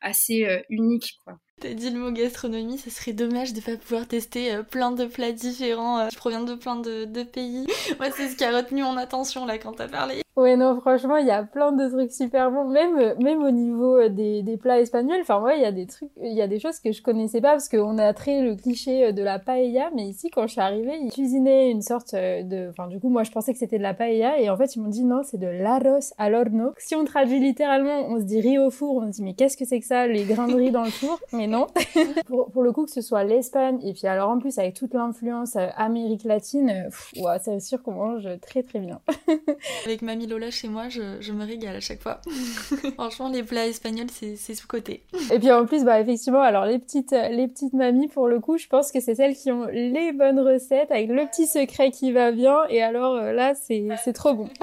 assez 0.00 0.46
uniques 0.70 1.18
quoi. 1.24 1.38
T'as 1.60 1.74
dit 1.74 1.90
le 1.90 1.98
mot 1.98 2.12
gastronomie, 2.12 2.78
ce 2.78 2.88
serait 2.88 3.12
dommage 3.12 3.52
de 3.52 3.60
pas 3.60 3.76
pouvoir 3.76 4.06
tester 4.06 4.54
euh, 4.54 4.62
plein 4.62 4.92
de 4.92 5.06
plats 5.06 5.32
différents 5.32 5.98
euh, 5.98 6.06
qui 6.06 6.14
proviennent 6.14 6.44
de 6.44 6.54
plein 6.54 6.76
de, 6.76 7.22
pays. 7.24 7.66
Moi, 7.98 8.10
c'est 8.12 8.28
ce 8.28 8.36
qui 8.36 8.44
a 8.44 8.56
retenu 8.56 8.84
mon 8.84 8.96
attention 8.96 9.44
là 9.44 9.58
quand 9.58 9.72
t'as 9.72 9.88
parlé. 9.88 10.22
Ouais, 10.36 10.56
non, 10.56 10.80
franchement, 10.80 11.16
il 11.16 11.26
y 11.26 11.32
a 11.32 11.42
plein 11.42 11.72
de 11.72 11.88
trucs 11.88 12.12
super 12.12 12.52
bons, 12.52 12.68
même, 12.68 13.16
même 13.18 13.42
au 13.42 13.50
niveau 13.50 13.96
euh, 13.96 14.08
des, 14.08 14.44
des 14.44 14.56
plats 14.56 14.78
espagnols. 14.78 15.07
Enfin, 15.20 15.40
ouais, 15.42 15.58
il 15.58 15.62
y 15.62 15.66
a 15.66 15.72
des 15.72 15.86
trucs, 15.86 16.10
il 16.22 16.32
y 16.32 16.42
a 16.42 16.46
des 16.46 16.58
choses 16.58 16.78
que 16.80 16.92
je 16.92 17.02
connaissais 17.02 17.40
pas 17.40 17.52
parce 17.52 17.68
qu'on 17.68 17.98
a 17.98 18.12
très 18.12 18.42
le 18.42 18.56
cliché 18.56 19.12
de 19.12 19.22
la 19.22 19.38
paella, 19.38 19.90
mais 19.94 20.06
ici, 20.06 20.30
quand 20.30 20.46
je 20.46 20.52
suis 20.52 20.60
arrivée, 20.60 20.98
ils 21.02 21.12
cuisinaient 21.12 21.70
une 21.70 21.82
sorte 21.82 22.14
de, 22.14 22.68
enfin, 22.70 22.88
du 22.88 23.00
coup, 23.00 23.08
moi, 23.08 23.24
je 23.24 23.30
pensais 23.30 23.52
que 23.52 23.58
c'était 23.58 23.78
de 23.78 23.82
la 23.82 23.94
paella 23.94 24.40
et 24.40 24.50
en 24.50 24.56
fait, 24.56 24.76
ils 24.76 24.80
m'ont 24.80 24.88
dit 24.88 25.04
non, 25.04 25.22
c'est 25.24 25.38
de 25.38 25.46
l'arroz 25.46 26.12
al 26.18 26.34
horno. 26.34 26.72
Si 26.78 26.94
on 26.94 27.04
traduit 27.04 27.40
littéralement, 27.40 28.06
on 28.08 28.18
se 28.18 28.24
dit 28.24 28.40
riz 28.40 28.58
au 28.58 28.70
four, 28.70 28.96
on 28.96 29.06
se 29.06 29.16
dit 29.16 29.22
mais 29.22 29.34
qu'est-ce 29.34 29.56
que 29.56 29.64
c'est 29.64 29.80
que 29.80 29.86
ça, 29.86 30.06
les 30.06 30.24
grains 30.24 30.48
de 30.48 30.54
riz 30.54 30.70
dans 30.70 30.84
le 30.84 30.90
four? 30.90 31.18
Mais 31.32 31.46
non. 31.46 31.66
pour, 32.26 32.62
le 32.62 32.72
coup, 32.72 32.84
que 32.84 32.90
ce 32.90 33.00
soit 33.00 33.24
l'Espagne, 33.24 33.78
et 33.82 33.92
puis 33.92 34.06
alors 34.06 34.30
en 34.30 34.38
plus 34.38 34.58
avec 34.58 34.74
toute 34.74 34.94
l'influence 34.94 35.56
euh, 35.56 35.68
Amérique 35.76 36.24
latine, 36.24 36.88
ouais, 37.18 37.38
c'est 37.42 37.60
sûr 37.60 37.82
qu'on 37.82 37.92
mange 37.92 38.28
très 38.40 38.62
très 38.62 38.78
bien. 38.78 39.00
avec 39.84 40.02
Mamie 40.02 40.26
Lola 40.26 40.50
chez 40.50 40.68
moi, 40.68 40.88
je, 40.88 41.20
je 41.20 41.32
me 41.32 41.44
régale 41.44 41.76
à 41.76 41.80
chaque 41.80 42.02
fois. 42.02 42.20
Franchement, 42.94 43.28
les 43.28 43.42
plats 43.42 43.66
espagnols, 43.66 44.10
c'est 44.10 44.54
sous-côté. 44.54 44.97
Et 45.32 45.38
puis 45.38 45.50
en 45.52 45.66
plus, 45.66 45.84
bah 45.84 46.00
effectivement, 46.00 46.40
alors 46.40 46.64
les 46.64 46.78
petites, 46.78 47.12
les 47.12 47.48
petites 47.48 47.72
mamies, 47.72 48.08
pour 48.08 48.28
le 48.28 48.40
coup, 48.40 48.58
je 48.58 48.66
pense 48.66 48.92
que 48.92 49.00
c'est 49.00 49.14
celles 49.14 49.36
qui 49.36 49.50
ont 49.50 49.66
les 49.66 50.12
bonnes 50.12 50.40
recettes 50.40 50.90
avec 50.90 51.08
le 51.08 51.26
petit 51.26 51.46
secret 51.46 51.90
qui 51.90 52.12
va 52.12 52.32
bien. 52.32 52.58
Et 52.68 52.82
alors 52.82 53.16
là, 53.16 53.54
c'est 53.54 54.12
trop 54.12 54.34
bon. 54.34 54.48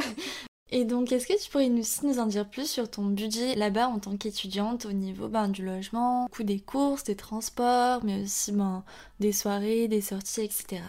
Et 0.72 0.84
donc, 0.84 1.12
est-ce 1.12 1.28
que 1.28 1.42
tu 1.42 1.50
pourrais 1.50 1.70
nous, 1.70 1.84
nous 2.04 2.20
en 2.20 2.26
dire 2.26 2.50
plus 2.50 2.70
sur 2.70 2.90
ton 2.90 3.06
budget 3.06 3.56
là-bas 3.56 3.88
en 3.88 4.00
tant 4.00 4.18
qu'étudiante 4.18 4.86
au 4.86 4.92
niveau 4.92 5.28
ben, 5.28 5.48
du 5.48 5.64
logement, 5.64 6.28
coût 6.32 6.44
des 6.44 6.60
courses, 6.60 7.04
des 7.04 7.16
transports, 7.16 8.04
mais 8.04 8.24
aussi 8.24 8.52
ben, 8.52 8.84
des 9.20 9.32
soirées, 9.32 9.88
des 9.88 10.02
sorties, 10.02 10.42
etc. 10.42 10.82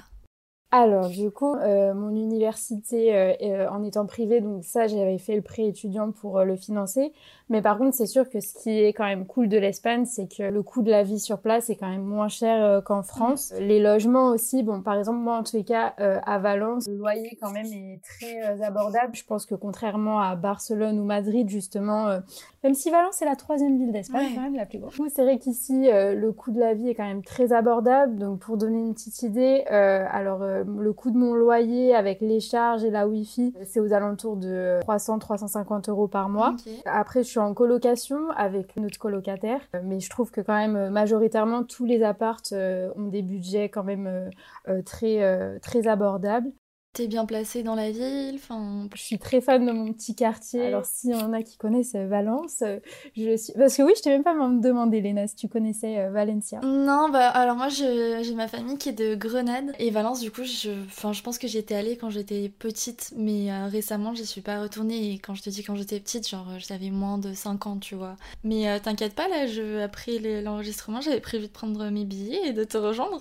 Alors, 0.79 1.09
du 1.09 1.31
coup, 1.31 1.55
euh, 1.55 1.95
mon 1.95 2.11
université 2.11 3.17
euh, 3.17 3.33
euh, 3.41 3.69
en 3.71 3.83
étant 3.83 4.05
privée, 4.05 4.43
donc 4.43 4.63
ça, 4.63 4.87
j'avais 4.87 5.17
fait 5.17 5.35
le 5.35 5.41
prêt 5.41 5.65
étudiant 5.65 6.13
pour 6.13 6.45
le 6.45 6.55
financer. 6.55 7.15
Mais 7.49 7.63
par 7.63 7.79
contre, 7.79 7.95
c'est 7.95 8.07
sûr 8.07 8.29
que 8.29 8.41
ce 8.41 8.55
qui 8.55 8.71
est 8.71 8.93
quand 8.93 9.05
même 9.05 9.25
cool 9.25 9.49
de 9.49 9.57
l'Espagne, 9.57 10.05
c'est 10.05 10.27
que 10.27 10.43
le 10.43 10.63
coût 10.65 10.83
de 10.83 10.91
la 10.91 11.05
vie 11.05 11.21
sur 11.21 11.39
place 11.39 11.71
est 11.71 11.77
quand 11.77 11.89
même 11.89 12.03
moins 12.03 12.27
cher 12.27 12.65
euh, 12.65 12.81
qu'en 12.81 13.05
France. 13.05 13.55
Les 13.61 13.81
logements 13.81 14.31
aussi, 14.31 14.65
bon, 14.65 14.83
par 14.83 14.99
exemple, 14.99 15.19
moi, 15.19 15.39
en 15.39 15.43
tous 15.45 15.57
les 15.57 15.63
cas, 15.63 15.95
euh, 16.01 16.19
à 16.27 16.41
Valence, 16.41 16.89
le 16.89 16.97
loyer 16.97 17.39
quand 17.41 17.53
même 17.53 17.67
est 17.67 18.01
très 18.03 18.43
euh, 18.43 18.65
abordable. 18.65 19.15
Je 19.15 19.25
pense 19.25 19.47
que 19.47 19.55
contrairement 19.55 20.21
à 20.21 20.35
Barcelone 20.35 20.99
ou 20.99 21.05
Madrid, 21.05 21.49
justement, 21.49 22.19
même 22.65 22.75
si 22.75 22.91
Valence 22.91 23.23
est 23.23 23.27
la 23.27 23.37
troisième 23.37 23.79
ville 23.79 23.93
d'Espagne, 23.93 24.33
quand 24.35 24.43
même 24.43 24.57
la 24.57 24.67
plus 24.67 24.81
grande. 24.81 24.93
C'est 25.15 25.23
vrai 25.23 25.39
qu'ici, 25.39 25.89
le 25.89 26.31
coût 26.33 26.51
de 26.51 26.59
la 26.59 26.75
vie 26.75 26.89
est 26.89 26.95
quand 26.95 27.07
même 27.07 27.23
très 27.23 27.53
abordable. 27.53 28.17
Donc, 28.17 28.41
pour 28.41 28.57
donner 28.57 28.81
une 28.81 28.95
petite 28.95 29.23
idée, 29.23 29.63
alors 29.69 30.41
le 30.67 30.93
coût 30.93 31.11
de 31.11 31.17
mon 31.17 31.35
loyer 31.35 31.95
avec 31.95 32.21
les 32.21 32.41
charges 32.41 32.85
et 32.85 32.91
la 32.91 33.07
Wi-Fi, 33.07 33.55
c'est 33.65 33.81
aux 33.81 33.93
alentours 33.93 34.37
de 34.37 34.81
300-350 34.87 35.91
euros 35.91 36.09
par 36.09 36.29
mois. 36.29 36.55
Après, 36.85 37.23
je 37.23 37.29
suis 37.29 37.39
en 37.39 37.55
colocation 37.55 38.31
avec 38.37 38.77
notre 38.77 38.99
colocataire, 38.99 39.61
mais 39.83 40.01
je 40.01 40.11
trouve 40.11 40.31
que 40.31 40.41
quand 40.41 40.57
même 40.57 40.77
euh, 40.77 40.91
majoritairement 40.91 41.65
tous 41.65 41.85
les 41.85 42.03
appartes 42.03 42.53
euh, 42.53 42.91
ont 42.97 43.09
des 43.09 43.23
budgets 43.23 43.69
quand 43.69 43.85
même 43.85 44.31
euh, 44.69 44.83
très 44.83 45.59
très 45.61 45.87
abordables. 45.87 46.51
T'es 46.97 47.09
bien 47.09 47.27
placée 47.27 47.63
dans 47.63 47.75
la 47.75 47.91
ville 47.91 48.37
enfin... 48.37 48.89
Je 48.95 49.03
suis 49.03 49.19
très 49.19 49.43
fan 49.43 49.67
de 49.67 49.71
mon 49.71 49.93
petit 49.93 50.15
quartier. 50.15 50.65
Alors, 50.65 50.87
s'il 50.87 51.11
y 51.11 51.15
en 51.15 51.35
a 51.35 51.43
qui 51.43 51.59
connaissent 51.59 51.95
euh, 51.95 52.07
Valence, 52.07 52.63
euh, 52.63 52.79
je 53.15 53.37
suis... 53.37 53.53
Parce 53.53 53.77
que 53.77 53.83
oui, 53.83 53.93
je 53.95 54.01
t'ai 54.01 54.09
même 54.09 54.25
pas 54.25 54.33
demandé, 54.33 55.03
Léna, 55.03 55.27
si 55.27 55.37
tu 55.37 55.47
connaissais 55.47 55.99
euh, 55.99 56.11
Valencia. 56.11 56.61
Non, 56.63 57.11
bah 57.11 57.29
alors 57.29 57.55
moi, 57.55 57.69
j'ai 57.69 58.35
ma 58.35 58.49
famille 58.49 58.79
qui 58.79 58.89
est 58.89 58.93
de 58.93 59.15
Grenade. 59.15 59.73
Et 59.79 59.91
Valence, 59.91 60.21
du 60.21 60.31
coup, 60.31 60.45
je, 60.45 60.71
enfin, 60.87 61.13
je 61.13 61.21
pense 61.21 61.37
que 61.37 61.47
j'y 61.47 61.59
étais 61.59 61.75
allée 61.75 61.99
quand 61.99 62.09
j'étais 62.09 62.49
petite, 62.49 63.13
mais 63.15 63.53
récemment, 63.67 64.15
j'y 64.15 64.25
suis 64.25 64.41
pas 64.41 64.63
retournée. 64.63 65.13
Et 65.13 65.19
quand 65.19 65.35
je 65.35 65.43
te 65.43 65.51
dis 65.51 65.63
quand 65.63 65.77
j'étais 65.77 66.01
petite, 66.01 66.27
genre, 66.27 66.47
j'avais 66.57 66.89
moins 66.89 67.19
de 67.19 67.35
5 67.35 67.67
ans, 67.67 67.77
tu 67.77 67.95
vois. 67.95 68.17
Mais 68.43 68.81
t'inquiète 68.81 69.15
pas, 69.15 69.29
là, 69.29 69.47
je, 69.47 69.83
après 69.83 70.19
l'enregistrement, 70.43 71.03
j'avais 71.03 71.21
prévu 71.21 71.47
de 71.47 71.53
prendre 71.53 71.91
mes 71.91 72.07
billets 72.07 72.49
et 72.49 72.53
de 72.55 72.65
te 72.65 72.79
rejoindre. 72.79 73.21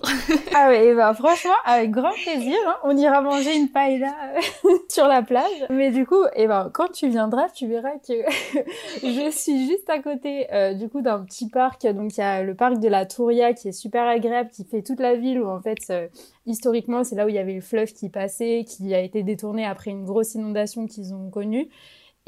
ah 0.54 0.68
ouais, 0.68 0.94
bah 0.94 1.12
franchement, 1.12 1.52
avec 1.66 1.90
grand 1.90 2.12
plaisir. 2.12 2.56
Hein. 2.66 2.76
On 2.84 2.96
ira 2.96 3.20
manger 3.20 3.54
une 3.54 3.65
paella 3.72 4.14
euh, 4.64 4.70
sur 4.88 5.06
la 5.06 5.22
plage. 5.22 5.66
Mais 5.70 5.90
du 5.90 6.06
coup, 6.06 6.22
eh 6.34 6.46
ben, 6.46 6.70
quand 6.72 6.88
tu 6.92 7.08
viendras, 7.08 7.48
tu 7.48 7.66
verras 7.66 7.98
que 8.06 8.14
je 9.02 9.30
suis 9.30 9.66
juste 9.66 9.88
à 9.88 10.00
côté, 10.00 10.52
euh, 10.52 10.74
du 10.74 10.88
coup, 10.88 11.00
d'un 11.00 11.24
petit 11.24 11.48
parc. 11.48 11.86
Donc, 11.86 12.16
il 12.16 12.20
y 12.20 12.24
a 12.24 12.42
le 12.42 12.54
parc 12.54 12.78
de 12.78 12.88
la 12.88 13.06
Touria 13.06 13.52
qui 13.52 13.68
est 13.68 13.72
super 13.72 14.04
agréable, 14.04 14.50
qui 14.50 14.64
fait 14.64 14.82
toute 14.82 15.00
la 15.00 15.14
ville 15.14 15.40
où, 15.40 15.48
en 15.48 15.60
fait, 15.60 15.78
euh, 15.90 16.08
historiquement, 16.46 17.04
c'est 17.04 17.16
là 17.16 17.26
où 17.26 17.28
il 17.28 17.34
y 17.34 17.38
avait 17.38 17.54
le 17.54 17.60
fleuve 17.60 17.92
qui 17.92 18.08
passait, 18.08 18.64
qui 18.66 18.94
a 18.94 19.00
été 19.00 19.22
détourné 19.22 19.64
après 19.64 19.90
une 19.90 20.04
grosse 20.04 20.34
inondation 20.34 20.86
qu'ils 20.86 21.14
ont 21.14 21.30
connue. 21.30 21.68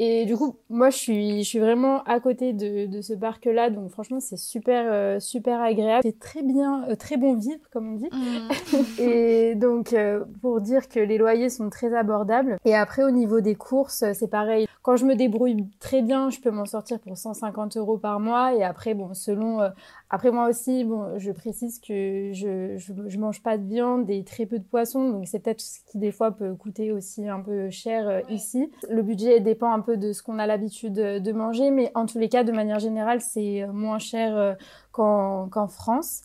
Et 0.00 0.26
du 0.26 0.36
coup, 0.36 0.56
moi, 0.70 0.90
je 0.90 0.96
suis, 0.96 1.42
je 1.42 1.48
suis 1.48 1.58
vraiment 1.58 2.04
à 2.04 2.20
côté 2.20 2.52
de, 2.52 2.86
de 2.86 3.00
ce 3.00 3.14
parc-là, 3.14 3.68
donc 3.68 3.90
franchement, 3.90 4.20
c'est 4.20 4.36
super, 4.36 4.86
euh, 4.86 5.18
super 5.18 5.60
agréable. 5.60 6.02
C'est 6.04 6.20
très 6.20 6.42
bien, 6.42 6.88
euh, 6.88 6.94
très 6.94 7.16
bon 7.16 7.36
vivre, 7.36 7.58
comme 7.72 7.94
on 7.94 7.96
dit. 7.96 8.08
Mm. 8.12 8.78
et 9.00 9.54
donc, 9.56 9.92
euh, 9.92 10.24
pour 10.40 10.60
dire 10.60 10.88
que 10.88 11.00
les 11.00 11.18
loyers 11.18 11.50
sont 11.50 11.68
très 11.68 11.92
abordables. 11.96 12.58
Et 12.64 12.76
après, 12.76 13.02
au 13.02 13.10
niveau 13.10 13.40
des 13.40 13.56
courses, 13.56 14.04
c'est 14.12 14.30
pareil. 14.30 14.68
Quand 14.82 14.94
je 14.94 15.04
me 15.04 15.16
débrouille 15.16 15.66
très 15.80 16.00
bien, 16.02 16.30
je 16.30 16.38
peux 16.38 16.52
m'en 16.52 16.64
sortir 16.64 17.00
pour 17.00 17.18
150 17.18 17.76
euros 17.76 17.98
par 17.98 18.20
mois. 18.20 18.54
Et 18.54 18.62
après, 18.62 18.94
bon, 18.94 19.14
selon 19.14 19.68
après 20.10 20.30
moi 20.30 20.48
aussi, 20.48 20.84
bon, 20.84 21.18
je 21.18 21.30
précise 21.32 21.80
que 21.80 22.32
je, 22.32 22.76
je, 22.78 22.92
je, 23.06 23.18
mange 23.18 23.42
pas 23.42 23.58
de 23.58 23.66
viande 23.66 24.08
et 24.08 24.24
très 24.24 24.46
peu 24.46 24.58
de 24.58 24.64
poisson, 24.64 25.10
donc 25.10 25.26
c'est 25.26 25.38
peut-être 25.38 25.60
ce 25.60 25.80
qui 25.90 25.98
des 25.98 26.12
fois 26.12 26.30
peut 26.30 26.54
coûter 26.54 26.92
aussi 26.92 27.28
un 27.28 27.40
peu 27.40 27.68
cher 27.68 28.08
euh, 28.08 28.20
ici. 28.30 28.70
Le 28.88 29.02
budget 29.02 29.40
dépend 29.40 29.70
un 29.70 29.80
peu 29.80 29.98
de 29.98 30.12
ce 30.12 30.22
qu'on 30.22 30.38
a 30.38 30.46
l'habitude 30.46 30.94
de 30.94 31.32
manger, 31.32 31.70
mais 31.70 31.92
en 31.94 32.06
tous 32.06 32.18
les 32.18 32.30
cas, 32.30 32.42
de 32.42 32.52
manière 32.52 32.78
générale, 32.78 33.20
c'est 33.20 33.66
moins 33.66 33.98
cher 33.98 34.36
euh, 34.36 34.54
qu'en 34.92 35.68
France. 35.68 36.22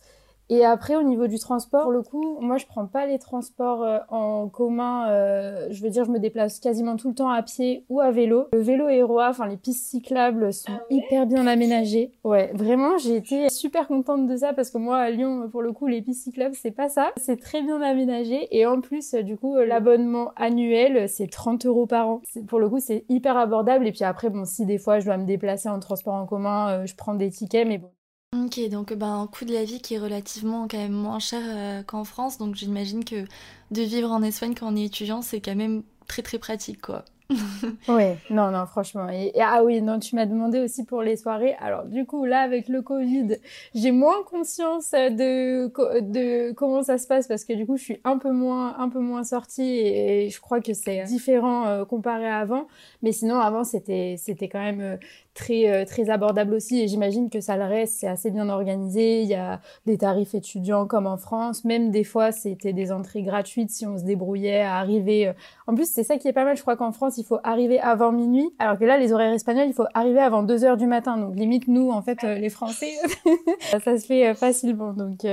Et 0.53 0.63
après, 0.63 0.95
au 0.95 1.01
niveau 1.01 1.25
du 1.25 1.39
transport, 1.39 1.81
pour 1.81 1.91
le 1.91 2.03
coup, 2.03 2.37
moi, 2.39 2.57
je 2.57 2.67
prends 2.67 2.85
pas 2.85 3.07
les 3.07 3.17
transports 3.17 3.81
euh, 3.81 3.97
en 4.09 4.47
commun. 4.49 5.09
Euh, 5.09 5.67
je 5.71 5.81
veux 5.81 5.89
dire, 5.89 6.05
je 6.05 6.11
me 6.11 6.19
déplace 6.19 6.59
quasiment 6.59 6.95
tout 6.95 7.09
le 7.09 7.15
temps 7.15 7.29
à 7.29 7.41
pied 7.41 7.85
ou 7.89 8.01
à 8.01 8.11
vélo. 8.11 8.45
Le 8.53 8.61
vélo 8.61 8.87
Héroa, 8.87 9.29
enfin, 9.29 9.47
les 9.47 9.57
pistes 9.57 9.87
cyclables 9.87 10.53
sont 10.53 10.71
ah 10.71 10.83
hyper 10.91 11.25
bien 11.25 11.47
aménagées. 11.47 12.11
Ouais, 12.23 12.51
vraiment, 12.53 12.99
j'ai 12.99 13.15
été 13.15 13.49
super 13.49 13.87
contente 13.87 14.27
de 14.27 14.35
ça 14.37 14.53
parce 14.53 14.69
que 14.69 14.77
moi, 14.77 14.97
à 14.97 15.09
Lyon, 15.09 15.49
pour 15.51 15.63
le 15.63 15.71
coup, 15.71 15.87
les 15.87 16.03
pistes 16.03 16.23
cyclables, 16.25 16.53
c'est 16.53 16.69
pas 16.69 16.87
ça. 16.87 17.11
C'est 17.17 17.39
très 17.39 17.63
bien 17.63 17.81
aménagé. 17.81 18.47
Et 18.55 18.67
en 18.67 18.79
plus, 18.79 19.15
du 19.15 19.37
coup, 19.37 19.55
l'abonnement 19.55 20.33
annuel, 20.35 21.09
c'est 21.09 21.31
30 21.31 21.65
euros 21.65 21.87
par 21.87 22.07
an. 22.07 22.21
Pour 22.47 22.59
le 22.59 22.69
coup, 22.69 22.79
c'est 22.79 23.05
hyper 23.09 23.37
abordable. 23.37 23.87
Et 23.87 23.91
puis 23.91 24.03
après, 24.03 24.29
bon, 24.29 24.45
si 24.45 24.67
des 24.67 24.77
fois, 24.77 24.99
je 24.99 25.05
dois 25.05 25.17
me 25.17 25.25
déplacer 25.25 25.67
en 25.69 25.79
transport 25.79 26.13
en 26.13 26.27
commun, 26.27 26.69
euh, 26.69 26.85
je 26.85 26.95
prends 26.95 27.15
des 27.15 27.31
tickets, 27.31 27.67
mais 27.67 27.79
bon, 27.79 27.89
Ok, 28.33 28.59
donc 28.69 28.93
ben, 28.93 29.21
un 29.21 29.27
coût 29.27 29.45
de 29.45 29.53
la 29.53 29.63
vie 29.63 29.79
qui 29.79 29.93
est 29.93 29.99
relativement 29.99 30.67
quand 30.67 30.77
même 30.77 30.93
moins 30.93 31.19
cher 31.19 31.41
euh, 31.45 31.83
qu'en 31.83 32.03
France, 32.03 32.39
donc 32.39 32.55
j'imagine 32.55 33.05
que 33.05 33.25
de 33.69 33.81
vivre 33.83 34.11
en 34.11 34.23
Espagne 34.23 34.55
quand 34.55 34.73
on 34.73 34.75
est 34.75 34.85
étudiant, 34.85 35.21
c'est 35.21 35.39
quand 35.39 35.55
même 35.55 35.83
très 36.07 36.23
très 36.23 36.39
pratique 36.39 36.81
quoi. 36.81 37.05
oui, 37.87 38.03
non, 38.29 38.51
non, 38.51 38.65
franchement. 38.65 39.09
Et, 39.09 39.31
ah 39.39 39.63
oui, 39.63 39.81
non, 39.81 39.99
tu 39.99 40.15
m'as 40.15 40.25
demandé 40.25 40.59
aussi 40.59 40.85
pour 40.85 41.01
les 41.01 41.15
soirées. 41.15 41.55
Alors, 41.59 41.85
du 41.85 42.05
coup, 42.05 42.25
là, 42.25 42.41
avec 42.41 42.67
le 42.67 42.81
Covid, 42.81 43.37
j'ai 43.73 43.91
moins 43.91 44.23
conscience 44.23 44.91
de, 44.91 45.67
de 46.01 46.51
comment 46.51 46.83
ça 46.83 46.97
se 46.97 47.07
passe 47.07 47.27
parce 47.27 47.45
que 47.45 47.53
du 47.53 47.65
coup, 47.65 47.77
je 47.77 47.83
suis 47.83 47.99
un 48.03 48.17
peu 48.17 48.31
moins, 48.31 48.77
un 48.77 48.89
peu 48.89 48.99
moins 48.99 49.23
sortie 49.23 49.79
et, 49.79 50.29
je 50.29 50.39
crois 50.41 50.61
que 50.61 50.73
c'est 50.73 51.03
différent 51.03 51.65
euh, 51.67 51.85
comparé 51.85 52.27
à 52.27 52.39
avant. 52.39 52.67
Mais 53.01 53.11
sinon, 53.11 53.39
avant, 53.39 53.63
c'était, 53.63 54.15
c'était 54.17 54.49
quand 54.49 54.61
même 54.61 54.81
euh, 54.81 54.97
très 55.33 55.69
euh, 55.69 55.85
très 55.85 56.09
abordable 56.09 56.53
aussi. 56.53 56.81
Et 56.81 56.87
j'imagine 56.87 57.29
que 57.29 57.41
ça 57.41 57.57
le 57.57 57.63
reste 57.63 57.95
c'est 57.99 58.07
assez 58.07 58.31
bien 58.31 58.49
organisé. 58.49 59.21
Il 59.21 59.27
y 59.27 59.35
a 59.35 59.59
des 59.85 59.97
tarifs 59.97 60.35
étudiants 60.35 60.85
comme 60.85 61.07
en 61.07 61.17
France. 61.17 61.65
Même 61.65 61.91
des 61.91 62.03
fois 62.03 62.31
c'était 62.31 62.73
des 62.73 62.91
entrées 62.91 63.23
gratuites 63.23 63.69
si 63.69 63.85
on 63.85 63.97
se 63.97 64.03
débrouillait 64.03 64.61
à 64.61 64.77
arriver 64.77 65.27
euh. 65.27 65.33
en 65.67 65.75
plus 65.75 65.89
c'est 65.89 66.03
ça 66.03 66.17
qui 66.17 66.27
est 66.27 66.33
pas 66.33 66.45
mal. 66.45 66.57
Je 66.57 66.61
crois 66.61 66.77
qu'en 66.77 66.91
France 66.91 67.17
il 67.17 67.25
faut 67.25 67.39
arriver 67.43 67.79
avant 67.79 68.11
minuit 68.11 68.49
alors 68.59 68.77
que 68.77 68.85
là 68.85 68.97
les 68.97 69.11
horaires 69.13 69.33
espagnols 69.33 69.67
il 69.67 69.73
faut 69.73 69.87
arriver 69.93 70.19
avant 70.19 70.43
2 70.43 70.63
heures 70.63 70.77
du 70.77 70.87
matin. 70.87 71.17
Donc 71.17 71.35
limite 71.35 71.67
nous 71.67 71.89
en 71.89 72.01
fait 72.01 72.23
euh, 72.23 72.35
les 72.35 72.49
Français 72.49 72.91
ça 73.71 73.97
se 73.97 74.05
fait 74.05 74.33
facilement. 74.35 74.93
Donc 74.93 75.25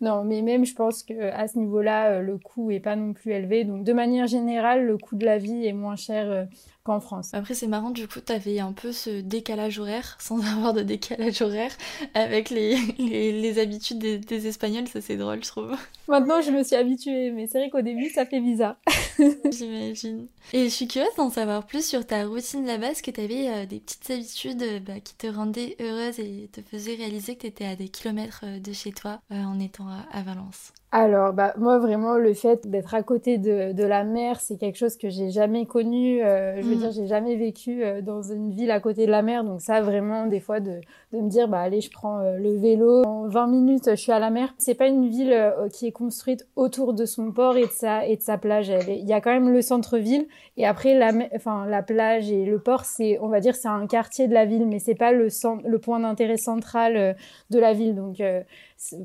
non 0.00 0.24
mais 0.24 0.42
même 0.42 0.64
je 0.64 0.74
pense 0.74 1.02
que 1.02 1.30
à 1.30 1.48
ce 1.48 1.58
niveau 1.58 1.80
là 1.80 2.20
le 2.20 2.38
coût 2.38 2.70
est 2.70 2.80
pas 2.80 2.96
non 2.96 3.12
plus 3.12 3.32
élevé. 3.32 3.64
Donc 3.64 3.84
de 3.84 3.92
manière 3.92 4.26
générale 4.26 4.84
le 4.84 4.98
coût 4.98 5.16
de 5.16 5.24
la 5.24 5.38
vie 5.38 5.66
est 5.66 5.72
moins 5.72 5.96
cher 5.96 6.46
qu'en 6.86 7.00
France. 7.00 7.34
Après, 7.34 7.54
c'est 7.54 7.66
marrant, 7.66 7.90
du 7.90 8.06
coup, 8.08 8.20
t'avais 8.20 8.60
un 8.60 8.72
peu 8.72 8.92
ce 8.92 9.20
décalage 9.20 9.78
horaire, 9.78 10.16
sans 10.20 10.38
avoir 10.40 10.72
de 10.72 10.82
décalage 10.82 11.42
horaire, 11.42 11.72
avec 12.14 12.50
les, 12.50 12.76
les, 12.98 13.58
habitudes 13.58 13.98
des, 13.98 14.46
Espagnols, 14.46 14.86
ça 14.86 15.00
c'est 15.00 15.16
drôle, 15.16 15.42
je 15.42 15.48
trouve. 15.48 15.76
Maintenant, 16.08 16.40
je 16.40 16.50
me 16.50 16.62
suis 16.62 16.76
habituée, 16.76 17.30
mais 17.32 17.48
c'est 17.48 17.58
vrai 17.58 17.70
qu'au 17.70 17.82
début, 17.82 18.08
ça 18.10 18.24
fait 18.24 18.40
bizarre. 18.40 18.76
J'imagine. 19.50 20.28
Et 20.52 20.64
je 20.64 20.68
suis 20.68 20.86
curieuse 20.86 21.14
d'en 21.16 21.30
savoir 21.30 21.66
plus 21.66 21.84
sur 21.84 22.06
ta 22.06 22.24
routine 22.24 22.64
là-bas, 22.64 22.92
est-ce 22.92 23.02
que 23.02 23.10
t'avais 23.10 23.48
euh, 23.48 23.66
des 23.66 23.80
petites 23.80 24.10
habitudes 24.10 24.62
euh, 24.62 24.78
bah, 24.78 25.00
qui 25.00 25.16
te 25.16 25.26
rendaient 25.26 25.76
heureuse 25.80 26.20
et 26.20 26.48
te 26.52 26.60
faisaient 26.60 26.94
réaliser 26.94 27.34
que 27.34 27.42
t'étais 27.42 27.66
à 27.66 27.74
des 27.74 27.88
kilomètres 27.88 28.42
euh, 28.44 28.60
de 28.60 28.72
chez 28.72 28.92
toi 28.92 29.20
en 29.30 29.58
étant 29.58 29.88
à 29.88 30.22
Valence? 30.22 30.72
Alors, 30.98 31.34
bah, 31.34 31.52
moi, 31.58 31.78
vraiment, 31.78 32.14
le 32.16 32.32
fait 32.32 32.66
d'être 32.66 32.94
à 32.94 33.02
côté 33.02 33.36
de, 33.36 33.72
de 33.72 33.84
la 33.84 34.02
mer, 34.02 34.40
c'est 34.40 34.56
quelque 34.56 34.78
chose 34.78 34.96
que 34.96 35.10
j'ai 35.10 35.30
jamais 35.30 35.66
connu. 35.66 36.24
Euh, 36.24 36.56
je 36.62 36.66
veux 36.66 36.74
mm. 36.74 36.78
dire, 36.78 36.90
j'ai 36.92 37.06
jamais 37.06 37.36
vécu 37.36 37.84
euh, 37.84 38.00
dans 38.00 38.22
une 38.22 38.50
ville 38.50 38.70
à 38.70 38.80
côté 38.80 39.04
de 39.04 39.10
la 39.10 39.20
mer. 39.20 39.44
Donc 39.44 39.60
ça, 39.60 39.82
vraiment, 39.82 40.24
des 40.24 40.40
fois, 40.40 40.58
de, 40.58 40.80
de 41.12 41.18
me 41.18 41.28
dire, 41.28 41.48
bah, 41.48 41.60
allez, 41.60 41.82
je 41.82 41.90
prends 41.90 42.20
euh, 42.20 42.38
le 42.38 42.56
vélo. 42.56 43.02
En 43.04 43.28
20 43.28 43.46
minutes, 43.48 43.90
je 43.90 43.94
suis 43.96 44.10
à 44.10 44.18
la 44.18 44.30
mer. 44.30 44.54
C'est 44.56 44.74
pas 44.74 44.86
une 44.86 45.06
ville 45.10 45.52
qui 45.70 45.86
est 45.86 45.92
construite 45.92 46.46
autour 46.56 46.94
de 46.94 47.04
son 47.04 47.30
port 47.30 47.58
et 47.58 47.66
de 47.66 47.72
sa, 47.72 48.06
et 48.06 48.16
de 48.16 48.22
sa 48.22 48.38
plage. 48.38 48.72
Il 48.88 49.06
y 49.06 49.12
a 49.12 49.20
quand 49.20 49.32
même 49.32 49.52
le 49.52 49.60
centre-ville. 49.60 50.26
Et 50.56 50.64
après, 50.64 50.94
la, 50.94 51.12
enfin, 51.34 51.66
la 51.66 51.82
plage 51.82 52.30
et 52.30 52.46
le 52.46 52.58
port, 52.58 52.86
c'est, 52.86 53.18
on 53.20 53.28
va 53.28 53.40
dire, 53.40 53.54
c'est 53.54 53.68
un 53.68 53.86
quartier 53.86 54.28
de 54.28 54.32
la 54.32 54.46
ville, 54.46 54.66
mais 54.66 54.78
c'est 54.78 54.94
pas 54.94 55.12
le, 55.12 55.28
le 55.62 55.78
point 55.78 56.00
d'intérêt 56.00 56.38
central 56.38 57.16
de 57.50 57.58
la 57.58 57.74
ville. 57.74 57.94
Donc, 57.94 58.22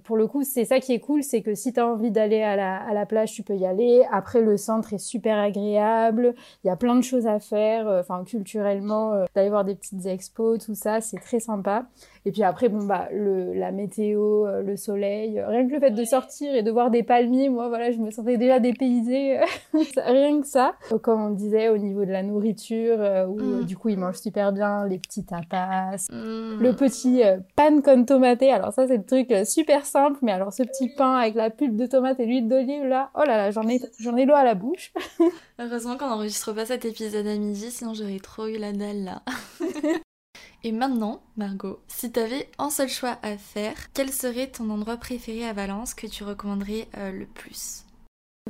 pour 0.03 0.17
le 0.17 0.27
coup, 0.27 0.43
c'est 0.43 0.65
ça 0.65 0.79
qui 0.79 0.93
est 0.93 0.99
cool, 0.99 1.23
c'est 1.23 1.41
que 1.41 1.55
si 1.55 1.71
tu 1.71 1.79
as 1.79 1.87
envie 1.87 2.11
d'aller 2.11 2.41
à 2.41 2.57
la, 2.57 2.75
à 2.77 2.93
la 2.93 3.05
plage, 3.05 3.31
tu 3.31 3.41
peux 3.41 3.55
y 3.55 3.65
aller. 3.65 4.03
Après, 4.11 4.41
le 4.41 4.57
centre 4.57 4.93
est 4.93 4.97
super 4.97 5.37
agréable. 5.37 6.33
Il 6.63 6.67
y 6.67 6.69
a 6.69 6.75
plein 6.75 6.95
de 6.95 7.01
choses 7.01 7.25
à 7.25 7.39
faire, 7.39 7.87
euh, 7.87 8.01
enfin, 8.01 8.23
culturellement, 8.25 9.13
euh, 9.13 9.25
d'aller 9.33 9.49
voir 9.49 9.63
des 9.63 9.75
petites 9.75 10.05
expos, 10.05 10.63
tout 10.65 10.75
ça, 10.75 10.99
c'est 10.99 11.19
très 11.19 11.39
sympa. 11.39 11.85
Et 12.25 12.31
puis 12.31 12.43
après, 12.43 12.67
bon, 12.67 12.83
bah, 12.83 13.07
le, 13.13 13.53
la 13.53 13.71
météo, 13.71 14.45
euh, 14.45 14.61
le 14.61 14.75
soleil, 14.75 15.41
rien 15.41 15.65
que 15.65 15.73
le 15.73 15.79
fait 15.79 15.91
de 15.91 16.03
sortir 16.03 16.53
et 16.53 16.63
de 16.63 16.71
voir 16.71 16.91
des 16.91 17.03
palmiers, 17.03 17.47
moi, 17.47 17.69
voilà, 17.69 17.91
je 17.91 17.97
me 17.97 18.11
sentais 18.11 18.37
déjà 18.37 18.59
dépaysée. 18.59 19.39
rien 19.97 20.41
que 20.41 20.47
ça. 20.47 20.73
Comme 21.01 21.21
on 21.21 21.29
disait, 21.29 21.69
au 21.69 21.77
niveau 21.77 22.03
de 22.03 22.11
la 22.11 22.23
nourriture, 22.23 22.97
où 23.29 23.39
mm. 23.39 23.65
du 23.65 23.77
coup, 23.77 23.87
ils 23.87 23.97
mangent 23.97 24.19
super 24.19 24.51
bien 24.51 24.85
les 24.85 24.99
petits 24.99 25.23
tapas, 25.23 26.07
mm. 26.11 26.61
le 26.61 26.73
petit 26.73 27.21
pan 27.55 27.81
con 27.81 28.03
tomate. 28.03 28.43
Alors 28.43 28.73
ça, 28.73 28.85
c'est 28.85 28.97
le 28.97 29.05
truc 29.05 29.33
super 29.45 29.60
simple, 29.83 30.19
mais 30.21 30.31
alors 30.31 30.53
ce 30.53 30.63
petit 30.63 30.89
pain 30.89 31.15
avec 31.15 31.35
la 31.35 31.49
pulpe 31.49 31.75
de 31.75 31.85
tomate 31.85 32.19
et 32.19 32.25
l'huile 32.25 32.47
d'olive, 32.47 32.85
là, 32.85 33.11
oh 33.15 33.23
là 33.25 33.37
là, 33.37 33.51
j'en 33.51 33.67
ai, 33.67 33.79
j'en 33.99 34.15
ai 34.17 34.25
l'eau 34.25 34.35
à 34.35 34.43
la 34.43 34.55
bouche. 34.55 34.93
Heureusement 35.59 35.97
qu'on 35.97 36.07
n'enregistre 36.07 36.53
pas 36.53 36.65
cet 36.65 36.85
épisode 36.85 37.27
à 37.27 37.35
midi, 37.35 37.71
sinon 37.71 37.93
j'aurais 37.93 38.19
trop 38.19 38.47
eu 38.47 38.57
la 38.57 38.73
dalle 38.73 39.03
là. 39.03 39.21
Et 40.63 40.71
maintenant, 40.71 41.21
Margot, 41.37 41.79
si 41.87 42.11
t'avais 42.11 42.47
un 42.59 42.69
seul 42.69 42.87
choix 42.87 43.17
à 43.23 43.35
faire, 43.37 43.73
quel 43.93 44.11
serait 44.11 44.47
ton 44.47 44.69
endroit 44.69 44.97
préféré 44.97 45.47
à 45.47 45.53
Valence 45.53 45.95
que 45.95 46.05
tu 46.05 46.23
recommanderais 46.23 46.87
euh, 46.97 47.11
le 47.11 47.25
plus? 47.25 47.85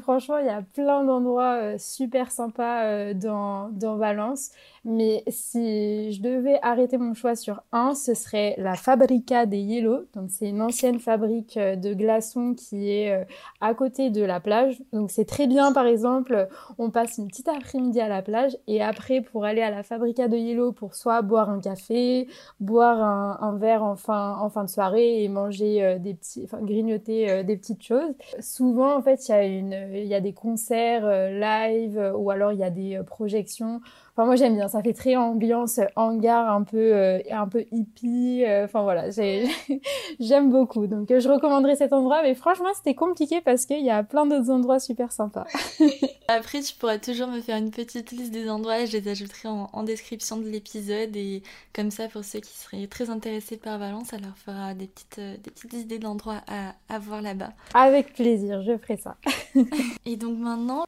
Franchement, 0.02 0.38
il 0.38 0.46
y 0.46 0.50
a 0.50 0.62
plein 0.62 1.04
d'endroits 1.04 1.56
euh, 1.56 1.78
super 1.78 2.32
sympas 2.32 2.86
euh, 2.86 3.14
dans, 3.14 3.70
dans 3.70 3.98
Valence. 3.98 4.52
Mais 4.84 5.24
si 5.28 6.12
je 6.12 6.22
devais 6.24 6.58
arrêter 6.64 6.98
mon 6.98 7.14
choix 7.14 7.36
sur 7.36 7.62
un, 7.72 7.94
ce 7.94 8.16
serait 8.16 8.56
la 8.58 8.74
Fabrica 8.74 9.46
des 9.46 9.60
Yellow. 9.60 10.06
Donc 10.16 10.32
c'est 10.32 10.50
une 10.50 10.62
ancienne 10.62 11.00
fabrique 11.00 11.56
euh, 11.58 11.76
de 11.76 11.94
glaçons 11.94 12.56
qui 12.56 12.90
est 12.90 13.12
euh, 13.12 13.24
à 13.60 13.76
côté 13.76 14.10
de 14.10 14.24
la 14.24 14.40
plage. 14.40 14.82
Donc 14.92 15.12
c'est 15.12 15.26
très 15.26 15.46
bien 15.46 15.72
par 15.72 15.86
exemple, 15.86 16.48
on 16.80 16.90
passe 16.90 17.20
une 17.20 17.28
petite 17.28 17.48
après-midi 17.48 18.02
à 18.02 18.08
la 18.08 18.24
plage 18.24 18.58
et 18.66 18.82
après 18.82 19.22
pour 19.22 19.46
aller 19.46 19.62
à 19.62 19.70
la 19.70 19.84
Fabrica 19.84 20.28
de 20.28 20.36
Yellow 20.36 20.72
pour 20.72 20.96
soit 20.96 21.22
boire 21.22 21.52
un 21.52 21.60
café, 21.60 22.28
boire 22.60 23.02
un, 23.04 23.56
verre 23.58 23.84
en 23.84 23.96
fin, 23.96 24.36
en 24.40 24.50
fin 24.50 24.64
de 24.64 24.70
soirée 24.70 25.24
et 25.24 25.30
manger 25.30 25.84
euh, 25.84 26.00
des 26.00 26.16
petits, 26.16 26.42
enfin 26.46 26.60
grignoter 26.60 27.44
des 27.44 27.56
petites 27.56 27.84
choses. 27.84 28.16
Souvent 28.40 28.96
en 28.98 29.02
fait 29.04 29.30
il 29.30 29.68
y 29.68 30.02
il 30.02 30.08
y 30.08 30.16
a 30.16 30.22
des 30.22 30.34
concerts 30.34 31.06
live 31.32 32.14
ou 32.16 32.32
alors 32.32 32.52
il 32.52 32.60
y 32.60 32.64
a 32.64 32.72
des 32.72 33.00
projections 33.06 33.82
Enfin, 34.14 34.26
moi 34.26 34.36
j'aime 34.36 34.56
bien, 34.56 34.68
ça 34.68 34.82
fait 34.84 34.94
très 34.94 35.16
ambiance 35.16 35.80
hangar, 35.96 36.54
un 36.54 36.64
peu, 36.64 36.78
euh, 36.78 37.20
un 37.32 37.48
peu 37.48 37.64
hippie. 37.72 38.44
Euh, 38.46 38.66
enfin 38.66 38.84
voilà, 38.84 39.10
j'aime 40.20 40.52
beaucoup. 40.52 40.88
Donc 40.88 41.08
je 41.10 41.30
recommanderais 41.30 41.76
cet 41.76 41.94
endroit, 41.94 42.22
mais 42.22 42.36
franchement 42.36 42.70
c'était 42.76 42.96
compliqué 42.96 43.40
parce 43.42 43.66
qu'il 43.66 43.84
y 43.84 43.90
a 43.90 44.04
plein 44.04 44.26
d'autres 44.26 44.50
endroits 44.50 44.80
super 44.80 45.12
sympas. 45.12 45.46
Après, 46.32 46.62
tu 46.62 46.74
pourras 46.76 46.98
toujours 46.98 47.28
me 47.28 47.42
faire 47.42 47.58
une 47.58 47.72
petite 47.72 48.12
liste 48.12 48.32
des 48.32 48.50
endroits 48.50 48.80
et 48.80 48.88
je 48.88 48.98
les 48.98 49.08
ajouterai 49.08 49.50
en, 49.50 49.84
description 49.84 50.38
de 50.38 50.48
l'épisode. 50.48 51.16
Et 51.16 51.44
comme 51.74 51.92
ça, 51.92 52.08
pour 52.08 52.24
ceux 52.24 52.40
qui 52.40 52.58
seraient 52.58 52.88
très 52.88 53.10
intéressés 53.10 53.58
par 53.58 53.78
Valence, 53.80 54.08
ça 54.10 54.18
leur 54.18 54.38
fera 54.38 54.74
des 54.74 54.88
petites, 54.88 55.20
euh, 55.20 55.38
des 55.38 55.52
petites 55.52 55.74
idées 55.74 56.00
d'endroits 56.00 56.42
à, 56.48 56.76
à, 56.90 57.00
voir 57.00 57.22
là-bas. 57.22 57.54
Avec 57.74 58.14
plaisir, 58.14 58.62
je 58.64 58.78
ferai 58.78 58.98
ça. 58.98 59.18
et 60.06 60.16
donc 60.16 60.38
maintenant, 60.38 60.86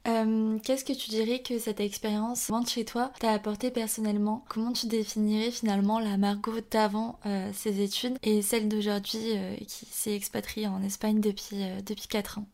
qu'est-ce 0.62 0.84
que 0.84 0.92
tu 0.92 1.10
dirais 1.10 1.40
que 1.40 1.58
cette 1.58 1.80
expérience 1.80 2.50
de 2.50 2.68
chez 2.68 2.84
toi 2.84 3.10
t'a 3.20 3.32
apporté 3.32 3.70
personnellement? 3.70 4.44
Comment 4.48 4.72
tu 4.72 4.86
définirais 4.86 5.50
finalement 5.50 5.98
la 5.98 6.16
Margot 6.16 6.60
d'avant 6.70 7.18
euh, 7.26 7.50
ses 7.52 7.82
études 7.82 8.16
et 8.22 8.42
celle 8.42 8.68
d'aujourd'hui 8.68 9.32
euh, 9.34 9.56
qui 9.66 9.86
s'est 9.86 10.14
expatriée 10.14 10.68
en 10.68 10.82
Espagne 10.82 11.20
depuis, 11.20 11.62
euh, 11.62 11.80
depuis 11.84 12.08
4 12.08 12.38
ans? 12.38 12.46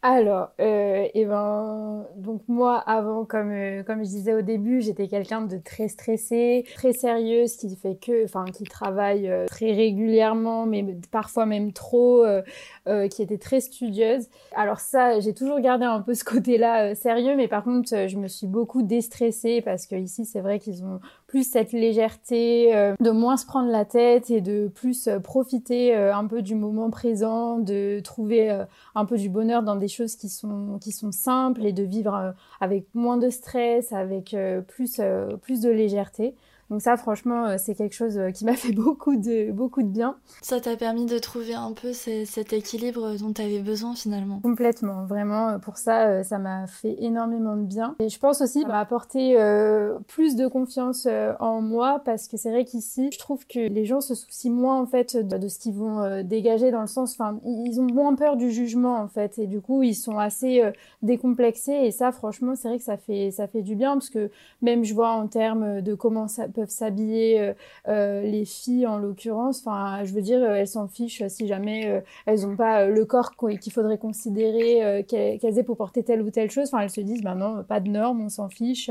Alors, 0.00 0.52
euh, 0.60 1.08
et 1.12 1.24
ben, 1.24 2.06
donc 2.16 2.42
moi, 2.46 2.78
avant, 2.78 3.24
comme 3.24 3.50
euh, 3.50 3.82
comme 3.82 4.04
je 4.04 4.08
disais 4.08 4.32
au 4.32 4.42
début, 4.42 4.80
j'étais 4.80 5.08
quelqu'un 5.08 5.40
de 5.40 5.58
très 5.58 5.88
stressé, 5.88 6.64
très 6.76 6.92
sérieuse, 6.92 7.56
qui 7.56 7.74
fait 7.74 7.96
que, 7.96 8.24
enfin, 8.24 8.44
qui 8.44 8.62
travaille 8.62 9.28
euh, 9.28 9.46
très 9.46 9.72
régulièrement, 9.72 10.66
mais 10.66 10.86
parfois 11.10 11.46
même 11.46 11.72
trop, 11.72 12.24
euh, 12.24 13.08
qui 13.08 13.22
était 13.22 13.38
très 13.38 13.60
studieuse. 13.60 14.28
Alors 14.54 14.78
ça, 14.78 15.18
j'ai 15.18 15.34
toujours 15.34 15.58
gardé 15.58 15.84
un 15.84 16.00
peu 16.00 16.14
ce 16.14 16.22
côté-là 16.22 16.94
sérieux, 16.94 17.34
mais 17.34 17.48
par 17.48 17.64
contre, 17.64 18.06
je 18.06 18.16
me 18.18 18.28
suis 18.28 18.46
beaucoup 18.46 18.82
déstressée 18.82 19.62
parce 19.62 19.88
que 19.88 19.96
ici, 19.96 20.24
c'est 20.24 20.40
vrai 20.40 20.60
qu'ils 20.60 20.84
ont 20.84 21.00
plus 21.28 21.48
cette 21.48 21.72
légèreté, 21.72 22.72
de 22.98 23.10
moins 23.10 23.36
se 23.36 23.46
prendre 23.46 23.70
la 23.70 23.84
tête 23.84 24.30
et 24.30 24.40
de 24.40 24.68
plus 24.74 25.08
profiter 25.22 25.94
un 25.94 26.26
peu 26.26 26.42
du 26.42 26.54
moment 26.54 26.90
présent, 26.90 27.58
de 27.58 28.00
trouver 28.00 28.64
un 28.94 29.04
peu 29.04 29.16
du 29.16 29.28
bonheur 29.28 29.62
dans 29.62 29.76
des 29.76 29.88
choses 29.88 30.16
qui 30.16 30.28
sont 30.28 30.78
qui 30.80 30.92
sont 30.92 31.12
simples 31.12 31.64
et 31.64 31.72
de 31.72 31.82
vivre 31.82 32.14
euh, 32.14 32.32
avec 32.60 32.86
moins 32.94 33.16
de 33.16 33.30
stress, 33.30 33.92
avec 33.92 34.34
euh, 34.34 34.60
plus 34.60 34.96
euh, 35.00 35.36
plus 35.36 35.60
de 35.60 35.70
légèreté. 35.70 36.34
Donc 36.70 36.82
ça, 36.82 36.96
franchement, 36.98 37.46
euh, 37.46 37.56
c'est 37.58 37.74
quelque 37.74 37.94
chose 37.94 38.18
euh, 38.18 38.30
qui 38.30 38.44
m'a 38.44 38.52
fait 38.54 38.72
beaucoup 38.72 39.16
de, 39.16 39.50
beaucoup 39.52 39.82
de 39.82 39.88
bien. 39.88 40.16
Ça 40.42 40.60
t'a 40.60 40.76
permis 40.76 41.06
de 41.06 41.18
trouver 41.18 41.54
un 41.54 41.72
peu 41.72 41.92
cet 41.92 42.52
équilibre 42.52 43.16
dont 43.18 43.32
tu 43.32 43.42
avais 43.42 43.60
besoin 43.60 43.94
finalement. 43.94 44.40
Complètement, 44.40 45.06
vraiment. 45.06 45.48
Euh, 45.48 45.58
pour 45.58 45.78
ça, 45.78 46.22
ça 46.24 46.38
m'a 46.38 46.66
fait 46.66 46.96
énormément 46.98 47.56
de 47.56 47.62
bien. 47.62 47.96
Et 48.00 48.08
je 48.08 48.18
pense 48.18 48.42
aussi, 48.42 48.62
ça 48.62 48.68
m'a 48.68 48.80
apporté 48.80 49.40
euh, 49.40 49.98
plus 50.08 50.36
de 50.36 50.46
confiance 50.46 51.08
en 51.40 51.60
moi 51.62 52.02
parce 52.04 52.28
que 52.28 52.36
c'est 52.36 52.50
vrai 52.50 52.64
qu'ici, 52.64 53.10
je 53.12 53.18
trouve 53.18 53.46
que 53.46 53.58
les 53.58 53.84
gens 53.84 54.00
se 54.00 54.14
soucient 54.14 54.52
moins 54.52 54.80
en 54.80 54.86
fait 54.86 55.16
de, 55.16 55.48
ce 55.48 55.58
qu'ils 55.58 55.74
vont 55.74 56.22
dégager 56.22 56.70
dans 56.70 56.80
le 56.80 56.86
sens, 56.86 57.12
enfin, 57.12 57.38
ils 57.44 57.80
ont 57.80 57.86
moins 57.86 58.14
peur 58.14 58.36
du 58.36 58.50
jugement 58.50 58.98
en 58.98 59.08
fait 59.08 59.38
et 59.38 59.46
du 59.46 59.60
coup, 59.60 59.82
ils 59.82 59.94
sont 59.94 60.18
assez 60.18 60.62
décomplexés 61.02 61.72
et 61.84 61.90
ça, 61.90 62.12
franchement, 62.12 62.54
c'est 62.54 62.68
vrai 62.68 62.78
que 62.78 62.84
ça 62.84 62.96
fait, 62.96 63.30
ça 63.30 63.46
fait 63.46 63.62
du 63.62 63.74
bien 63.74 63.94
parce 63.94 64.10
que 64.10 64.30
même 64.62 64.84
je 64.84 64.94
vois 64.94 65.10
en 65.10 65.26
termes 65.26 65.80
de 65.80 65.94
comment 65.94 66.28
ça 66.28 66.48
peuvent 66.58 66.70
s'habiller 66.70 67.40
euh, 67.40 67.52
euh, 67.88 68.22
les 68.22 68.44
filles 68.44 68.86
en 68.86 68.98
l'occurrence. 68.98 69.60
Enfin, 69.64 70.04
je 70.04 70.12
veux 70.12 70.20
dire, 70.20 70.42
elles 70.42 70.66
s'en 70.66 70.88
fichent 70.88 71.22
si 71.28 71.46
jamais 71.46 71.86
euh, 71.86 72.00
elles 72.26 72.42
n'ont 72.42 72.56
pas 72.56 72.86
le 72.86 73.04
corps 73.04 73.32
qu'il 73.36 73.72
faudrait 73.72 73.98
considérer 73.98 75.04
qu'elles 75.06 75.58
aient 75.58 75.62
pour 75.62 75.76
porter 75.76 76.02
telle 76.02 76.22
ou 76.22 76.30
telle 76.30 76.50
chose. 76.50 76.68
Enfin, 76.72 76.82
elles 76.82 76.90
se 76.90 77.00
disent, 77.00 77.22
bah 77.22 77.34
non, 77.34 77.62
pas 77.62 77.80
de 77.80 77.88
normes, 77.88 78.22
on 78.22 78.28
s'en 78.28 78.48
fiche. 78.48 78.90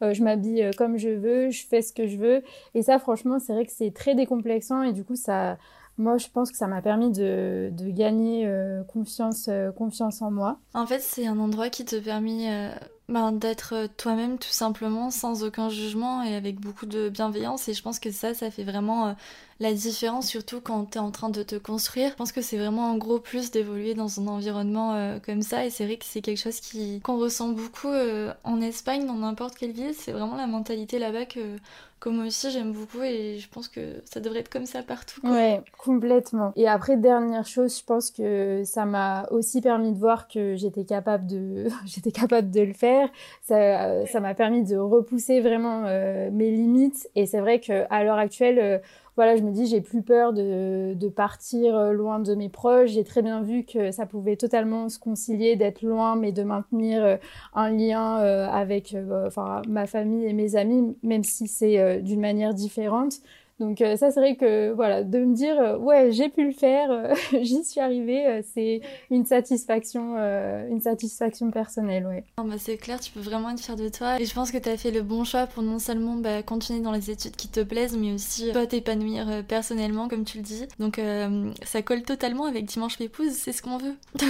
je 0.00 0.22
m'habille 0.22 0.70
comme 0.76 0.98
je 0.98 1.08
veux, 1.08 1.50
je 1.50 1.66
fais 1.66 1.82
ce 1.82 1.92
que 1.92 2.06
je 2.06 2.16
veux. 2.16 2.42
Et 2.74 2.82
ça, 2.82 2.98
franchement, 2.98 3.38
c'est 3.38 3.52
vrai 3.52 3.64
que 3.64 3.72
c'est 3.72 3.92
très 3.92 4.14
décomplexant 4.14 4.82
et 4.82 4.92
du 4.92 5.04
coup, 5.04 5.16
ça 5.16 5.56
moi, 5.98 6.18
je 6.18 6.26
pense 6.28 6.50
que 6.50 6.58
ça 6.58 6.66
m'a 6.66 6.82
permis 6.82 7.10
de, 7.10 7.70
gagner 7.80 8.46
confiance, 8.88 9.48
confiance 9.76 10.20
en 10.20 10.30
moi. 10.30 10.58
En 10.74 10.86
fait, 10.86 11.00
c'est 11.00 11.26
un 11.26 11.38
endroit 11.38 11.70
qui 11.70 11.86
te 11.86 11.96
permet 11.96 12.70
ben, 13.08 13.30
d'être 13.30 13.72
euh, 13.74 13.86
toi-même 13.96 14.36
tout 14.36 14.48
simplement 14.50 15.12
sans 15.12 15.44
aucun 15.44 15.68
jugement 15.68 16.24
et 16.24 16.34
avec 16.34 16.58
beaucoup 16.58 16.86
de 16.86 17.08
bienveillance 17.08 17.68
et 17.68 17.74
je 17.74 17.80
pense 17.80 18.00
que 18.00 18.10
ça 18.10 18.34
ça 18.34 18.50
fait 18.50 18.64
vraiment 18.64 19.06
euh, 19.06 19.12
la 19.60 19.72
différence 19.72 20.26
surtout 20.26 20.60
quand 20.60 20.86
tu 20.86 20.98
es 20.98 21.00
en 21.00 21.12
train 21.12 21.28
de 21.28 21.44
te 21.44 21.54
construire. 21.54 22.10
Je 22.10 22.14
pense 22.16 22.32
que 22.32 22.42
c'est 22.42 22.58
vraiment 22.58 22.90
un 22.90 22.96
gros 22.96 23.20
plus 23.20 23.52
d'évoluer 23.52 23.94
dans 23.94 24.20
un 24.20 24.26
environnement 24.26 24.94
euh, 24.94 25.18
comme 25.24 25.42
ça 25.42 25.64
et 25.64 25.70
c'est 25.70 25.84
vrai 25.84 25.98
que 25.98 26.04
c'est 26.04 26.20
quelque 26.20 26.40
chose 26.40 26.58
qui 26.58 27.00
qu'on 27.00 27.16
ressent 27.18 27.50
beaucoup 27.50 27.92
en 28.42 28.60
Espagne 28.60 29.06
dans 29.06 29.14
n'importe 29.14 29.56
quelle 29.56 29.72
ville, 29.72 29.94
c'est 29.94 30.12
vraiment 30.12 30.36
la 30.36 30.48
mentalité 30.48 30.98
là-bas 30.98 31.26
que 31.26 31.58
comme 31.98 32.26
aussi 32.26 32.50
j'aime 32.50 32.72
beaucoup 32.72 33.02
et 33.02 33.38
je 33.38 33.48
pense 33.48 33.68
que 33.68 34.02
ça 34.04 34.20
devrait 34.20 34.40
être 34.40 34.50
comme 34.50 34.66
ça 34.66 34.82
partout. 34.82 35.20
Ouais, 35.24 35.62
complètement. 35.78 36.52
Et 36.54 36.68
après 36.68 36.96
dernière 36.96 37.46
chose, 37.46 37.78
je 37.78 37.84
pense 37.84 38.10
que 38.10 38.62
ça 38.64 38.84
m'a 38.84 39.26
aussi 39.30 39.60
permis 39.60 39.92
de 39.92 39.98
voir 39.98 40.28
que 40.28 40.56
j'étais 40.56 40.84
capable 40.84 41.26
de 41.26 41.68
j'étais 41.86 42.12
capable 42.12 42.50
de 42.50 42.60
le 42.60 42.74
faire. 42.74 42.95
Ça 43.42 44.06
ça 44.06 44.20
m'a 44.20 44.34
permis 44.34 44.62
de 44.62 44.76
repousser 44.76 45.40
vraiment 45.40 45.84
euh, 45.86 46.30
mes 46.32 46.50
limites 46.50 47.08
et 47.14 47.26
c'est 47.26 47.40
vrai 47.40 47.60
que 47.60 47.84
à 47.90 48.04
l'heure 48.04 48.18
actuelle 48.18 48.58
euh, 48.58 48.78
voilà, 49.16 49.34
je 49.36 49.42
me 49.42 49.50
dis, 49.50 49.66
j'ai 49.66 49.80
plus 49.80 50.02
peur 50.02 50.34
de, 50.34 50.92
de 50.94 51.08
partir 51.08 51.74
euh, 51.74 51.92
loin 51.92 52.18
de 52.20 52.34
mes 52.34 52.50
proches. 52.50 52.90
J'ai 52.90 53.04
très 53.04 53.22
bien 53.22 53.40
vu 53.42 53.64
que 53.64 53.90
ça 53.90 54.04
pouvait 54.04 54.36
totalement 54.36 54.90
se 54.90 54.98
concilier 54.98 55.56
d'être 55.56 55.80
loin, 55.82 56.16
mais 56.16 56.32
de 56.32 56.42
maintenir 56.42 57.02
euh, 57.02 57.16
un 57.54 57.70
lien 57.70 58.20
euh, 58.20 58.46
avec 58.46 58.94
enfin, 59.26 59.62
ma 59.68 59.86
famille 59.86 60.26
et 60.26 60.34
mes 60.34 60.54
amis, 60.56 60.96
même 61.02 61.24
si 61.24 61.48
c'est 61.48 62.02
d'une 62.02 62.20
manière 62.20 62.52
différente. 62.52 63.14
Donc 63.58 63.80
euh, 63.80 63.96
ça 63.96 64.10
c'est 64.10 64.20
vrai 64.20 64.36
que 64.36 64.72
voilà 64.72 65.02
de 65.02 65.18
me 65.18 65.34
dire 65.34 65.58
euh, 65.58 65.78
ouais 65.78 66.12
j'ai 66.12 66.28
pu 66.28 66.44
le 66.44 66.52
faire, 66.52 66.90
euh, 66.90 67.14
j'y 67.42 67.64
suis 67.64 67.80
arrivée, 67.80 68.42
c'est 68.54 68.82
une 69.10 69.24
satisfaction 69.24 70.16
une 70.16 70.80
satisfaction 70.80 71.50
personnelle 71.50 72.06
ouais. 72.06 72.24
bah, 72.36 72.56
c'est 72.58 72.76
clair 72.76 73.00
tu 73.00 73.10
peux 73.12 73.20
vraiment 73.20 73.50
être 73.50 73.60
fière 73.60 73.76
de 73.76 73.88
toi 73.88 74.20
et 74.20 74.26
je 74.26 74.34
pense 74.34 74.50
que 74.50 74.58
tu 74.58 74.68
as 74.68 74.76
fait 74.76 74.90
le 74.90 75.02
bon 75.02 75.24
choix 75.24 75.46
pour 75.46 75.62
non 75.62 75.78
seulement 75.78 76.16
bah, 76.16 76.42
continuer 76.42 76.80
dans 76.80 76.92
les 76.92 77.10
études 77.10 77.36
qui 77.36 77.48
te 77.48 77.60
plaisent 77.60 77.96
mais 77.96 78.12
aussi 78.12 78.52
toi 78.52 78.66
t'épanouir 78.66 79.44
personnellement 79.48 80.08
comme 80.08 80.24
tu 80.24 80.38
le 80.38 80.42
dis. 80.42 80.66
Donc 80.78 81.00
ça 81.62 81.82
colle 81.82 82.02
totalement 82.02 82.44
avec 82.44 82.66
Dimanche 82.66 82.98
Pépouze, 82.98 83.32
c'est 83.32 83.52
ce 83.52 83.62
qu'on 83.62 83.78
veut. 83.78 83.94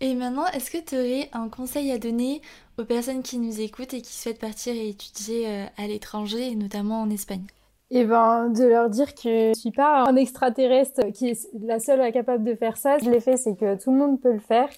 Et 0.00 0.14
maintenant, 0.14 0.46
est-ce 0.46 0.70
que 0.70 0.78
tu 0.78 0.94
aurais 0.94 1.28
un 1.32 1.48
conseil 1.48 1.90
à 1.90 1.98
donner 1.98 2.40
aux 2.78 2.84
personnes 2.84 3.24
qui 3.24 3.36
nous 3.36 3.60
écoutent 3.60 3.94
et 3.94 4.00
qui 4.00 4.12
souhaitent 4.12 4.38
partir 4.38 4.72
et 4.72 4.90
étudier 4.90 5.66
à 5.76 5.86
l'étranger, 5.88 6.52
et 6.52 6.54
notamment 6.54 7.02
en 7.02 7.10
Espagne? 7.10 7.44
Et 7.90 8.04
ben 8.04 8.50
de 8.50 8.64
leur 8.64 8.90
dire 8.90 9.14
que 9.14 9.52
je 9.54 9.58
suis 9.58 9.70
pas 9.70 10.04
un 10.06 10.16
extraterrestre 10.16 11.10
qui 11.12 11.28
est 11.28 11.48
la 11.60 11.80
seule 11.80 12.12
capable 12.12 12.44
de 12.44 12.54
faire 12.54 12.76
ça. 12.76 12.98
Je 12.98 13.18
fait, 13.18 13.36
c'est 13.36 13.56
que 13.56 13.82
tout 13.82 13.90
le 13.90 13.98
monde 13.98 14.20
peut 14.20 14.32
le 14.32 14.40
faire. 14.40 14.68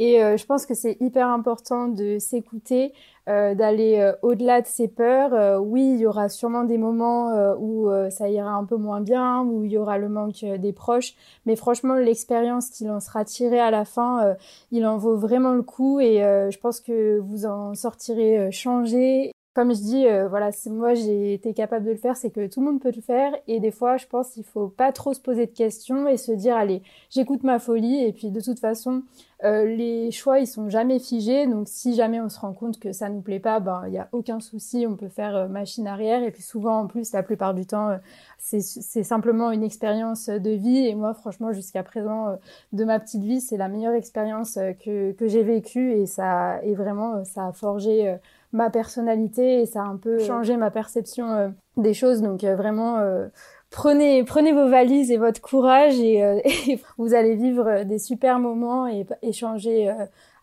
Et 0.00 0.22
euh, 0.22 0.36
je 0.36 0.46
pense 0.46 0.64
que 0.64 0.74
c'est 0.74 0.96
hyper 1.00 1.26
important 1.26 1.88
de 1.88 2.18
s'écouter, 2.20 2.92
euh, 3.28 3.54
d'aller 3.56 3.98
euh, 3.98 4.12
au-delà 4.22 4.60
de 4.62 4.66
ses 4.66 4.86
peurs. 4.86 5.60
oui, 5.60 5.94
il 5.94 6.00
y 6.00 6.06
aura 6.06 6.28
sûrement 6.28 6.64
des 6.64 6.78
moments 6.78 7.32
où 7.58 7.88
ça 8.10 8.28
ira 8.28 8.50
un 8.50 8.64
peu 8.64 8.76
moins 8.76 9.00
bien, 9.00 9.42
où 9.42 9.64
il 9.64 9.72
y 9.72 9.78
aura 9.78 9.98
le 9.98 10.08
manque 10.08 10.44
des 10.44 10.72
proches. 10.72 11.14
Mais 11.46 11.56
franchement, 11.56 11.94
l'expérience 11.94 12.70
qu'il 12.70 12.90
en 12.90 13.00
sera 13.00 13.24
tirée 13.24 13.60
à 13.60 13.70
la 13.70 13.84
fin, 13.84 14.36
il 14.70 14.86
en 14.86 14.98
vaut 14.98 15.16
vraiment 15.16 15.52
le 15.52 15.62
coup. 15.62 16.00
Et 16.00 16.18
je 16.18 16.58
pense 16.58 16.80
que 16.80 17.18
vous 17.18 17.46
en 17.46 17.74
sortirez 17.74 18.50
changé 18.52 19.32
comme 19.58 19.74
je 19.74 19.80
dis, 19.80 20.06
euh, 20.06 20.28
voilà, 20.28 20.50
moi 20.66 20.94
j'ai 20.94 21.34
été 21.34 21.52
capable 21.52 21.84
de 21.84 21.90
le 21.90 21.96
faire, 21.96 22.16
c'est 22.16 22.30
que 22.30 22.46
tout 22.46 22.60
le 22.60 22.66
monde 22.66 22.80
peut 22.80 22.92
le 22.94 23.02
faire. 23.02 23.32
Et 23.48 23.58
des 23.58 23.72
fois, 23.72 23.96
je 23.96 24.06
pense 24.06 24.30
qu'il 24.30 24.44
faut 24.44 24.68
pas 24.68 24.92
trop 24.92 25.14
se 25.14 25.20
poser 25.20 25.46
de 25.46 25.50
questions 25.50 26.06
et 26.06 26.16
se 26.16 26.30
dire, 26.30 26.56
allez, 26.56 26.80
j'écoute 27.10 27.42
ma 27.42 27.58
folie. 27.58 28.04
Et 28.04 28.12
puis 28.12 28.30
de 28.30 28.40
toute 28.40 28.60
façon, 28.60 29.02
euh, 29.42 29.64
les 29.64 30.12
choix 30.12 30.38
ils 30.38 30.46
sont 30.46 30.70
jamais 30.70 31.00
figés. 31.00 31.48
Donc 31.48 31.66
si 31.66 31.96
jamais 31.96 32.20
on 32.20 32.28
se 32.28 32.38
rend 32.38 32.52
compte 32.52 32.78
que 32.78 32.92
ça 32.92 33.08
nous 33.08 33.20
plaît 33.20 33.40
pas, 33.40 33.58
ben 33.58 33.82
il 33.88 33.94
y 33.94 33.98
a 33.98 34.08
aucun 34.12 34.38
souci, 34.38 34.86
on 34.88 34.94
peut 34.94 35.08
faire 35.08 35.34
euh, 35.34 35.48
machine 35.48 35.88
arrière. 35.88 36.22
Et 36.22 36.30
puis 36.30 36.42
souvent 36.44 36.78
en 36.78 36.86
plus, 36.86 37.10
la 37.12 37.24
plupart 37.24 37.52
du 37.52 37.66
temps, 37.66 37.98
c'est 38.38 38.60
simplement 39.02 39.50
une 39.50 39.64
expérience 39.64 40.28
de 40.28 40.50
vie. 40.50 40.86
Et 40.86 40.94
moi, 40.94 41.14
franchement, 41.14 41.52
jusqu'à 41.52 41.82
présent 41.82 42.38
de 42.72 42.84
ma 42.84 43.00
petite 43.00 43.24
vie, 43.24 43.40
c'est 43.40 43.56
la 43.56 43.66
meilleure 43.66 43.94
expérience 43.94 44.54
que 44.54 45.10
que 45.10 45.26
j'ai 45.26 45.42
vécue 45.42 45.94
et 45.94 46.06
ça 46.06 46.62
et 46.62 46.76
vraiment 46.76 47.24
ça 47.24 47.48
a 47.48 47.52
forgé 47.52 48.18
ma 48.52 48.70
personnalité 48.70 49.60
et 49.60 49.66
ça 49.66 49.82
a 49.82 49.86
un 49.86 49.96
peu 49.96 50.18
changé 50.18 50.56
ma 50.56 50.70
perception 50.70 51.30
euh, 51.30 51.48
des 51.76 51.94
choses. 51.94 52.22
Donc 52.22 52.44
euh, 52.44 52.56
vraiment, 52.56 52.98
euh, 52.98 53.28
prenez 53.70 54.24
prenez 54.24 54.52
vos 54.52 54.68
valises 54.68 55.10
et 55.10 55.18
votre 55.18 55.40
courage 55.40 55.98
et, 56.00 56.80
vous 56.98 57.14
allez 57.14 57.36
vivre 57.36 57.84
des 57.84 57.98
super 57.98 58.38
moments 58.38 58.86
et 58.86 59.06
échanger 59.22 59.94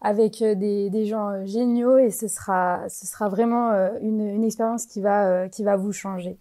avec 0.02 0.44
des, 0.44 0.90
des, 0.90 1.06
gens 1.06 1.46
géniaux 1.46 1.98
et 1.98 2.12
ce 2.12 2.28
sera 2.28 2.88
ce 2.90 3.08
sera 3.08 3.30
vraiment 3.30 3.72
une, 4.02 4.22
une 4.22 4.44
expérience 4.44 4.86
qui 4.86 5.02
va 5.02 5.50
qui 5.50 5.64
va 5.64 5.76
vous 5.76 5.94
changer. 5.94 6.38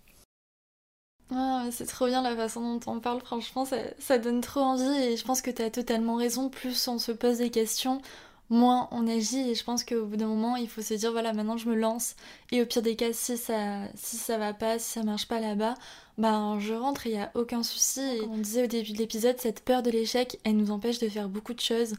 Ah, 1.30 1.64
c'est 1.70 1.86
trop 1.86 2.06
bien 2.06 2.22
la 2.22 2.36
façon 2.36 2.76
dont 2.76 2.92
on 2.92 3.00
parle, 3.00 3.20
franchement, 3.20 3.64
ça, 3.64 3.78
ça 3.98 4.18
donne 4.18 4.40
trop 4.42 4.60
envie 4.60 5.02
et 5.02 5.16
je 5.16 5.24
pense 5.24 5.40
que 5.40 5.50
tu 5.50 5.62
as 5.62 5.70
totalement 5.70 6.16
raison. 6.16 6.50
Plus 6.50 6.86
on 6.86 6.98
se 6.98 7.12
pose 7.12 7.38
des 7.38 7.50
questions, 7.50 8.02
moins 8.50 8.88
on 8.90 9.06
agit 9.06 9.50
et 9.50 9.54
je 9.54 9.64
pense 9.64 9.84
qu'au 9.84 10.04
bout 10.04 10.16
d'un 10.16 10.26
moment 10.26 10.56
il 10.56 10.68
faut 10.68 10.82
se 10.82 10.94
dire 10.94 11.12
voilà 11.12 11.32
maintenant 11.32 11.56
je 11.56 11.68
me 11.68 11.74
lance 11.74 12.14
et 12.52 12.62
au 12.62 12.66
pire 12.66 12.82
des 12.82 12.94
cas 12.94 13.12
si 13.12 13.36
ça 13.36 13.88
si 13.94 14.16
ça 14.16 14.38
va 14.38 14.52
pas 14.52 14.78
si 14.78 14.92
ça 14.92 15.02
marche 15.02 15.26
pas 15.26 15.40
là-bas 15.40 15.74
ben 16.18 16.58
je 16.60 16.74
rentre 16.74 17.06
et 17.06 17.10
il 17.10 17.16
y 17.16 17.18
a 17.18 17.32
aucun 17.34 17.62
souci. 17.62 18.00
Et 18.00 18.18
comme 18.20 18.32
on 18.32 18.38
disait 18.38 18.64
au 18.64 18.66
début 18.68 18.92
de 18.92 18.98
l'épisode 18.98 19.36
cette 19.38 19.60
peur 19.60 19.82
de 19.82 19.90
l'échec 19.90 20.38
elle 20.44 20.56
nous 20.56 20.70
empêche 20.70 20.98
de 20.98 21.08
faire 21.08 21.28
beaucoup 21.28 21.54
de 21.54 21.60
choses 21.60 21.94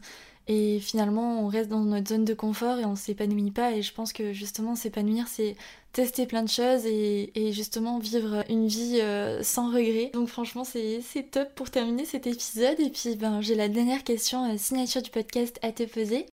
et 0.48 0.78
finalement 0.80 1.40
on 1.40 1.48
reste 1.48 1.68
dans 1.68 1.80
notre 1.80 2.08
zone 2.08 2.24
de 2.24 2.34
confort 2.34 2.78
et 2.78 2.84
on 2.84 2.94
s'épanouit 2.94 3.50
pas 3.50 3.72
et 3.72 3.82
je 3.82 3.92
pense 3.92 4.12
que 4.12 4.32
justement 4.32 4.76
s'épanouir 4.76 5.26
c'est 5.28 5.56
tester 5.92 6.26
plein 6.26 6.42
de 6.42 6.48
choses 6.48 6.86
et, 6.86 7.52
justement 7.52 7.98
vivre 7.98 8.44
une 8.48 8.68
vie 8.68 9.00
euh, 9.00 9.42
sans 9.42 9.72
regret 9.72 10.10
donc 10.14 10.28
franchement 10.28 10.62
c'est 10.64 11.02
top 11.30 11.54
pour 11.54 11.70
terminer 11.70 12.04
cet 12.04 12.26
épisode 12.26 12.78
et 12.78 12.90
puis 12.90 13.16
ben 13.16 13.40
j'ai 13.40 13.54
la 13.54 13.68
dernière 13.68 14.04
question 14.04 14.52
euh, 14.52 14.56
signature 14.56 15.02
du 15.02 15.10
podcast 15.10 15.58
à 15.62 15.72
te 15.72 15.82
poser 15.82 16.26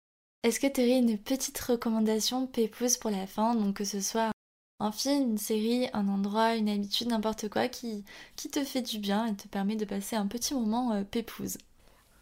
est-ce 0.42 0.58
que 0.58 0.66
tu 0.66 0.80
aurais 0.80 0.98
une 0.98 1.18
petite 1.18 1.58
recommandation 1.58 2.46
pépouze 2.46 2.96
pour 2.96 3.10
la 3.10 3.26
fin, 3.26 3.54
donc 3.54 3.76
que 3.76 3.84
ce 3.84 4.00
soit 4.00 4.32
un 4.80 4.90
film, 4.90 5.30
une 5.30 5.38
série, 5.38 5.88
un 5.92 6.08
endroit, 6.08 6.56
une 6.56 6.68
habitude, 6.68 7.08
n'importe 7.08 7.48
quoi 7.48 7.68
qui, 7.68 8.04
qui 8.34 8.48
te 8.48 8.64
fait 8.64 8.82
du 8.82 8.98
bien 8.98 9.26
et 9.26 9.36
te 9.36 9.46
permet 9.46 9.76
de 9.76 9.84
passer 9.84 10.16
un 10.16 10.26
petit 10.26 10.54
moment 10.54 10.92
euh, 10.92 11.04
pépouze. 11.04 11.58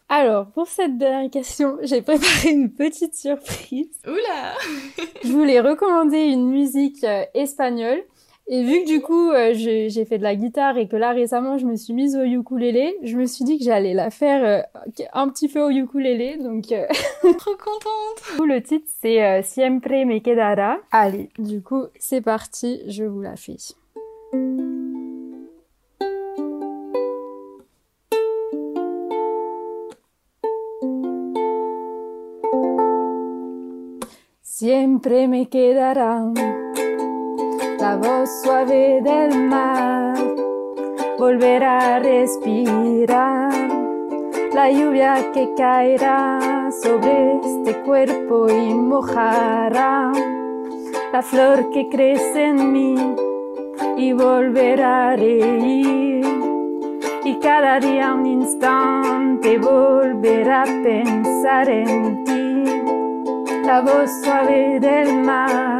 Alors, 0.09 0.51
pour 0.51 0.67
cette 0.67 0.97
dernière 0.97 1.31
question, 1.31 1.77
j'ai 1.83 2.03
préparé 2.03 2.49
une 2.51 2.71
petite 2.71 3.15
surprise. 3.15 3.89
Oula! 4.05 4.53
Je 5.23 5.31
voulais 5.31 5.59
recommander 5.59 6.19
une 6.19 6.47
musique 6.47 7.03
euh, 7.03 7.25
espagnole 7.33 8.03
et 8.53 8.63
vu 8.63 8.83
que 8.83 8.87
du 8.87 8.99
coup 9.01 9.31
euh, 9.31 9.53
j'ai 9.53 10.05
fait 10.05 10.17
de 10.17 10.23
la 10.23 10.35
guitare 10.35 10.77
et 10.77 10.89
que 10.89 10.97
là 10.97 11.13
récemment 11.13 11.57
je 11.57 11.65
me 11.65 11.77
suis 11.77 11.93
mise 11.93 12.17
au 12.17 12.23
ukulélé, 12.23 12.97
je 13.01 13.15
me 13.15 13.25
suis 13.25 13.45
dit 13.45 13.57
que 13.57 13.63
j'allais 13.63 13.93
la 13.93 14.09
faire 14.09 14.43
euh, 14.43 14.81
un 15.13 15.29
petit 15.29 15.47
peu 15.47 15.61
au 15.61 15.69
ukulélé, 15.69 16.37
donc 16.37 16.69
euh... 16.73 16.85
trop 17.37 17.55
contente. 17.55 18.45
Le 18.45 18.61
titre 18.61 18.87
c'est 19.01 19.41
Siempre 19.43 20.05
me 20.05 20.19
quedara. 20.19 20.79
Allez, 20.91 21.29
du 21.39 21.61
coup 21.61 21.85
c'est 21.97 22.19
parti, 22.19 22.81
je 22.87 23.05
vous 23.05 23.21
la 23.21 23.37
fais. 23.37 23.55
Siempre 34.43 35.27
me 35.27 35.45
quedará 35.45 36.33
la 37.81 37.95
voz 37.95 38.29
suave 38.43 39.01
del 39.01 39.47
mar, 39.49 40.15
volver 41.17 41.63
a 41.63 41.97
respirar, 41.97 43.51
la 44.53 44.69
lluvia 44.69 45.31
que 45.33 45.51
caerá 45.57 46.69
sobre 46.83 47.39
este 47.43 47.81
cuerpo 47.81 48.47
y 48.49 48.75
mojará 48.75 50.11
la 51.11 51.21
flor 51.23 51.71
que 51.71 51.89
crece 51.89 52.45
en 52.45 52.71
mí 52.71 52.95
y 53.97 54.13
volver 54.13 54.79
a 54.83 55.15
reír. 55.15 56.23
Y 57.23 57.39
cada 57.39 57.79
día 57.79 58.13
un 58.13 58.27
instante 58.27 59.57
volver 59.57 60.51
a 60.51 60.65
pensar 60.65 61.67
en 61.67 62.23
ti, 62.25 62.63
la 63.65 63.81
voz 63.81 64.11
suave 64.23 64.79
del 64.79 65.23
mar 65.23 65.70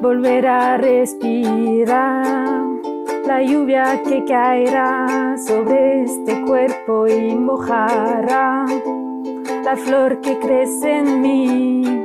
volver 0.00 0.46
a 0.46 0.76
respirar. 0.76 2.64
La 3.26 3.42
lluvia 3.42 4.02
que 4.04 4.24
caerá 4.24 5.36
sobre 5.36 6.02
este 6.02 6.40
cuerpo 6.42 7.06
y 7.06 7.34
mojará. 7.34 8.66
La 9.64 9.76
flor 9.76 10.20
que 10.20 10.38
crece 10.38 10.98
en 10.98 11.20
mí 11.20 12.02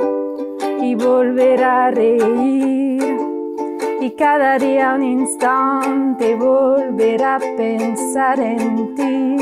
y 0.81 0.95
volver 0.95 1.63
a 1.63 1.91
reír. 1.91 3.17
Y 4.01 4.11
cada 4.11 4.57
día 4.57 4.93
un 4.95 5.03
instante 5.03 6.35
volver 6.35 7.23
a 7.23 7.39
pensar 7.57 8.39
en 8.39 8.95
ti. 8.95 9.37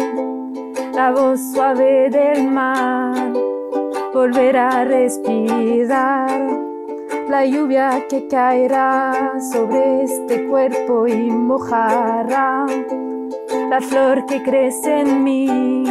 La 0.93 1.11
voz 1.11 1.39
suave 1.53 2.09
del 2.09 2.43
mar 2.51 3.33
volver 4.13 4.57
a 4.57 4.83
respirar 4.83 6.70
la 7.31 7.45
lluvia 7.45 8.07
que 8.09 8.27
caerá 8.27 9.31
sobre 9.53 10.03
este 10.03 10.49
cuerpo 10.49 11.07
y 11.07 11.31
mojará 11.31 12.65
la 13.69 13.79
flor 13.79 14.25
que 14.25 14.43
crece 14.43 14.99
en 14.99 15.23
mí 15.23 15.85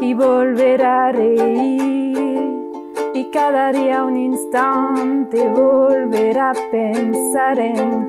y 0.00 0.14
volverá 0.14 1.08
a 1.08 1.12
reír. 1.12 2.16
Y 3.12 3.24
cada 3.30 3.72
día 3.72 4.02
un 4.02 4.16
instante 4.16 5.46
volverá 5.50 6.52
a 6.52 6.70
pensar 6.70 7.58
en 7.58 8.07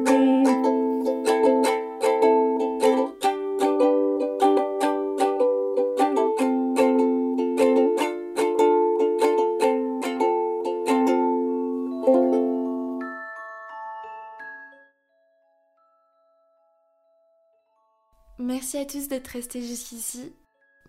à 18.80 18.86
tous 18.86 19.08
d'être 19.10 19.28
restés 19.28 19.62
jusqu'ici. 19.62 20.34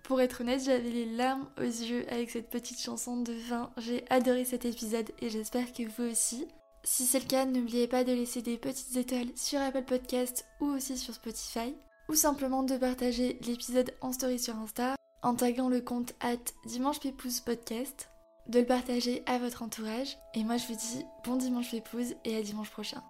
Pour 0.05 0.21
être 0.21 0.41
honnête, 0.41 0.63
j'avais 0.65 0.91
les 0.91 1.07
larmes 1.07 1.49
aux 1.59 1.63
yeux 1.63 2.05
avec 2.11 2.31
cette 2.31 2.49
petite 2.49 2.81
chanson 2.81 3.17
de 3.17 3.35
fin. 3.35 3.71
J'ai 3.77 4.05
adoré 4.11 4.45
cet 4.45 4.65
épisode 4.65 5.11
et 5.21 5.29
j'espère 5.29 5.73
que 5.73 5.83
vous 5.83 6.11
aussi. 6.11 6.47
Si 6.85 7.05
c'est 7.05 7.21
le 7.21 7.27
cas, 7.27 7.45
n'oubliez 7.45 7.87
pas 7.87 8.05
de 8.05 8.13
laisser 8.13 8.43
des 8.43 8.57
petites 8.57 8.97
étoiles 8.97 9.37
sur 9.37 9.61
Apple 9.61 9.85
Podcast 9.85 10.47
ou 10.61 10.67
aussi 10.67 10.97
sur 10.97 11.15
Spotify. 11.15 11.75
Ou 12.09 12.15
simplement 12.15 12.63
de 12.63 12.77
partager 12.77 13.39
l'épisode 13.47 13.93
en 14.01 14.13
story 14.13 14.39
sur 14.39 14.57
Insta 14.57 14.97
en 15.23 15.35
taguant 15.35 15.69
le 15.69 15.81
compte 15.81 16.15
at 16.21 16.39
Dimanche 16.67 17.01
Podcast. 17.45 18.09
De 18.49 18.61
le 18.61 18.67
partager 18.67 19.23
à 19.27 19.39
votre 19.39 19.63
entourage. 19.63 20.17
Et 20.35 20.43
moi 20.43 20.57
je 20.57 20.67
vous 20.67 20.77
dis 20.77 21.05
bon 21.25 21.37
dimanche 21.37 21.71
Pépouze 21.71 22.15
et 22.25 22.37
à 22.37 22.43
dimanche 22.43 22.71
prochain. 22.71 23.03